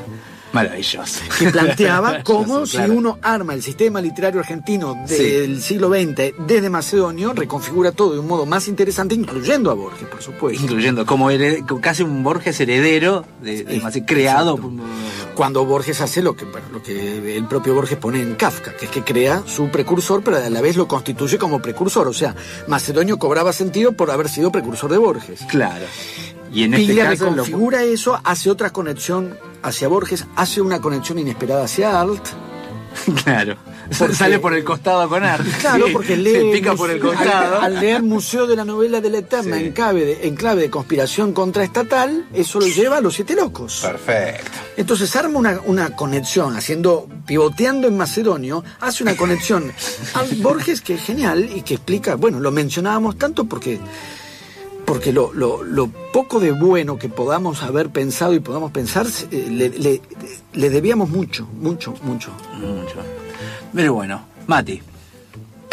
Maravilloso. 0.52 1.20
Que 1.38 1.50
planteaba 1.50 2.22
cómo 2.24 2.66
si 2.66 2.76
claro. 2.76 2.92
uno 2.94 3.18
arma 3.22 3.54
el 3.54 3.62
sistema 3.62 4.00
literario 4.00 4.40
argentino 4.40 4.96
del 5.08 5.62
siglo 5.62 5.88
XX 5.88 6.34
desde 6.46 6.68
Macedonio, 6.70 7.32
reconfigura 7.32 7.92
todo 7.92 8.12
de 8.14 8.18
un 8.18 8.26
modo 8.26 8.44
más 8.46 8.68
interesante, 8.68 9.14
incluyendo 9.14 9.70
a 9.70 9.74
Borges, 9.74 10.06
por 10.08 10.22
supuesto. 10.22 10.62
Incluyendo 10.62 11.06
como 11.06 11.30
hered- 11.30 11.64
casi 11.80 12.02
un 12.02 12.22
Borges 12.22 12.58
heredero, 12.60 13.24
de, 13.42 13.64
de- 13.64 13.80
Sí, 13.92 14.02
creado. 14.02 14.54
exacto. 14.56 14.82
Cuando 15.34 15.64
Borges 15.64 16.00
hace 16.02 16.20
lo 16.22 16.36
que, 16.36 16.44
bueno, 16.44 16.66
lo 16.72 16.82
que 16.82 17.36
el 17.36 17.46
propio 17.46 17.74
Borges 17.74 17.96
pone 17.98 18.20
en 18.20 18.34
Kafka, 18.34 18.74
que 18.76 18.84
es 18.86 18.90
que 18.90 19.02
crea 19.02 19.42
su 19.46 19.68
precursor, 19.70 20.22
pero 20.22 20.36
a 20.36 20.50
la 20.50 20.60
vez 20.60 20.76
lo 20.76 20.86
constituye 20.86 21.38
como 21.38 21.60
precursor. 21.62 22.06
O 22.08 22.12
sea, 22.12 22.34
Macedonio 22.68 23.18
cobraba 23.18 23.52
sentido 23.52 23.92
por 23.92 24.10
haber 24.10 24.28
sido 24.28 24.52
precursor 24.52 24.90
de 24.90 24.98
Borges. 24.98 25.40
Claro. 25.48 25.86
Y 26.52 26.64
en 26.64 26.74
este 26.74 26.96
caso. 26.96 27.24
lo- 27.24 27.30
reconfigura 27.30 27.82
eso, 27.82 28.20
hace 28.24 28.50
otra 28.50 28.70
conexión 28.70 29.36
hacia 29.62 29.88
Borges, 29.88 30.26
hace 30.36 30.60
una 30.60 30.80
conexión 30.80 31.18
inesperada 31.18 31.64
hacia 31.64 32.00
Art. 32.00 32.26
Claro. 33.24 33.56
Porque- 33.98 34.14
Sale 34.14 34.38
por 34.38 34.54
el 34.54 34.64
costado 34.64 35.06
con 35.08 35.22
arte. 35.24 35.50
Claro, 35.60 35.86
Sí, 35.88 35.92
porque 35.92 36.16
lee. 36.16 36.32
Se 36.32 36.44
pica 36.52 36.74
por 36.74 36.90
el 36.90 36.98
costado. 37.00 37.56
Al, 37.60 37.64
al 37.76 37.80
leer 37.80 38.02
Museo 38.02 38.46
de 38.46 38.56
la 38.56 38.64
Novela 38.64 39.00
de 39.02 39.10
la 39.10 39.18
Eterna 39.18 39.56
Sí. 39.58 39.64
en, 39.64 39.72
clave 39.72 40.04
de, 40.04 40.26
en 40.28 40.34
clave 40.36 40.62
de 40.62 40.70
conspiración 40.70 41.32
contraestatal, 41.32 42.26
eso 42.32 42.60
lo 42.60 42.66
lleva 42.68 42.98
a 42.98 43.00
los 43.02 43.14
siete 43.14 43.34
locos. 43.34 43.80
Perfecto. 43.82 44.50
Entonces 44.76 45.14
arma 45.16 45.38
una, 45.38 45.60
una 45.66 45.94
conexión, 45.96 46.56
haciendo, 46.56 47.06
pivoteando 47.26 47.86
en 47.88 47.96
Macedonio, 47.96 48.64
hace 48.80 49.02
una 49.02 49.16
conexión 49.16 49.72
a 50.14 50.22
Borges 50.36 50.80
que 50.80 50.94
es 50.94 51.02
genial 51.02 51.50
y 51.54 51.62
que 51.62 51.74
explica, 51.74 52.14
bueno, 52.14 52.40
lo 52.40 52.50
mencionábamos 52.50 53.18
tanto 53.18 53.44
porque, 53.44 53.78
porque 54.92 55.10
lo, 55.10 55.32
lo- 55.32 55.62
lo 55.62 55.86
poco 55.88 56.38
de 56.38 56.50
bueno 56.50 56.98
que 56.98 57.08
podamos 57.08 57.62
haber 57.62 57.88
pensado 57.88 58.34
y 58.34 58.40
podamos 58.40 58.72
pensar, 58.72 59.06
eh, 59.30 59.48
le, 59.50 59.70
le- 59.70 60.02
le 60.52 60.68
debíamos 60.68 61.08
mucho, 61.08 61.48
mucho, 61.62 61.94
mucho. 62.02 62.30
Mucho. 62.60 62.96
Pero 63.74 63.94
bueno, 63.94 64.20
Mati. 64.46 64.82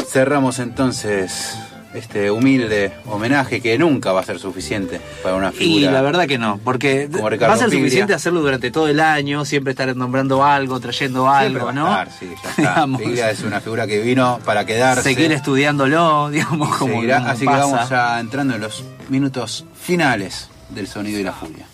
Cerramos 0.07 0.59
entonces 0.59 1.53
este 1.93 2.29
humilde 2.31 2.91
homenaje 3.05 3.61
que 3.61 3.77
nunca 3.77 4.11
va 4.11 4.21
a 4.21 4.23
ser 4.23 4.39
suficiente 4.39 5.01
para 5.23 5.35
una 5.35 5.51
figura. 5.51 5.87
Y 5.89 5.91
la 5.91 6.01
verdad 6.01 6.27
que 6.27 6.37
no, 6.37 6.59
porque 6.63 7.07
va 7.07 7.53
a 7.53 7.57
ser 7.57 7.69
Piglia. 7.69 7.83
suficiente 7.85 8.13
hacerlo 8.13 8.41
durante 8.41 8.71
todo 8.71 8.87
el 8.87 8.99
año, 8.99 9.43
siempre 9.45 9.71
estar 9.71 9.95
nombrando 9.95 10.43
algo, 10.43 10.79
trayendo 10.79 11.29
algo, 11.29 11.65
va 11.65 11.71
a 11.71 11.73
¿no? 11.73 11.87
estar, 11.89 12.11
sí, 12.11 12.29
ya 12.43 12.49
está. 12.49 13.31
Es 13.31 13.41
una 13.41 13.59
figura 13.61 13.87
que 13.87 14.01
vino 14.01 14.39
para 14.45 14.65
quedarse. 14.65 15.01
seguir 15.03 15.31
estudiándolo, 15.31 16.29
digamos, 16.31 16.75
como, 16.77 16.93
Seguirá, 16.95 17.29
así 17.29 17.45
pasa. 17.45 17.57
que 17.57 17.71
vamos 17.71 17.89
ya 17.89 18.19
entrando 18.19 18.55
en 18.55 18.61
los 18.61 18.83
minutos 19.09 19.65
finales 19.79 20.49
del 20.69 20.87
sonido 20.87 21.19
y 21.19 21.23
la 21.23 21.33
furia. 21.33 21.65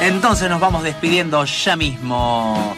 Entonces 0.00 0.48
nos 0.48 0.60
vamos 0.60 0.84
despidiendo 0.84 1.44
ya 1.44 1.74
mismo 1.74 2.76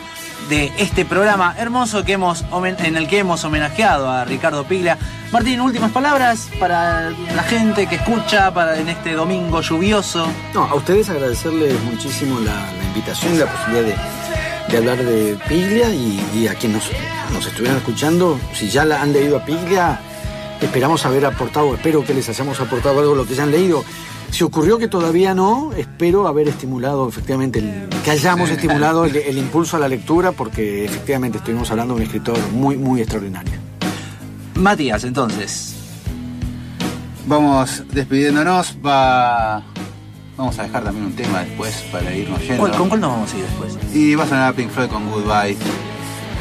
de 0.48 0.72
este 0.78 1.04
programa 1.04 1.54
hermoso 1.58 2.04
que 2.04 2.12
hemos 2.12 2.44
en 2.62 2.96
el 2.96 3.06
que 3.06 3.18
hemos 3.18 3.44
homenajeado 3.44 4.08
a 4.10 4.24
Ricardo 4.24 4.64
Piglia. 4.64 4.96
Martín, 5.30 5.60
últimas 5.60 5.92
palabras 5.92 6.48
para 6.58 7.10
la 7.10 7.42
gente 7.42 7.86
que 7.86 7.96
escucha 7.96 8.54
para 8.54 8.78
en 8.78 8.88
este 8.88 9.12
domingo 9.12 9.60
lluvioso. 9.60 10.26
No, 10.54 10.64
a 10.64 10.74
ustedes 10.74 11.10
agradecerles 11.10 11.78
muchísimo 11.82 12.40
la, 12.40 12.54
invitación 12.86 13.34
y 13.34 13.38
la 13.38 13.46
posibilidad 13.46 13.98
de, 14.68 14.76
hablar 14.78 15.04
de 15.04 15.38
Piglia 15.48 15.90
y, 15.90 16.48
a 16.48 16.54
quienes 16.54 16.84
nos, 16.84 17.32
nos, 17.34 17.46
estuvieran 17.46 17.76
escuchando, 17.76 18.40
si 18.54 18.70
ya 18.70 18.86
la 18.86 19.02
han 19.02 19.12
leído 19.12 19.36
a 19.36 19.44
Piglia, 19.44 20.00
esperamos 20.62 21.04
haber 21.04 21.26
aportado, 21.26 21.74
espero 21.74 22.02
que 22.04 22.14
les 22.14 22.26
hayamos 22.30 22.58
aportado 22.58 23.00
algo 23.00 23.10
de 23.12 23.16
lo 23.18 23.26
que 23.26 23.34
ya 23.34 23.42
han 23.42 23.50
leído. 23.50 23.84
Si 24.30 24.44
ocurrió 24.44 24.78
que 24.78 24.88
todavía 24.88 25.34
no, 25.34 25.72
espero 25.76 26.28
haber 26.28 26.48
estimulado 26.48 27.08
efectivamente, 27.08 27.62
que 28.04 28.10
hayamos 28.10 28.50
estimulado 28.50 29.04
el, 29.04 29.38
impulso 29.38 29.76
a 29.76 29.80
la 29.80 29.88
lectura, 29.88 30.32
porque 30.32 30.84
efectivamente 30.84 31.38
estuvimos 31.38 31.70
hablando 31.70 31.94
de 31.94 32.00
un 32.00 32.06
escritor 32.06 32.38
muy, 32.52 32.76
muy 32.76 33.00
extraordinario. 33.00 33.54
Matías, 34.54 35.04
entonces. 35.04 35.74
Vamos 37.26 37.82
despidiéndonos, 37.92 38.76
va... 38.84 39.62
Vamos 40.36 40.56
a 40.60 40.62
dejar 40.62 40.84
también 40.84 41.06
un 41.06 41.16
tema 41.16 41.40
después 41.40 41.84
para 41.90 42.14
irnos 42.14 42.40
yendo. 42.46 42.70
¿Con 42.70 42.88
cuál 42.88 43.00
nos 43.00 43.10
vamos 43.10 43.34
a 43.34 43.36
ir 43.36 43.44
después? 43.44 43.76
Y 43.92 44.14
va 44.14 44.22
a 44.22 44.28
sonar 44.28 44.54
Pink 44.54 44.70
Floyd 44.70 44.88
con 44.88 45.10
Goodbye. 45.10 45.56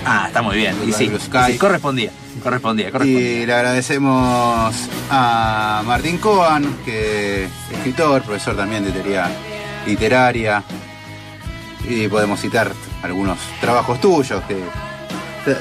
Ah, 0.05 0.25
está 0.27 0.43
muy 0.43 0.55
bien. 0.55 0.75
y 0.87 0.93
sí, 0.93 1.09
correspondía. 1.57 2.11
Correspondía, 2.43 2.89
Y 3.03 3.45
le 3.45 3.53
agradecemos 3.53 4.75
a 5.09 5.81
Martín 5.85 6.17
Coan, 6.17 6.77
que 6.85 7.45
es 7.45 7.51
escritor, 7.71 8.21
profesor 8.23 8.55
también 8.55 8.83
de 8.83 8.91
teoría 8.91 9.29
literaria. 9.85 10.63
Y 11.87 12.07
podemos 12.07 12.39
citar 12.41 12.71
algunos 13.03 13.37
trabajos 13.61 13.99
tuyos, 14.01 14.43
que 14.43 14.57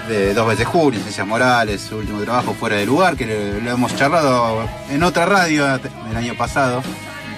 de 0.09 0.35
Dos 0.35 0.49
veces 0.49 0.67
Julio, 0.67 0.99
Ciencias 1.01 1.27
Morales, 1.27 1.81
su 1.81 1.97
último 1.97 2.21
trabajo 2.23 2.55
fuera 2.55 2.77
de 2.77 2.87
lugar, 2.87 3.17
que 3.17 3.61
lo 3.63 3.71
hemos 3.71 3.95
charlado 3.97 4.69
en 4.91 5.03
otra 5.03 5.27
radio 5.27 5.79
el 6.11 6.17
año 6.17 6.35
pasado. 6.37 6.83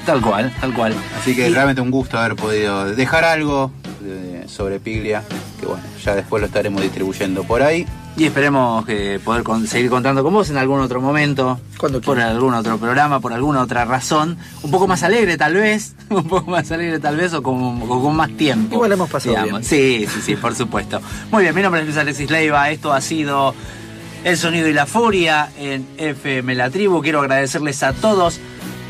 Tal 0.06 0.22
cual, 0.22 0.50
tal 0.58 0.72
cual. 0.72 0.94
Así 1.20 1.36
que 1.36 1.50
realmente 1.50 1.82
un 1.82 1.90
gusto 1.90 2.18
haber 2.18 2.34
podido 2.36 2.86
dejar 2.94 3.24
algo 3.24 3.70
sobre 4.46 4.80
Piglia, 4.80 5.22
que 5.60 5.66
bueno, 5.66 5.82
ya 6.02 6.14
después 6.14 6.40
lo 6.40 6.46
estaremos 6.46 6.80
distribuyendo 6.80 7.44
por 7.44 7.62
ahí. 7.62 7.86
Y 8.18 8.24
esperemos 8.24 8.84
que 8.84 9.20
poder 9.22 9.44
seguir 9.68 9.88
contando 9.88 10.24
con 10.24 10.34
vos 10.34 10.50
en 10.50 10.56
algún 10.56 10.80
otro 10.80 11.00
momento, 11.00 11.60
por 12.04 12.18
algún 12.18 12.52
otro 12.52 12.76
programa, 12.76 13.20
por 13.20 13.32
alguna 13.32 13.62
otra 13.62 13.84
razón. 13.84 14.36
Un 14.64 14.72
poco 14.72 14.88
más 14.88 15.04
alegre 15.04 15.36
tal 15.36 15.54
vez, 15.54 15.94
un 16.10 16.26
poco 16.26 16.50
más 16.50 16.68
alegre 16.72 16.98
tal 16.98 17.16
vez 17.16 17.32
o 17.34 17.44
con, 17.44 17.78
con 17.78 18.16
más 18.16 18.30
tiempo. 18.36 18.74
Igual 18.74 18.90
hemos 18.90 19.08
pasado 19.08 19.40
bien. 19.44 19.62
Sí, 19.62 20.04
sí, 20.12 20.20
sí, 20.20 20.34
por 20.34 20.56
supuesto. 20.56 21.00
Muy 21.30 21.44
bien, 21.44 21.54
mi 21.54 21.62
nombre 21.62 21.82
es 21.82 21.86
Luis 21.86 21.96
Alexis 21.96 22.28
Leiva, 22.28 22.68
esto 22.70 22.92
ha 22.92 23.00
sido 23.00 23.54
El 24.24 24.36
Sonido 24.36 24.66
y 24.66 24.72
la 24.72 24.86
Furia 24.86 25.50
en 25.56 25.86
FM 25.96 26.56
La 26.56 26.70
Tribu. 26.70 27.00
Quiero 27.00 27.20
agradecerles 27.20 27.84
a 27.84 27.92
todos. 27.92 28.40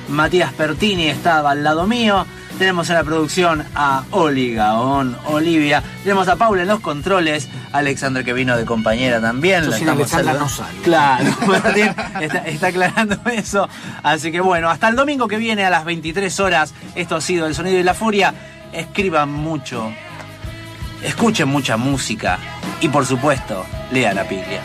Matías 0.08 0.54
Pertini 0.54 1.08
estaba 1.08 1.50
al 1.50 1.62
lado 1.62 1.86
mío. 1.86 2.24
Tenemos 2.58 2.90
en 2.90 2.96
la 2.96 3.04
producción 3.04 3.64
a 3.76 4.02
Oli 4.10 4.52
Gaón, 4.52 5.16
Olivia. 5.26 5.80
Tenemos 6.02 6.26
a 6.26 6.34
Paula 6.34 6.62
en 6.62 6.68
los 6.68 6.80
controles. 6.80 7.48
Alexandra 7.70 8.24
que 8.24 8.32
vino 8.32 8.56
de 8.56 8.64
compañera 8.64 9.20
también. 9.20 9.70
la 9.70 9.76
estamos 9.76 10.10
no 10.10 10.48
sale. 10.48 10.80
Claro, 10.82 11.24
está, 12.20 12.66
aclarando 12.66 13.16
eso. 13.30 13.68
Así 14.02 14.32
que 14.32 14.40
bueno, 14.40 14.70
hasta 14.70 14.88
el 14.88 14.96
domingo 14.96 15.28
que 15.28 15.36
viene 15.36 15.64
a 15.64 15.70
las 15.70 15.84
23 15.84 16.40
horas. 16.40 16.74
Esto 16.96 17.14
ha 17.14 17.20
sido 17.20 17.46
El 17.46 17.54
Sonido 17.54 17.78
y 17.78 17.84
la 17.84 17.94
Furia. 17.94 18.34
Escriban 18.72 19.30
mucho. 19.30 19.92
Escuchen 21.00 21.46
mucha 21.46 21.76
música. 21.76 22.38
Y 22.80 22.88
por 22.88 23.06
supuesto, 23.06 23.64
lean 23.92 24.16
la 24.16 24.24
Piglia. 24.24 24.62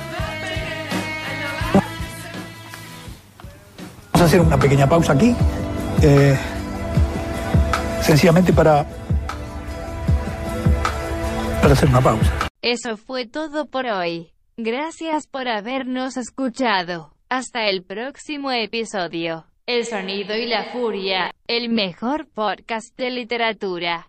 Vamos 4.13 4.21
a 4.21 4.25
hacer 4.25 4.41
una 4.41 4.57
pequeña 4.57 4.89
pausa 4.89 5.13
aquí. 5.13 5.35
Eh, 6.01 6.35
sencillamente 8.03 8.53
para, 8.53 8.85
para 11.61 11.73
hacer 11.73 11.89
una 11.89 12.01
pausa. 12.01 12.31
Eso 12.61 12.97
fue 12.97 13.25
todo 13.25 13.65
por 13.65 13.85
hoy. 13.87 14.31
Gracias 14.57 15.27
por 15.27 15.47
habernos 15.47 16.17
escuchado. 16.17 17.13
Hasta 17.29 17.67
el 17.67 17.83
próximo 17.83 18.51
episodio. 18.51 19.45
El 19.65 19.85
sonido 19.85 20.35
y 20.35 20.45
la 20.45 20.65
furia, 20.65 21.33
el 21.47 21.69
mejor 21.69 22.27
podcast 22.27 22.95
de 22.97 23.09
literatura. 23.09 24.01